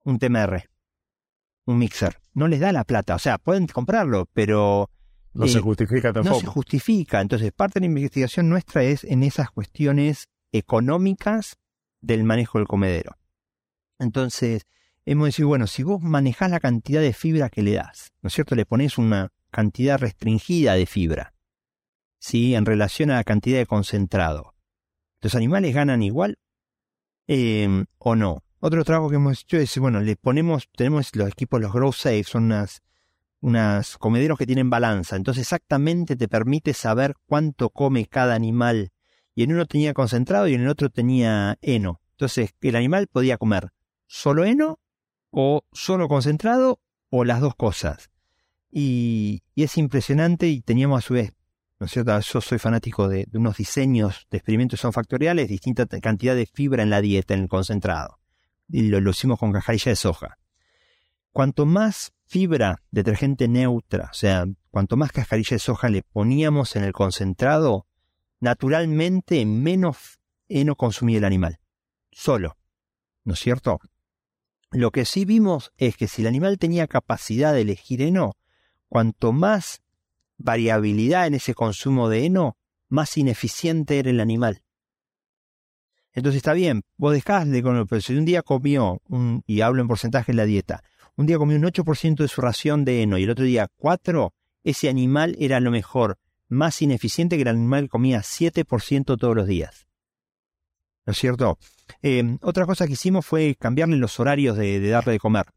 un 0.03 0.19
TMR, 0.19 0.69
un 1.65 1.77
mixer. 1.77 2.21
No 2.33 2.47
les 2.47 2.59
da 2.59 2.71
la 2.71 2.83
plata. 2.83 3.15
O 3.15 3.19
sea, 3.19 3.37
pueden 3.37 3.67
comprarlo, 3.67 4.27
pero... 4.33 4.89
No 5.33 5.47
se 5.47 5.59
eh, 5.59 5.61
justifica 5.61 6.13
tampoco. 6.13 6.35
No 6.35 6.41
se 6.41 6.47
justifica. 6.47 7.21
Entonces, 7.21 7.51
parte 7.51 7.79
de 7.79 7.81
la 7.81 7.91
investigación 7.91 8.49
nuestra 8.49 8.83
es 8.83 9.03
en 9.03 9.23
esas 9.23 9.51
cuestiones 9.51 10.27
económicas 10.51 11.57
del 12.01 12.23
manejo 12.23 12.57
del 12.57 12.67
comedero. 12.67 13.17
Entonces, 13.99 14.65
hemos 15.05 15.27
dicho, 15.27 15.47
bueno, 15.47 15.67
si 15.67 15.83
vos 15.83 16.01
manejás 16.01 16.49
la 16.49 16.59
cantidad 16.59 17.01
de 17.01 17.13
fibra 17.13 17.49
que 17.49 17.61
le 17.61 17.73
das, 17.73 18.13
¿no 18.21 18.27
es 18.27 18.33
cierto? 18.33 18.55
Le 18.55 18.65
pones 18.65 18.97
una 18.97 19.31
cantidad 19.51 19.99
restringida 19.99 20.73
de 20.73 20.85
fibra, 20.85 21.33
¿sí? 22.19 22.55
En 22.55 22.65
relación 22.65 23.11
a 23.11 23.15
la 23.15 23.23
cantidad 23.23 23.57
de 23.57 23.65
concentrado. 23.65 24.55
¿Los 25.21 25.35
animales 25.35 25.73
ganan 25.75 26.01
igual 26.01 26.39
em, 27.27 27.85
o 27.97 28.15
no? 28.15 28.43
Otro 28.59 28.83
trabajo 28.83 29.09
que 29.09 29.15
hemos 29.15 29.41
hecho 29.41 29.57
es, 29.57 29.77
bueno, 29.77 29.99
le 30.01 30.15
ponemos, 30.15 30.69
tenemos 30.75 31.15
los 31.15 31.29
equipos, 31.29 31.61
los 31.61 31.73
Grow 31.73 31.93
Safe, 31.93 32.23
son 32.23 32.45
unas, 32.45 32.81
unas 33.41 33.97
comederos 33.97 34.37
que 34.37 34.45
tienen 34.45 34.69
balanza. 34.69 35.15
Entonces 35.15 35.43
exactamente 35.43 36.15
te 36.15 36.27
permite 36.27 36.73
saber 36.73 37.15
cuánto 37.25 37.69
come 37.69 38.05
cada 38.05 38.35
animal 38.35 38.91
y 39.35 39.43
en 39.43 39.53
uno 39.53 39.65
tenía 39.65 39.93
concentrado 39.93 40.47
y 40.47 40.53
en 40.53 40.61
el 40.61 40.67
otro 40.67 40.89
tenía 40.89 41.57
heno. 41.61 42.01
Entonces 42.11 42.53
el 42.61 42.75
animal 42.75 43.07
podía 43.07 43.37
comer 43.37 43.69
solo 44.07 44.43
heno 44.43 44.79
o 45.31 45.63
solo 45.71 46.07
concentrado 46.07 46.81
o 47.09 47.23
las 47.23 47.41
dos 47.41 47.55
cosas. 47.55 48.09
Y, 48.71 49.43
es 49.55 49.77
impresionante 49.77 50.47
y 50.47 50.61
teníamos 50.61 50.99
a 50.99 51.07
su 51.07 51.13
vez, 51.13 51.33
¿no 51.79 51.85
es 51.85 51.91
cierto? 51.91 52.17
Yo 52.19 52.41
soy 52.41 52.59
fanático 52.59 53.07
de, 53.07 53.27
unos 53.33 53.57
diseños 53.57 54.27
de 54.29 54.37
experimentos 54.37 54.79
son 54.79 54.93
factoriales, 54.93 55.49
distinta 55.49 55.85
cantidad 55.85 56.35
de 56.35 56.45
fibra 56.45 56.83
en 56.83 56.89
la 56.89 57.01
dieta, 57.01 57.33
en 57.33 57.41
el 57.41 57.49
concentrado. 57.49 58.19
Y 58.67 58.83
lo, 58.83 59.01
lo 59.01 59.11
hicimos 59.11 59.39
con 59.39 59.51
cajarilla 59.51 59.91
de 59.91 59.95
soja. 59.95 60.37
Cuanto 61.31 61.65
más 61.65 62.13
fibra 62.29 62.83
detergente 62.91 63.47
neutra, 63.47 64.09
o 64.11 64.13
sea, 64.13 64.45
cuanto 64.69 64.95
más 64.95 65.11
cascarilla 65.11 65.55
de 65.55 65.59
soja 65.59 65.89
le 65.89 66.03
poníamos 66.03 66.75
en 66.75 66.83
el 66.83 66.93
concentrado, 66.93 67.87
naturalmente 68.39 69.43
menos 69.47 70.19
heno 70.47 70.75
consumía 70.75 71.17
el 71.17 71.25
animal. 71.25 71.59
Solo. 72.11 72.55
¿No 73.23 73.33
es 73.33 73.39
cierto? 73.39 73.79
Lo 74.69 74.91
que 74.91 75.05
sí 75.05 75.25
vimos 75.25 75.73
es 75.77 75.97
que 75.97 76.07
si 76.07 76.21
el 76.21 76.27
animal 76.27 76.59
tenía 76.59 76.85
capacidad 76.85 77.51
de 77.51 77.61
elegir 77.61 78.03
heno, 78.03 78.37
cuanto 78.89 79.31
más 79.31 79.81
variabilidad 80.37 81.25
en 81.25 81.33
ese 81.33 81.55
consumo 81.55 82.09
de 82.09 82.25
heno, 82.25 82.57
más 82.89 83.17
ineficiente 83.17 83.97
era 83.97 84.11
el 84.11 84.19
animal. 84.19 84.61
Entonces 86.13 86.37
está 86.37 86.53
bien, 86.53 86.83
vos 86.95 87.13
dejás 87.13 87.47
con 87.63 87.87
pero 87.87 88.01
si 88.01 88.13
un 88.15 88.25
día 88.25 88.43
comió, 88.43 89.01
y 89.47 89.61
hablo 89.61 89.81
en 89.81 89.87
porcentaje 89.87 90.31
en 90.31 90.37
la 90.37 90.45
dieta, 90.45 90.83
un 91.19 91.25
día 91.25 91.37
comió 91.37 91.57
un 91.57 91.63
8% 91.63 92.15
de 92.15 92.29
su 92.29 92.39
ración 92.39 92.85
de 92.85 93.03
heno 93.03 93.17
y 93.17 93.23
el 93.23 93.29
otro 93.29 93.43
día 93.43 93.67
4, 93.75 94.33
ese 94.63 94.87
animal 94.87 95.35
era 95.37 95.59
lo 95.59 95.69
mejor 95.69 96.17
más 96.47 96.81
ineficiente 96.81 97.35
que 97.35 97.41
el 97.41 97.49
animal 97.49 97.89
comía 97.89 98.21
7% 98.21 99.17
todos 99.17 99.35
los 99.35 99.45
días. 99.45 99.85
¿No 101.05 101.11
es 101.11 101.17
cierto? 101.17 101.59
Eh, 102.01 102.37
otra 102.41 102.65
cosa 102.65 102.87
que 102.87 102.93
hicimos 102.93 103.25
fue 103.25 103.57
cambiarle 103.59 103.97
los 103.97 104.17
horarios 104.17 104.55
de, 104.55 104.79
darle 104.87 105.11
de 105.11 105.19
comer. 105.19 105.47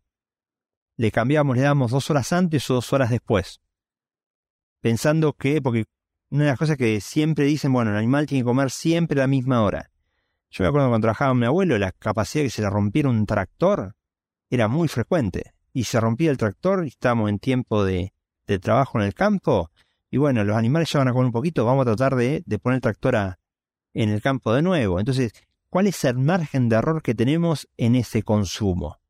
Le 0.97 1.13
cambiamos, 1.13 1.57
le 1.57 1.63
damos 1.63 1.93
dos 1.93 2.11
horas 2.11 2.33
antes 2.33 2.69
o 2.69 2.75
dos 2.75 2.93
horas 2.93 3.11
después. 3.11 3.61
Pensando 4.81 5.33
que, 5.33 5.63
porque 5.63 5.85
una 6.31 6.43
de 6.43 6.51
las 6.51 6.59
cosas 6.59 6.77
que 6.77 7.01
siempre 7.01 7.45
dicen, 7.45 7.73
bueno, 7.73 7.93
el 7.93 7.99
animal 7.99 8.27
tiene 8.27 8.43
que 8.43 8.47
comer 8.47 8.73
siempre 8.73 9.21
a 9.21 9.23
la 9.23 9.29
misma 9.29 9.63
hora. 9.63 9.93
Yo 10.51 10.65
me 10.65 10.69
acuerdo 10.69 10.89
cuando 10.89 11.05
trabajaba 11.05 11.35
mi 11.35 11.47
abuelo, 11.47 11.79
la 11.79 11.93
capacidad 11.93 12.43
de 12.43 12.49
que 12.49 12.51
se 12.51 12.63
le 12.63 12.69
rompiera 12.69 13.09
un 13.09 13.27
tractor 13.27 13.95
era 14.55 14.69
muy 14.69 14.87
frecuente. 14.87 15.55
Y 15.73 15.85
se 15.85 15.99
rompía 15.99 16.31
el 16.31 16.37
tractor 16.37 16.85
y 16.85 16.89
estábamos 16.89 17.31
en 17.31 17.39
tiempo 17.39 17.85
de, 17.85 18.13
de 18.47 18.59
trabajo 18.59 18.99
en 18.99 19.07
el 19.07 19.15
campo. 19.15 19.71
Y 20.11 20.19
bueno, 20.19 20.45
los 20.45 20.57
animales 20.57 20.93
ya 20.93 20.99
van 20.99 21.09
a 21.09 21.13
comer 21.13 21.27
un 21.27 21.33
poquito, 21.33 21.65
vamos 21.65 21.83
a 21.83 21.97
tratar 21.97 22.17
de, 22.17 22.43
de 22.45 22.59
poner 22.59 22.77
el 22.77 22.83
tractor 22.83 23.17
a, 23.17 23.39
en 23.95 24.11
el 24.11 24.21
campo 24.21 24.53
de 24.53 24.61
nuevo. 24.61 25.01
Entonces, 25.01 25.33
¿cuál 25.71 25.87
es 25.87 26.05
el 26.05 26.19
margen 26.19 26.69
de 26.69 26.77
error 26.77 27.03
que 27.03 27.15
tenemos 27.15 27.67
en 27.79 27.97
ese 27.97 28.23
consumo? 28.23 29.01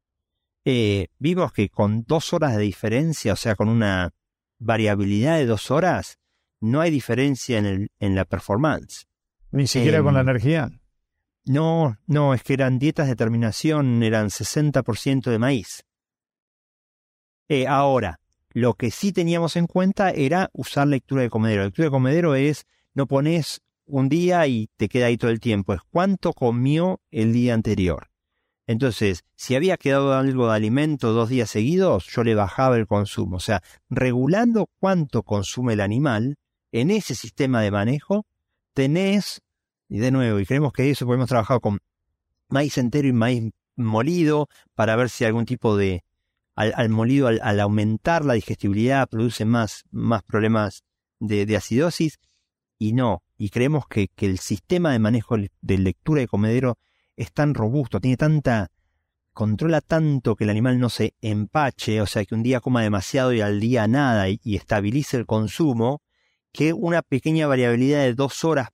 Eh, 0.64 1.08
vimos 1.18 1.52
que 1.52 1.68
con 1.68 2.04
dos 2.04 2.32
horas 2.32 2.56
de 2.56 2.62
diferencia, 2.62 3.32
o 3.32 3.36
sea, 3.36 3.56
con 3.56 3.68
una 3.68 4.14
variabilidad 4.60 5.38
de 5.38 5.46
dos 5.46 5.72
horas, 5.72 6.20
no 6.60 6.80
hay 6.80 6.92
diferencia 6.92 7.58
en, 7.58 7.66
el, 7.66 7.90
en 7.98 8.14
la 8.14 8.24
performance. 8.24 9.08
Ni 9.50 9.66
siquiera 9.66 10.04
con 10.04 10.14
la 10.14 10.20
Em, 10.20 10.28
energía. 10.28 10.70
No, 11.44 11.98
no, 12.06 12.34
es 12.34 12.42
que 12.42 12.54
eran 12.54 12.78
dietas 12.78 13.08
de 13.08 13.16
terminación, 13.16 14.02
eran 14.02 14.30
60% 14.30 15.30
de 15.30 15.38
maíz. 15.38 15.84
Eh, 17.48 17.66
ahora, 17.66 18.20
lo 18.50 18.74
que 18.74 18.90
sí 18.90 19.12
teníamos 19.12 19.56
en 19.56 19.66
cuenta 19.66 20.10
era 20.10 20.50
usar 20.52 20.86
lectura 20.86 21.22
de 21.22 21.30
comedero. 21.30 21.64
Lectura 21.64 21.86
de 21.86 21.90
comedero 21.90 22.34
es, 22.34 22.64
no 22.94 23.06
pones 23.06 23.60
un 23.86 24.08
día 24.08 24.46
y 24.46 24.68
te 24.76 24.88
queda 24.88 25.06
ahí 25.06 25.16
todo 25.16 25.30
el 25.30 25.40
tiempo, 25.40 25.74
es 25.74 25.80
cuánto 25.90 26.32
comió 26.32 27.00
el 27.10 27.32
día 27.32 27.54
anterior. 27.54 28.08
Entonces, 28.66 29.24
si 29.34 29.56
había 29.56 29.76
quedado 29.76 30.14
algo 30.14 30.46
de 30.46 30.54
alimento 30.54 31.12
dos 31.12 31.28
días 31.28 31.50
seguidos, 31.50 32.06
yo 32.06 32.22
le 32.22 32.34
bajaba 32.36 32.76
el 32.76 32.86
consumo. 32.86 33.36
O 33.36 33.40
sea, 33.40 33.62
regulando 33.90 34.68
cuánto 34.78 35.24
consume 35.24 35.72
el 35.72 35.80
animal, 35.80 36.36
en 36.70 36.90
ese 36.90 37.14
sistema 37.14 37.60
de 37.60 37.70
manejo, 37.70 38.24
tenés 38.72 39.42
y 39.92 39.98
de 39.98 40.10
nuevo, 40.10 40.40
y 40.40 40.46
creemos 40.46 40.72
que 40.72 40.88
eso 40.88 41.04
podemos 41.04 41.28
trabajar 41.28 41.60
con 41.60 41.78
maíz 42.48 42.78
entero 42.78 43.06
y 43.06 43.12
maíz 43.12 43.52
molido 43.76 44.48
para 44.74 44.96
ver 44.96 45.10
si 45.10 45.26
algún 45.26 45.44
tipo 45.44 45.76
de. 45.76 46.02
Al, 46.54 46.88
molido, 46.88 47.26
al, 47.28 47.60
aumentar 47.60 48.24
la 48.24 48.32
digestibilidad, 48.32 49.06
produce 49.06 49.44
más, 49.44 49.84
más 49.90 50.22
problemas 50.22 50.84
de, 51.18 51.54
acidosis. 51.54 52.20
Y 52.78 52.94
no, 52.94 53.22
y 53.36 53.50
creemos 53.50 53.86
que, 53.86 54.08
que 54.08 54.24
el 54.24 54.38
sistema 54.38 54.92
de 54.92 54.98
manejo 54.98 55.36
de 55.36 55.78
lectura 55.78 56.22
de 56.22 56.28
comedero 56.28 56.78
es 57.14 57.30
tan 57.30 57.52
robusto, 57.52 58.00
tiene 58.00 58.16
tanta. 58.16 58.70
controla 59.34 59.82
tanto 59.82 60.36
que 60.36 60.44
el 60.44 60.50
animal 60.50 60.78
no 60.80 60.88
se 60.88 61.16
empache, 61.20 62.00
o 62.00 62.06
sea, 62.06 62.24
que 62.24 62.34
un 62.34 62.42
día 62.42 62.60
coma 62.60 62.80
demasiado 62.80 63.34
y 63.34 63.42
al 63.42 63.60
día 63.60 63.86
nada, 63.88 64.30
y 64.30 64.56
estabilice 64.56 65.18
el 65.18 65.26
consumo, 65.26 66.00
que 66.50 66.72
una 66.72 67.02
pequeña 67.02 67.46
variabilidad 67.46 68.00
de 68.04 68.14
dos 68.14 68.42
horas 68.44 68.70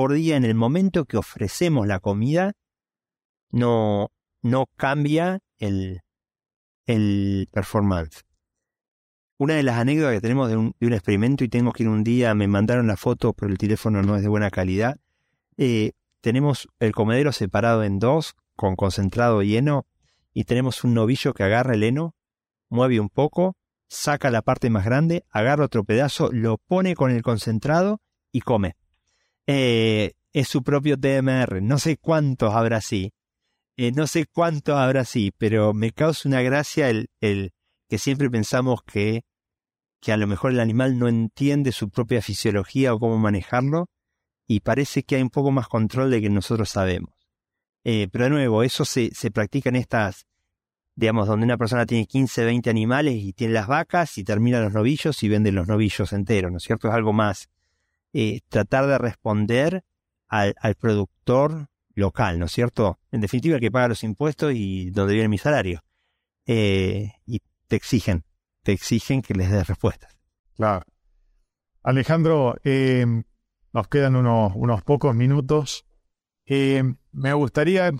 por 0.00 0.14
día 0.14 0.36
en 0.36 0.46
el 0.46 0.54
momento 0.54 1.04
que 1.04 1.18
ofrecemos 1.18 1.86
la 1.86 2.00
comida 2.00 2.54
no, 3.50 4.08
no 4.40 4.64
cambia 4.78 5.40
el, 5.58 6.00
el 6.86 7.46
performance. 7.52 8.24
Una 9.36 9.56
de 9.56 9.62
las 9.62 9.76
anécdotas 9.76 10.14
que 10.14 10.22
tenemos 10.22 10.48
de 10.48 10.56
un, 10.56 10.74
experimento, 10.80 11.44
y 11.44 11.50
tengo 11.50 11.72
que 11.72 11.82
ir 11.82 11.90
un 11.90 12.02
día, 12.02 12.34
me 12.34 12.48
mandaron 12.48 12.86
la 12.86 12.96
foto, 12.96 13.34
pero 13.34 13.52
el 13.52 13.58
teléfono 13.58 14.00
no 14.00 14.16
es 14.16 14.22
de 14.22 14.28
buena 14.28 14.48
calidad. 14.48 14.96
Eh, 15.58 15.92
tenemos 16.22 16.66
el 16.78 16.92
comedero 16.92 17.30
separado 17.32 17.84
en 17.84 17.98
dos, 17.98 18.36
con 18.56 18.76
concentrado 18.76 19.42
y 19.42 19.54
heno, 19.54 19.84
y 20.32 20.44
tenemos 20.44 20.82
un 20.82 20.94
novillo 20.94 21.34
que 21.34 21.42
agarra 21.42 21.74
el 21.74 21.82
heno, 21.82 22.14
mueve 22.70 23.00
un 23.00 23.10
poco, 23.10 23.54
saca 23.86 24.30
la 24.30 24.40
parte 24.40 24.70
más 24.70 24.86
grande, 24.86 25.26
agarra 25.28 25.66
otro 25.66 25.84
pedazo, 25.84 26.30
lo 26.32 26.56
pone 26.56 26.94
con 26.94 27.10
el 27.10 27.20
concentrado 27.20 28.00
y 28.32 28.40
come 28.40 28.79
eh, 29.52 30.12
es 30.32 30.48
su 30.48 30.62
propio 30.62 30.96
TMR. 30.96 31.60
No 31.60 31.78
sé 31.78 31.96
cuántos 31.96 32.54
habrá 32.54 32.76
así. 32.76 33.12
Eh, 33.76 33.90
no 33.90 34.06
sé 34.06 34.26
cuántos 34.26 34.76
habrá 34.76 35.00
así, 35.00 35.32
pero 35.36 35.74
me 35.74 35.90
causa 35.90 36.28
una 36.28 36.40
gracia 36.40 36.88
el, 36.88 37.08
el 37.20 37.50
que 37.88 37.98
siempre 37.98 38.30
pensamos 38.30 38.82
que, 38.84 39.22
que 40.00 40.12
a 40.12 40.16
lo 40.16 40.28
mejor 40.28 40.52
el 40.52 40.60
animal 40.60 40.98
no 40.98 41.08
entiende 41.08 41.72
su 41.72 41.90
propia 41.90 42.22
fisiología 42.22 42.94
o 42.94 43.00
cómo 43.00 43.18
manejarlo, 43.18 43.88
y 44.46 44.60
parece 44.60 45.02
que 45.02 45.16
hay 45.16 45.22
un 45.22 45.30
poco 45.30 45.50
más 45.50 45.66
control 45.66 46.10
de 46.10 46.20
que 46.20 46.30
nosotros 46.30 46.68
sabemos. 46.68 47.14
Eh, 47.82 48.08
pero 48.12 48.24
de 48.24 48.30
nuevo, 48.30 48.62
eso 48.62 48.84
se, 48.84 49.10
se 49.14 49.32
practica 49.32 49.70
en 49.70 49.76
estas, 49.76 50.26
digamos, 50.94 51.26
donde 51.26 51.44
una 51.44 51.56
persona 51.56 51.86
tiene 51.86 52.06
15, 52.06 52.44
20 52.44 52.70
animales 52.70 53.14
y 53.16 53.32
tiene 53.32 53.54
las 53.54 53.66
vacas 53.66 54.16
y 54.18 54.22
termina 54.22 54.60
los 54.60 54.72
novillos 54.72 55.22
y 55.24 55.28
vende 55.28 55.50
los 55.50 55.66
novillos 55.66 56.12
enteros, 56.12 56.52
¿no 56.52 56.58
es 56.58 56.64
cierto? 56.64 56.88
Es 56.88 56.94
algo 56.94 57.12
más 57.12 57.48
eh, 58.12 58.40
tratar 58.48 58.86
de 58.86 58.98
responder 58.98 59.84
al, 60.28 60.54
al, 60.60 60.74
productor 60.74 61.68
local, 61.94 62.38
¿no 62.38 62.46
es 62.46 62.52
cierto? 62.52 62.98
En 63.10 63.20
definitiva, 63.20 63.56
el 63.56 63.60
que 63.60 63.70
paga 63.70 63.88
los 63.88 64.04
impuestos 64.04 64.52
y 64.54 64.90
donde 64.90 65.14
viene 65.14 65.28
mi 65.28 65.38
salario. 65.38 65.82
Eh, 66.46 67.12
y 67.26 67.40
te 67.68 67.76
exigen, 67.76 68.24
te 68.62 68.72
exigen 68.72 69.22
que 69.22 69.34
les 69.34 69.50
des 69.50 69.66
respuestas. 69.66 70.16
Claro. 70.54 70.84
Alejandro, 71.82 72.56
eh, 72.64 73.06
nos 73.72 73.88
quedan 73.88 74.16
unos, 74.16 74.52
unos 74.54 74.82
pocos 74.82 75.14
minutos. 75.14 75.86
me 76.46 77.32
gustaría 77.32 77.92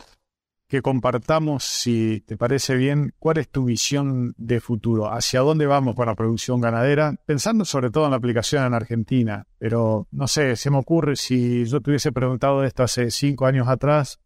que 0.71 0.83
compartamos, 0.83 1.65
si 1.65 2.21
te 2.21 2.37
parece 2.37 2.77
bien, 2.77 3.13
cuál 3.19 3.39
es 3.39 3.49
tu 3.51 3.65
visión 3.65 4.35
de 4.39 4.61
futuro, 4.61 5.13
hacia 5.13 5.41
dónde 5.41 5.67
vamos 5.67 5.97
con 5.97 6.07
la 6.07 6.15
producción 6.15 6.61
ganadera, 6.61 7.17
pensando 7.27 7.65
sobre 7.65 7.91
todo 7.91 8.05
en 8.05 8.13
la 8.13 8.19
aplicación 8.19 8.65
en 8.65 8.75
Argentina. 8.75 9.49
Pero 9.59 10.07
no 10.13 10.29
sé, 10.29 10.55
se 10.55 10.71
me 10.71 10.79
ocurre 10.79 11.17
si 11.17 11.65
yo 11.65 11.81
te 11.81 11.91
hubiese 11.91 12.13
preguntado 12.13 12.63
esto 12.63 12.85
hace 12.85 13.11
cinco 13.11 13.47
años 13.47 13.67
atrás, 13.67 14.21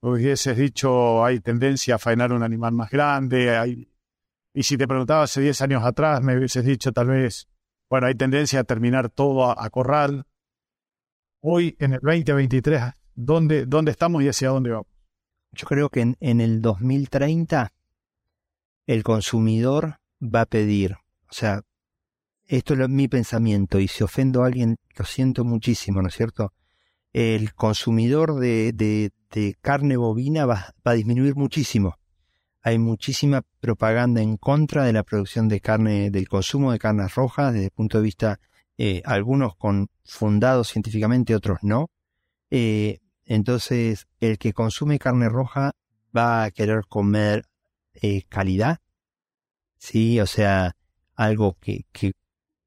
hubieses 0.00 0.56
dicho 0.56 1.24
hay 1.24 1.40
tendencia 1.40 1.96
a 1.96 1.98
faenar 1.98 2.32
un 2.32 2.44
animal 2.44 2.72
más 2.72 2.90
grande, 2.90 3.88
y 4.54 4.62
si 4.62 4.78
te 4.78 4.86
preguntaba 4.86 5.24
hace 5.24 5.40
diez 5.40 5.60
años 5.62 5.82
atrás, 5.84 6.22
me 6.22 6.38
hubieses 6.38 6.64
dicho 6.64 6.92
tal 6.92 7.08
vez, 7.08 7.48
bueno, 7.90 8.06
hay 8.06 8.14
tendencia 8.14 8.60
a 8.60 8.64
terminar 8.64 9.10
todo 9.10 9.50
a, 9.50 9.56
a 9.58 9.68
corral. 9.68 10.26
Hoy, 11.42 11.74
en 11.80 11.94
el 11.94 12.00
2023, 12.00 12.82
¿dónde, 13.16 13.66
¿dónde 13.66 13.90
estamos 13.90 14.22
y 14.22 14.28
hacia 14.28 14.50
dónde 14.50 14.70
vamos? 14.70 14.97
Yo 15.58 15.66
creo 15.66 15.90
que 15.90 16.14
en, 16.20 16.40
el 16.40 16.62
2030 16.62 17.72
el 18.86 19.02
consumidor 19.02 19.98
va 20.22 20.42
a 20.42 20.46
pedir, 20.46 20.92
o 20.92 21.32
sea, 21.32 21.62
esto 22.46 22.74
es 22.74 22.88
mi 22.88 23.08
pensamiento 23.08 23.80
y 23.80 23.88
si 23.88 24.04
ofendo 24.04 24.44
a 24.44 24.46
alguien 24.46 24.76
lo 24.96 25.04
siento 25.04 25.44
muchísimo, 25.44 26.00
¿no 26.00 26.08
es 26.08 26.14
cierto? 26.14 26.52
El 27.12 27.54
consumidor 27.54 28.38
de, 28.38 28.72
de, 28.72 29.10
de 29.32 29.56
carne 29.60 29.96
bovina 29.96 30.46
va, 30.46 30.74
va, 30.86 30.92
a 30.92 30.94
disminuir 30.94 31.34
muchísimo. 31.34 31.98
Hay 32.62 32.78
muchísima 32.78 33.42
propaganda 33.58 34.22
en 34.22 34.36
contra 34.36 34.84
de 34.84 34.92
la 34.92 35.02
producción 35.02 35.48
de 35.48 35.60
carne, 35.60 36.12
del 36.12 36.28
consumo 36.28 36.70
de 36.70 36.78
carnes 36.78 37.16
rojas, 37.16 37.52
desde 37.52 37.66
el 37.66 37.72
punto 37.72 37.98
de 37.98 38.04
vista, 38.04 38.40
eh, 38.76 39.02
algunos 39.04 39.56
con 39.56 39.88
fundados 40.04 40.68
científicamente, 40.68 41.34
otros 41.34 41.58
no. 41.62 41.90
Eh, 42.48 43.00
entonces, 43.28 44.08
el 44.20 44.38
que 44.38 44.54
consume 44.54 44.98
carne 44.98 45.28
roja 45.28 45.72
va 46.16 46.44
a 46.44 46.50
querer 46.50 46.86
comer 46.88 47.44
eh, 47.92 48.22
calidad, 48.22 48.78
sí, 49.76 50.18
o 50.18 50.26
sea, 50.26 50.76
algo 51.14 51.58
que, 51.60 51.84
que, 51.92 52.12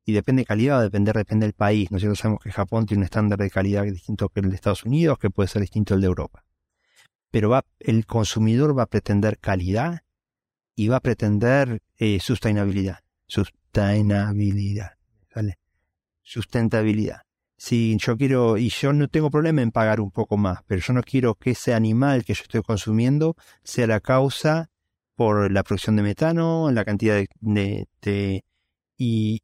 y 0.06 0.14
depende 0.14 0.44
de 0.44 0.46
calidad, 0.46 0.76
va 0.76 0.80
a 0.82 0.84
depender, 0.84 1.16
depende 1.16 1.48
del 1.48 1.54
país. 1.54 1.90
Nosotros 1.90 2.20
sabemos 2.20 2.44
que 2.44 2.52
Japón 2.52 2.86
tiene 2.86 3.00
un 3.00 3.06
estándar 3.06 3.40
de 3.40 3.50
calidad 3.50 3.84
distinto 3.86 4.30
que 4.30 4.42
el 4.42 4.50
de 4.50 4.56
Estados 4.56 4.84
Unidos, 4.86 5.18
que 5.18 5.32
puede 5.32 5.50
ser 5.50 5.62
distinto 5.64 5.96
al 5.96 6.02
de 6.02 6.08
Europa. 6.08 6.46
Pero 7.32 7.50
va, 7.50 7.66
el 7.80 8.06
consumidor 8.06 8.78
va 8.78 8.84
a 8.84 8.88
pretender 8.88 9.40
calidad 9.40 10.02
y 10.76 10.90
va 10.90 10.98
a 10.98 11.02
pretender 11.02 11.82
eh, 11.98 12.20
sustentabilidad. 12.20 13.00
Sustentabilidad. 13.26 14.92
Sustentabilidad 16.22 17.24
si 17.62 17.96
yo 18.00 18.18
quiero, 18.18 18.58
y 18.58 18.70
yo 18.70 18.92
no 18.92 19.08
tengo 19.08 19.30
problema 19.30 19.62
en 19.62 19.70
pagar 19.70 20.02
un 20.02 20.10
poco 20.10 20.36
más, 20.36 20.64
pero 20.66 20.82
yo 20.82 20.94
no 20.94 21.04
quiero 21.04 21.36
que 21.36 21.52
ese 21.52 21.76
animal 21.76 22.26
que 22.26 22.34
yo 22.34 22.42
estoy 22.42 22.64
consumiendo 22.64 23.36
sea 23.64 23.86
la 23.86 24.00
causa 24.00 24.72
por 25.16 25.52
la 25.52 25.62
producción 25.62 25.96
de 25.96 26.02
metano, 26.02 26.72
la 26.72 26.84
cantidad 26.84 27.24
de, 27.40 28.44
y, 28.98 29.44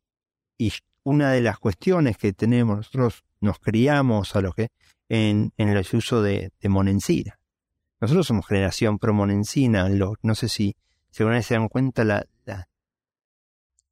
y, 0.57 0.73
una 1.03 1.31
de 1.31 1.41
las 1.41 1.59
cuestiones 1.59 2.17
que 2.17 2.33
tenemos, 2.33 2.77
nosotros 2.77 3.23
nos 3.39 3.59
criamos 3.59 4.35
a 4.35 4.41
lo 4.41 4.51
que 4.51 4.69
en, 5.09 5.53
en 5.55 5.69
el 5.69 5.85
uso 5.93 6.23
de, 6.23 6.51
de 6.59 6.69
monencina. 6.69 7.39
Nosotros 8.01 8.25
somos 8.25 8.47
generación 8.47 8.97
pro 8.97 9.13
monencina, 9.13 9.89
lo, 9.89 10.15
no 10.23 10.33
sé 10.33 10.49
si, 10.49 10.75
si 11.11 11.21
alguna 11.21 11.43
se 11.43 11.53
dan 11.53 11.67
cuenta 11.67 12.03
la, 12.03 12.25
la, 12.45 12.67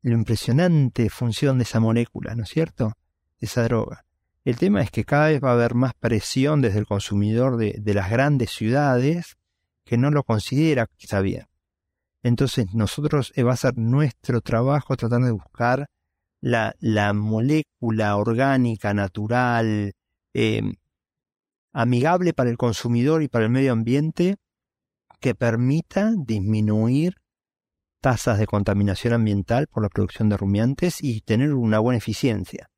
la 0.02 0.14
impresionante 0.16 1.12
función 1.12 1.60
de 1.60 1.64
esa 1.66 1.80
molécula, 1.80 2.34
¿no 2.34 2.42
es 2.42 2.50
cierto? 2.50 2.94
De 3.40 3.46
esa 3.46 3.62
droga. 3.66 4.05
El 4.46 4.58
tema 4.58 4.84
es 4.84 4.92
que 4.92 5.06
cada 5.06 5.30
vez 5.30 5.44
va 5.44 5.50
a 5.50 5.54
haber 5.54 5.74
más 5.74 5.96
presión 5.96 6.62
desde 6.62 6.78
el 6.78 6.86
consumidor 6.86 7.58
de, 7.58 7.94
las 7.96 8.12
grandes 8.12 8.52
ciudades 8.52 9.38
que 9.84 9.98
no 9.98 10.12
lo 10.12 10.24
considera 10.24 10.88
está 11.00 11.20
bien. 11.22 11.48
Entonces 12.22 12.68
nosotros 12.76 13.34
eh, 13.36 13.42
va 13.42 13.54
a 13.54 13.58
ser 13.58 13.76
nuestro 13.76 14.42
trabajo 14.42 14.96
tratar 14.96 15.22
de 15.22 15.32
buscar 15.32 15.88
la, 16.42 16.76
la 16.80 17.14
molécula 17.14 18.16
orgánica, 18.18 18.94
natural, 18.94 19.94
eh, 20.36 20.62
amigable 21.74 22.34
para 22.34 22.52
el 22.52 22.58
consumidor 22.58 23.24
y 23.24 23.28
para 23.28 23.46
el 23.46 23.52
medio 23.52 23.72
ambiente 23.72 24.36
que 25.20 25.34
permita 25.34 26.14
disminuir 26.16 27.16
tasas 28.00 28.38
de 28.38 28.46
contaminación 28.46 29.14
ambiental 29.14 29.66
por 29.66 29.82
la 29.82 29.90
producción 29.90 30.30
de 30.30 30.38
rumiantes 30.38 31.04
y 31.04 31.22
tener 31.22 31.52
una 31.54 31.80
buena 31.80 31.98
eficiencia. 31.98 32.70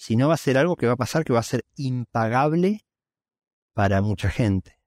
Si 0.00 0.16
no 0.16 0.28
va 0.28 0.34
a 0.34 0.38
ser 0.38 0.56
algo 0.56 0.76
que 0.76 0.86
va 0.86 0.94
a 0.94 0.96
pasar 0.96 1.26
que 1.26 1.34
va 1.34 1.40
a 1.40 1.42
ser 1.42 1.66
impagable 1.76 2.86
para 3.74 4.00
mucha 4.00 4.30
gente. 4.30 4.78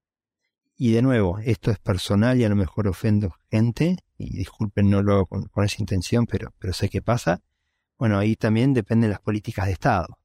Y 0.76 0.92
de 0.92 1.04
nuevo, 1.04 1.38
esto 1.38 1.70
es 1.70 1.78
personal 1.78 2.40
y 2.40 2.46
a 2.46 2.50
lo 2.50 2.56
mejor 2.56 2.88
ofendo 2.88 3.32
gente, 3.52 3.98
y 4.18 4.36
disculpen, 4.36 4.90
no 4.90 5.04
lo 5.04 5.14
hago 5.14 5.26
con, 5.28 5.64
esa 5.64 5.76
intención, 5.78 6.26
pero, 6.26 6.52
pero 6.58 6.74
sé 6.74 6.90
que 6.90 7.04
pasa. 7.04 7.44
Bueno, 8.00 8.18
ahí 8.18 8.36
también 8.36 8.74
dependen 8.74 9.12
las 9.12 9.20
políticas 9.20 9.68
de 9.68 9.74
Estado. 9.74 10.18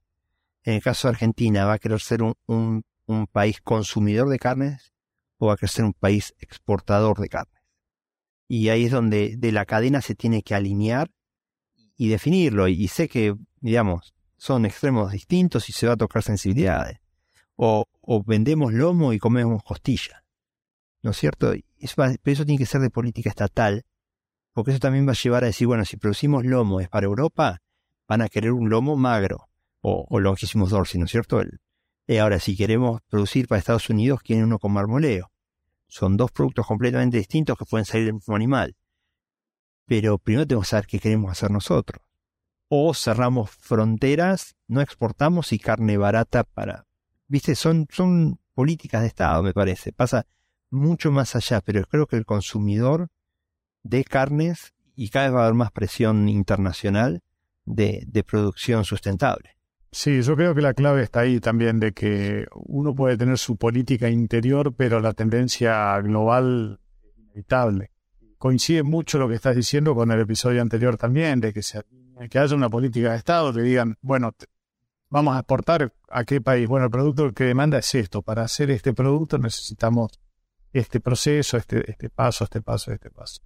En 0.63 0.73
el 0.73 0.83
caso 0.83 1.07
de 1.07 1.13
Argentina, 1.13 1.67
¿va 1.67 1.75
a 1.75 1.79
querer 1.79 2.01
ser 2.01 2.23
un, 2.23 2.85
país 3.31 3.61
consumidor 3.61 4.31
de 4.31 4.39
carnes 4.39 4.95
o 5.37 5.49
va 5.49 5.53
a 5.53 5.57
querer 5.59 5.71
ser 5.71 5.85
un 5.85 5.93
país 5.93 6.35
exportador 6.39 7.19
de 7.19 7.29
carnes? 7.29 7.63
Y 8.49 8.71
ahí 8.71 8.87
es 8.87 8.91
donde 8.91 9.37
de 9.37 9.53
la 9.53 9.67
cadena 9.67 10.01
se 10.01 10.15
tiene 10.15 10.43
que 10.43 10.55
alinear 10.55 11.11
y 11.95 12.09
definirlo. 12.09 12.69
Y, 12.69 12.89
sé 12.89 13.11
que, 13.11 13.35
digamos, 13.61 14.15
son 14.39 14.65
extremos 14.65 15.13
distintos 15.13 15.69
y 15.69 15.73
se 15.73 15.87
va 15.87 15.93
a 15.93 15.97
tocar 15.97 16.23
sensibilidades. 16.23 17.01
O, 17.57 17.85
o 18.01 18.23
vendemos 18.23 18.73
lomo 18.73 19.13
y 19.13 19.19
comemos 19.19 19.63
costilla. 19.63 20.25
¿No 21.03 21.11
es 21.11 21.19
cierto? 21.19 21.53
Eso, 21.79 21.95
pero 21.97 22.19
eso 22.25 22.47
tiene 22.47 22.59
que 22.59 22.67
ser 22.67 22.81
de 22.81 22.91
política 22.91 23.29
estatal, 23.29 23.85
porque 24.53 24.71
eso 24.71 24.81
también 24.81 25.07
va 25.07 25.13
a 25.13 25.17
llevar 25.17 25.45
a 25.45 25.49
decir, 25.49 25.67
bueno, 25.67 25.85
si 25.85 25.97
producimos 25.97 26.45
lomo 26.45 26.81
es 26.81 26.89
para 26.89 27.07
Europa, 27.07 27.61
van 28.07 28.23
a 28.23 28.29
querer 28.29 28.53
un 28.53 28.71
lomo 28.71 28.97
magro, 28.97 29.49
o, 29.81 30.07
o 30.09 30.21
longísimos 30.21 30.71
dorsi, 30.71 30.99
¿no 30.99 31.05
es 31.05 31.11
cierto? 31.11 31.41
El, 31.41 31.61
eh, 32.09 32.21
ahora, 32.21 32.41
si 32.41 32.57
queremos 32.57 33.03
producir 33.09 33.47
para 33.47 33.59
Estados 33.59 33.91
Unidos, 33.91 34.23
quieren 34.23 34.47
uno 34.47 34.59
con 34.59 34.73
marmoleo. 34.73 35.31
Son 35.89 36.17
dos 36.17 36.33
productos 36.33 36.67
completamente 36.67 37.19
distintos 37.19 37.59
que 37.59 37.67
pueden 37.67 37.85
salir 37.85 38.07
del 38.07 38.15
mismo 38.15 38.35
animal. 38.35 38.77
Pero 39.85 40.19
primero 40.19 40.47
tenemos 40.47 40.67
que 40.67 40.71
saber 40.71 40.87
qué 40.87 40.99
queremos 41.01 41.31
hacer 41.31 41.51
nosotros. 41.51 42.03
O 42.69 42.93
cerramos 42.95 43.51
fronteras, 43.51 44.57
no 44.67 44.81
exportamos 44.81 45.53
y 45.53 45.59
carne 45.59 45.97
barata 45.97 46.45
para... 46.45 46.87
Viste, 47.27 47.55
son, 47.55 47.87
son 47.91 48.41
políticas 48.55 49.03
de 49.03 49.09
Estado, 49.09 49.43
me 49.43 49.53
parece. 49.53 49.93
Pasa 49.93 50.27
mucho 50.71 51.11
más 51.11 51.35
allá, 51.37 51.61
pero 51.61 51.85
creo 51.85 52.07
que 52.07 52.17
el 52.17 52.27
consumidor 52.27 53.09
de 53.83 54.05
carnes, 54.05 54.75
y 54.95 55.09
cada 55.11 55.27
vez 55.27 55.35
va 55.35 55.41
a 55.41 55.45
haber 55.45 55.55
más 55.55 55.73
presión 55.73 56.29
internacional 56.29 57.23
de, 57.65 58.05
de 58.07 58.25
producción 58.25 58.85
sustentable. 58.85 59.57
Sí, 59.91 60.21
yo 60.21 60.37
creo 60.37 60.55
que 60.55 60.61
la 60.61 60.75
clave 60.75 61.03
está 61.03 61.21
ahí 61.21 61.41
también, 61.41 61.81
de 61.81 61.93
que 61.93 62.47
uno 62.53 62.95
puede 62.95 63.17
tener 63.17 63.39
su 63.39 63.57
política 63.57 64.11
interior, 64.11 64.75
pero 64.75 65.01
la 65.01 65.15
tendencia 65.15 65.99
global 66.01 66.81
es 67.03 67.19
inevitable. 67.19 67.91
Coincide 68.39 68.85
mucho 68.85 69.19
lo 69.19 69.29
que 69.29 69.35
estás 69.35 69.57
diciendo 69.57 69.95
con 69.95 70.11
el 70.13 70.21
episodio 70.21 70.63
anterior 70.63 70.97
también, 70.97 71.41
de 71.41 71.53
que, 71.53 71.63
se, 71.63 71.83
que 72.31 72.39
haya 72.39 72.55
una 72.55 72.71
política 72.71 73.11
de 73.11 73.19
Estado, 73.19 73.53
que 73.53 73.61
digan, 73.61 73.97
bueno, 74.01 74.33
vamos 75.11 75.37
a 75.37 75.41
exportar 75.41 75.93
a 76.09 76.25
qué 76.25 76.41
país. 76.41 76.69
Bueno, 76.69 76.87
el 76.87 76.91
producto 76.91 77.33
que 77.33 77.45
demanda 77.45 77.79
es 77.79 77.95
esto. 77.95 78.23
Para 78.23 78.43
hacer 78.43 78.71
este 78.71 78.93
producto 78.93 79.39
necesitamos 79.39 80.21
este 80.73 81.01
proceso, 81.01 81.57
este, 81.57 81.91
este 81.91 82.11
paso, 82.11 82.45
este 82.45 82.63
paso, 82.63 82.93
este 82.93 83.11
paso. 83.11 83.41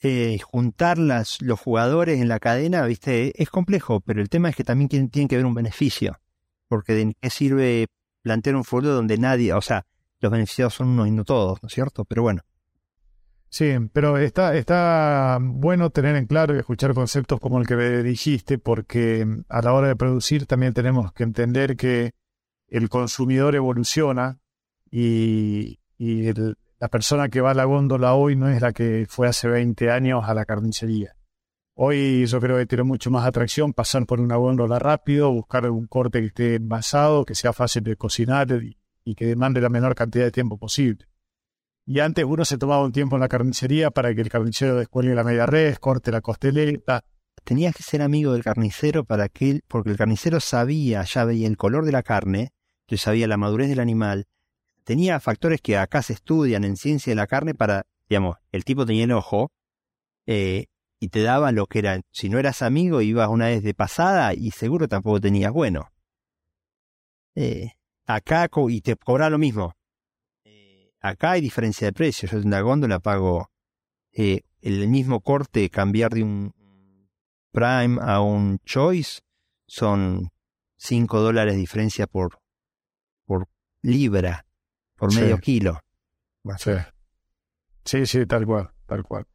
Eh, 0.00 0.38
juntar 0.38 0.98
las, 0.98 1.42
los 1.42 1.58
jugadores 1.58 2.20
en 2.20 2.28
la 2.28 2.38
cadena, 2.38 2.84
viste, 2.86 3.42
es 3.42 3.50
complejo, 3.50 4.00
pero 4.00 4.20
el 4.20 4.28
tema 4.28 4.48
es 4.48 4.56
que 4.56 4.62
también 4.62 4.88
tiene 5.10 5.28
que 5.28 5.34
haber 5.34 5.46
un 5.46 5.54
beneficio. 5.54 6.20
Porque 6.68 6.92
de 6.94 7.16
qué 7.20 7.30
sirve 7.30 7.86
plantear 8.22 8.54
un 8.54 8.64
futuro 8.64 8.94
donde 8.94 9.18
nadie, 9.18 9.52
o 9.52 9.60
sea, 9.60 9.86
los 10.20 10.30
beneficiados 10.30 10.74
son 10.74 10.88
unos 10.88 11.08
y 11.08 11.10
no 11.10 11.24
todos, 11.24 11.62
¿no 11.62 11.66
es 11.66 11.72
cierto? 11.72 12.04
Pero 12.04 12.22
bueno. 12.22 12.42
Sí, 13.50 13.72
pero 13.92 14.18
está, 14.18 14.56
está 14.56 15.38
bueno 15.40 15.90
tener 15.90 16.16
en 16.16 16.26
claro 16.26 16.54
y 16.54 16.58
escuchar 16.58 16.92
conceptos 16.94 17.40
como 17.40 17.58
el 17.58 17.66
que 17.66 17.76
dijiste, 18.02 18.58
porque 18.58 19.26
a 19.48 19.62
la 19.62 19.72
hora 19.72 19.88
de 19.88 19.96
producir 19.96 20.46
también 20.46 20.74
tenemos 20.74 21.12
que 21.12 21.22
entender 21.22 21.76
que 21.76 22.12
el 22.68 22.88
consumidor 22.90 23.54
evoluciona 23.54 24.38
y, 24.90 25.80
y 25.96 26.32
la 26.78 26.88
persona 26.88 27.28
que 27.28 27.40
va 27.40 27.52
a 27.52 27.54
la 27.54 27.64
góndola 27.64 28.14
hoy 28.14 28.36
no 28.36 28.48
es 28.48 28.60
la 28.60 28.72
que 28.72 29.06
fue 29.08 29.28
hace 29.28 29.48
20 29.48 29.90
años 29.90 30.24
a 30.26 30.34
la 30.34 30.44
carnicería. 30.44 31.16
Hoy 31.80 32.26
yo 32.26 32.40
creo 32.40 32.56
que 32.58 32.66
tiene 32.66 32.82
mucho 32.82 33.08
más 33.10 33.24
atracción 33.24 33.72
pasar 33.72 34.04
por 34.04 34.20
una 34.20 34.34
góndola 34.34 34.80
rápido, 34.80 35.32
buscar 35.32 35.70
un 35.70 35.86
corte 35.86 36.20
que 36.20 36.26
esté 36.26 36.54
envasado, 36.56 37.24
que 37.24 37.36
sea 37.36 37.52
fácil 37.52 37.84
de 37.84 37.94
cocinar 37.94 38.48
y, 38.50 39.14
que 39.14 39.24
demande 39.24 39.60
la 39.60 39.68
menor 39.68 39.94
cantidad 39.94 40.24
de 40.24 40.32
tiempo 40.32 40.58
posible. 40.58 41.06
Y 41.90 42.00
antes 42.00 42.22
uno 42.26 42.44
se 42.44 42.58
tomaba 42.58 42.84
un 42.84 42.92
tiempo 42.92 43.16
en 43.16 43.20
la 43.20 43.28
carnicería 43.28 43.90
para 43.90 44.14
que 44.14 44.20
el 44.20 44.28
carnicero 44.28 44.76
descuelgue 44.76 45.14
la 45.14 45.24
media 45.24 45.46
res, 45.46 45.78
corte 45.78 46.12
la 46.12 46.20
costeleta. 46.20 47.02
Tenías 47.44 47.74
que 47.74 47.82
ser 47.82 48.02
amigo 48.02 48.34
del 48.34 48.44
carnicero 48.44 49.04
para 49.04 49.30
que 49.30 49.62
porque 49.66 49.88
el 49.88 49.96
carnicero 49.96 50.38
sabía, 50.38 51.02
ya 51.04 51.24
veía 51.24 51.48
el 51.48 51.56
color 51.56 51.86
de 51.86 51.92
la 51.92 52.02
carne, 52.02 52.50
ya 52.88 52.98
sabía 52.98 53.26
la 53.26 53.38
madurez 53.38 53.70
del 53.70 53.80
animal, 53.80 54.26
tenía 54.84 55.18
factores 55.18 55.62
que 55.62 55.78
acá 55.78 56.02
se 56.02 56.12
estudian 56.12 56.64
en 56.64 56.76
ciencia 56.76 57.10
de 57.10 57.14
la 57.14 57.26
carne 57.26 57.54
para, 57.54 57.86
digamos, 58.06 58.36
el 58.52 58.66
tipo 58.66 58.84
tenía 58.84 59.04
el 59.04 59.12
ojo 59.12 59.50
eh, 60.26 60.66
y 61.00 61.08
te 61.08 61.22
daba 61.22 61.52
lo 61.52 61.64
que 61.68 61.78
era. 61.78 62.02
Si 62.10 62.28
no 62.28 62.38
eras 62.38 62.60
amigo, 62.60 63.00
ibas 63.00 63.30
una 63.30 63.46
vez 63.46 63.62
de 63.62 63.72
pasada 63.72 64.34
y 64.34 64.50
seguro 64.50 64.88
tampoco 64.88 65.22
tenías 65.22 65.52
bueno. 65.54 65.88
Eh, 67.34 67.70
acá 68.04 68.50
y 68.68 68.82
te 68.82 68.94
cobra 68.96 69.30
lo 69.30 69.38
mismo. 69.38 69.77
Acá 71.00 71.32
hay 71.32 71.40
diferencia 71.40 71.86
de 71.86 71.92
precio. 71.92 72.28
Yo 72.28 72.38
en 72.38 72.50
la 72.50 72.60
góndola 72.60 72.98
pago 72.98 73.50
eh, 74.12 74.42
el 74.60 74.88
mismo 74.88 75.20
corte, 75.20 75.70
cambiar 75.70 76.12
de 76.12 76.22
un 76.22 76.54
Prime 77.52 77.98
a 78.00 78.20
un 78.20 78.58
Choice 78.64 79.20
son 79.66 80.30
5 80.76 81.20
dólares 81.20 81.54
de 81.54 81.60
diferencia 81.60 82.06
por, 82.06 82.38
por 83.24 83.48
libra 83.82 84.46
por 84.96 85.14
medio 85.14 85.38
kilo. 85.38 85.80
Sí. 87.84 88.06
sí, 88.06 88.26
tal 88.26 88.44
cual, 88.44 88.70
tal 88.86 89.04
cual. 89.04 89.26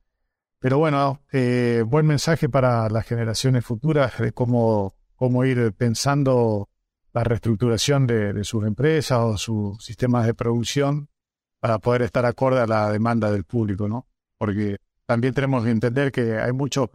Pero 0.60 0.78
bueno, 0.78 1.22
eh, 1.32 1.84
buen 1.86 2.06
mensaje 2.06 2.50
para 2.50 2.90
las 2.90 3.06
generaciones 3.06 3.66
futuras 3.66 4.18
de 4.18 4.32
cómo, 4.32 4.96
cómo 5.16 5.46
ir 5.46 5.74
pensando 5.74 6.70
la 7.14 7.24
reestructuración 7.24 8.08
de, 8.08 8.44
sus 8.44 8.66
empresas 8.66 9.20
o 9.20 9.38
sus 9.38 9.84
sistemas 9.84 10.26
de 10.26 10.34
producción 10.34 11.10
para 11.64 11.80
poder 11.80 12.02
estar 12.02 12.26
acorde 12.26 12.60
a 12.60 12.68
la 12.68 12.92
demanda 12.92 13.32
del 13.32 13.46
público, 13.46 13.88
¿no? 13.88 14.06
Porque 14.38 14.80
también 15.06 15.34
tenemos 15.34 15.64
que 15.64 15.70
entender 15.70 16.12
que 16.12 16.38
hay 16.38 16.52
muchos 16.52 16.90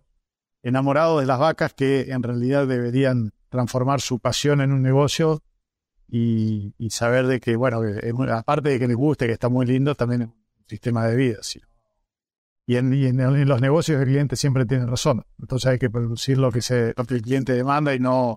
enamorados 0.63 1.23
de 1.23 1.27
las 1.27 1.39
vacas 1.39 1.73
que 1.73 2.11
en 2.11 2.23
realidad 2.23 2.67
deberían 2.67 3.33
transformar 3.49 4.03
su 4.03 4.19
pasión 4.19 4.61
en 4.61 4.73
un 4.73 4.83
negocio 4.83 5.43
y, 6.07 6.75
saber 6.91 7.27
de 7.29 7.41
que, 7.41 7.57
bueno, 7.57 7.81
aparte 8.31 8.69
de 8.69 8.79
que 8.79 8.89
les 8.89 8.97
guste, 8.99 9.27
que 9.27 9.33
está 9.33 9.49
muy 9.49 9.65
lindo, 9.65 9.95
también 9.95 10.21
es 10.21 10.29
un 10.29 10.35
sistema 10.67 11.07
de 11.07 11.17
vida. 11.17 11.39
Y, 12.67 12.77
en, 12.77 13.49
los 13.49 13.63
negocios 13.63 13.99
el 13.99 14.07
cliente 14.07 14.37
siempre 14.37 14.67
tiene 14.67 14.85
razón. 14.85 15.25
Entonces 15.39 15.71
hay 15.71 15.79
que 15.79 15.89
producir 15.89 16.37
lo 16.37 16.53
que, 16.53 16.61
se, 16.61 16.93
lo 16.95 17.05
que 17.07 17.15
el 17.15 17.23
cliente 17.23 17.55
demanda 17.55 17.95
y 17.95 18.01
no, 18.01 18.37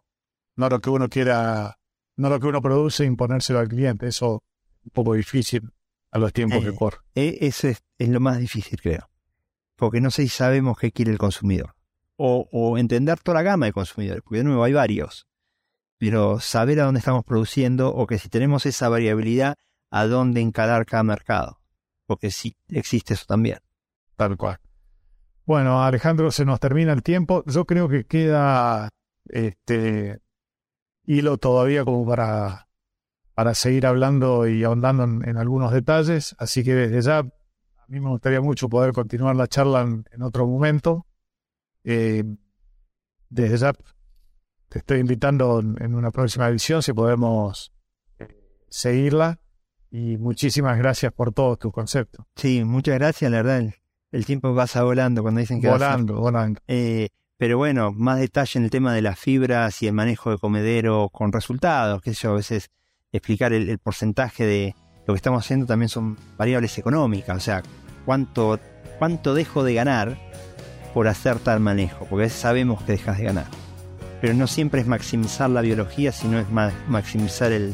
no 0.55 0.69
lo 0.69 0.79
que 0.79 0.89
uno 0.89 1.09
quiera, 1.09 1.77
no 2.15 2.29
lo 2.29 2.39
que 2.39 2.47
uno 2.47 2.61
produce, 2.61 3.03
imponérselo 3.03 3.59
al 3.59 3.67
cliente. 3.67 4.07
Eso 4.07 4.41
es 4.79 4.85
un 4.85 4.91
poco 4.91 5.13
difícil 5.15 5.73
a 6.11 6.19
los 6.19 6.33
tiempos 6.33 6.63
que 6.63 6.69
eh, 6.69 6.75
corren. 6.75 7.01
Eh, 7.15 7.37
eso 7.41 7.67
es, 7.67 7.83
es, 7.97 8.09
lo 8.09 8.19
más 8.19 8.39
difícil, 8.39 8.79
creo. 8.81 9.09
Porque 9.75 10.01
no 10.01 10.11
sé 10.11 10.23
si 10.23 10.29
sabemos 10.29 10.77
qué 10.77 10.91
quiere 10.91 11.11
el 11.11 11.17
consumidor. 11.17 11.75
O, 12.17 12.47
o 12.51 12.77
entender 12.77 13.19
toda 13.19 13.39
la 13.39 13.43
gama 13.43 13.65
de 13.65 13.73
consumidores, 13.73 14.21
porque 14.23 14.39
de 14.39 14.43
nuevo 14.43 14.63
hay 14.63 14.73
varios 14.73 15.25
pero 16.01 16.39
saber 16.39 16.79
a 16.79 16.85
dónde 16.85 16.97
estamos 16.97 17.23
produciendo 17.23 17.93
o 17.93 18.07
que 18.07 18.17
si 18.17 18.27
tenemos 18.27 18.65
esa 18.65 18.89
variabilidad, 18.89 19.55
a 19.91 20.07
dónde 20.07 20.41
encarar 20.41 20.87
cada 20.87 21.03
mercado. 21.03 21.59
Porque 22.07 22.31
sí 22.31 22.55
existe 22.69 23.13
eso 23.13 23.25
también. 23.27 23.59
Tal 24.15 24.35
cual. 24.35 24.57
Bueno, 25.45 25.83
Alejandro, 25.83 26.31
se 26.31 26.43
nos 26.43 26.59
termina 26.59 26.91
el 26.91 27.03
tiempo. 27.03 27.43
Yo 27.45 27.65
creo 27.65 27.87
que 27.87 28.05
queda 28.05 28.89
este 29.25 30.17
hilo 31.05 31.37
todavía 31.37 31.85
como 31.85 32.03
para, 32.03 32.67
para 33.33 33.53
seguir 33.53 33.85
hablando 33.85 34.47
y 34.47 34.63
ahondando 34.63 35.03
en, 35.03 35.37
algunos 35.37 35.71
detalles. 35.71 36.35
Así 36.37 36.63
que 36.63 36.73
desde 36.73 37.01
ya, 37.01 37.19
a 37.19 37.87
mí 37.87 37.99
me 37.99 38.09
gustaría 38.09 38.41
mucho 38.41 38.69
poder 38.69 38.93
continuar 38.93 39.35
la 39.35 39.47
charla 39.47 39.81
en, 39.81 40.21
otro 40.21 40.47
momento. 40.47 41.05
Eh, 41.83 42.23
desde 43.29 43.57
ya 43.57 43.73
te 44.69 44.79
estoy 44.79 44.99
invitando 44.99 45.59
en 45.59 45.95
una 45.95 46.11
próxima 46.11 46.47
edición 46.47 46.81
si 46.83 46.93
podemos 46.93 47.73
eh, 48.19 48.27
seguirla. 48.69 49.39
Y 49.89 50.17
muchísimas 50.17 50.77
gracias 50.77 51.11
por 51.11 51.33
todos 51.33 51.59
tus 51.59 51.73
conceptos. 51.73 52.25
Sí, 52.35 52.63
muchas 52.63 52.95
gracias, 52.95 53.29
la 53.29 53.41
verdad. 53.41 53.73
El, 54.11 54.25
tiempo 54.25 54.55
pasa 54.55 54.83
volando 54.83 55.21
cuando 55.21 55.41
dicen 55.41 55.59
que 55.59 55.67
volando, 55.67 56.15
volando. 56.15 56.61
Eh, 56.67 57.09
pero 57.35 57.57
bueno, 57.57 57.91
más 57.91 58.19
detalle 58.19 58.59
en 58.59 58.63
el 58.65 58.69
tema 58.69 58.93
de 58.93 59.01
las 59.01 59.19
fibras 59.19 59.81
y 59.81 59.87
el 59.87 59.93
manejo 59.93 60.31
de 60.31 60.37
comedero 60.37 61.09
con 61.09 61.33
resultados, 61.33 62.01
sé 62.05 62.13
yo, 62.13 62.31
a 62.31 62.35
veces 62.35 62.69
explicar 63.11 63.53
el, 63.53 63.77
porcentaje 63.79 64.45
de 64.45 64.75
lo 65.05 65.13
que 65.13 65.17
estamos 65.17 65.43
haciendo 65.43 65.65
también 65.65 65.89
son 65.89 66.17
variables 66.37 66.77
económicas, 66.77 67.37
o 67.37 67.39
sea, 67.39 67.63
cuánto, 68.05 68.59
cuánto 68.99 69.33
dejo 69.33 69.63
de 69.63 69.73
ganar 69.73 70.17
por 70.93 71.07
hacer 71.07 71.39
tal 71.39 71.59
manejo, 71.59 72.05
porque 72.05 72.23
a 72.23 72.27
veces 72.27 72.39
sabemos 72.39 72.83
que 72.83 72.93
dejas 72.93 73.17
de 73.17 73.23
ganar. 73.25 73.47
Pero 74.19 74.33
no 74.33 74.45
siempre 74.45 74.81
es 74.81 74.87
maximizar 74.87 75.49
la 75.49 75.61
biología, 75.61 76.11
sino 76.11 76.39
es 76.39 76.47
maximizar 76.49 77.51
el, 77.51 77.73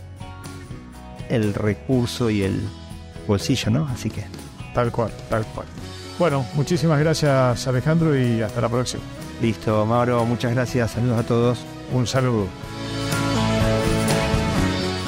el 1.30 1.54
recurso 1.54 2.30
y 2.30 2.44
el 2.44 2.62
bolsillo, 3.28 3.70
¿no? 3.70 3.88
Así 3.88 4.10
que. 4.10 4.24
Tal 4.74 4.92
cual, 4.92 5.12
tal 5.30 5.46
cual. 5.48 5.68
Bueno, 6.18 6.46
muchísimas 6.56 7.00
gracias 7.00 7.68
Alejandro 7.68 8.18
y 8.18 8.42
hasta 8.42 8.62
la 8.62 8.70
próxima. 8.70 9.04
Listo, 9.42 9.86
Mauro, 9.86 10.26
muchas 10.26 10.54
gracias. 10.54 10.92
Saludos 10.92 11.20
a 11.20 11.24
todos. 11.24 11.60
Un 11.94 12.08
saludo. 12.08 12.48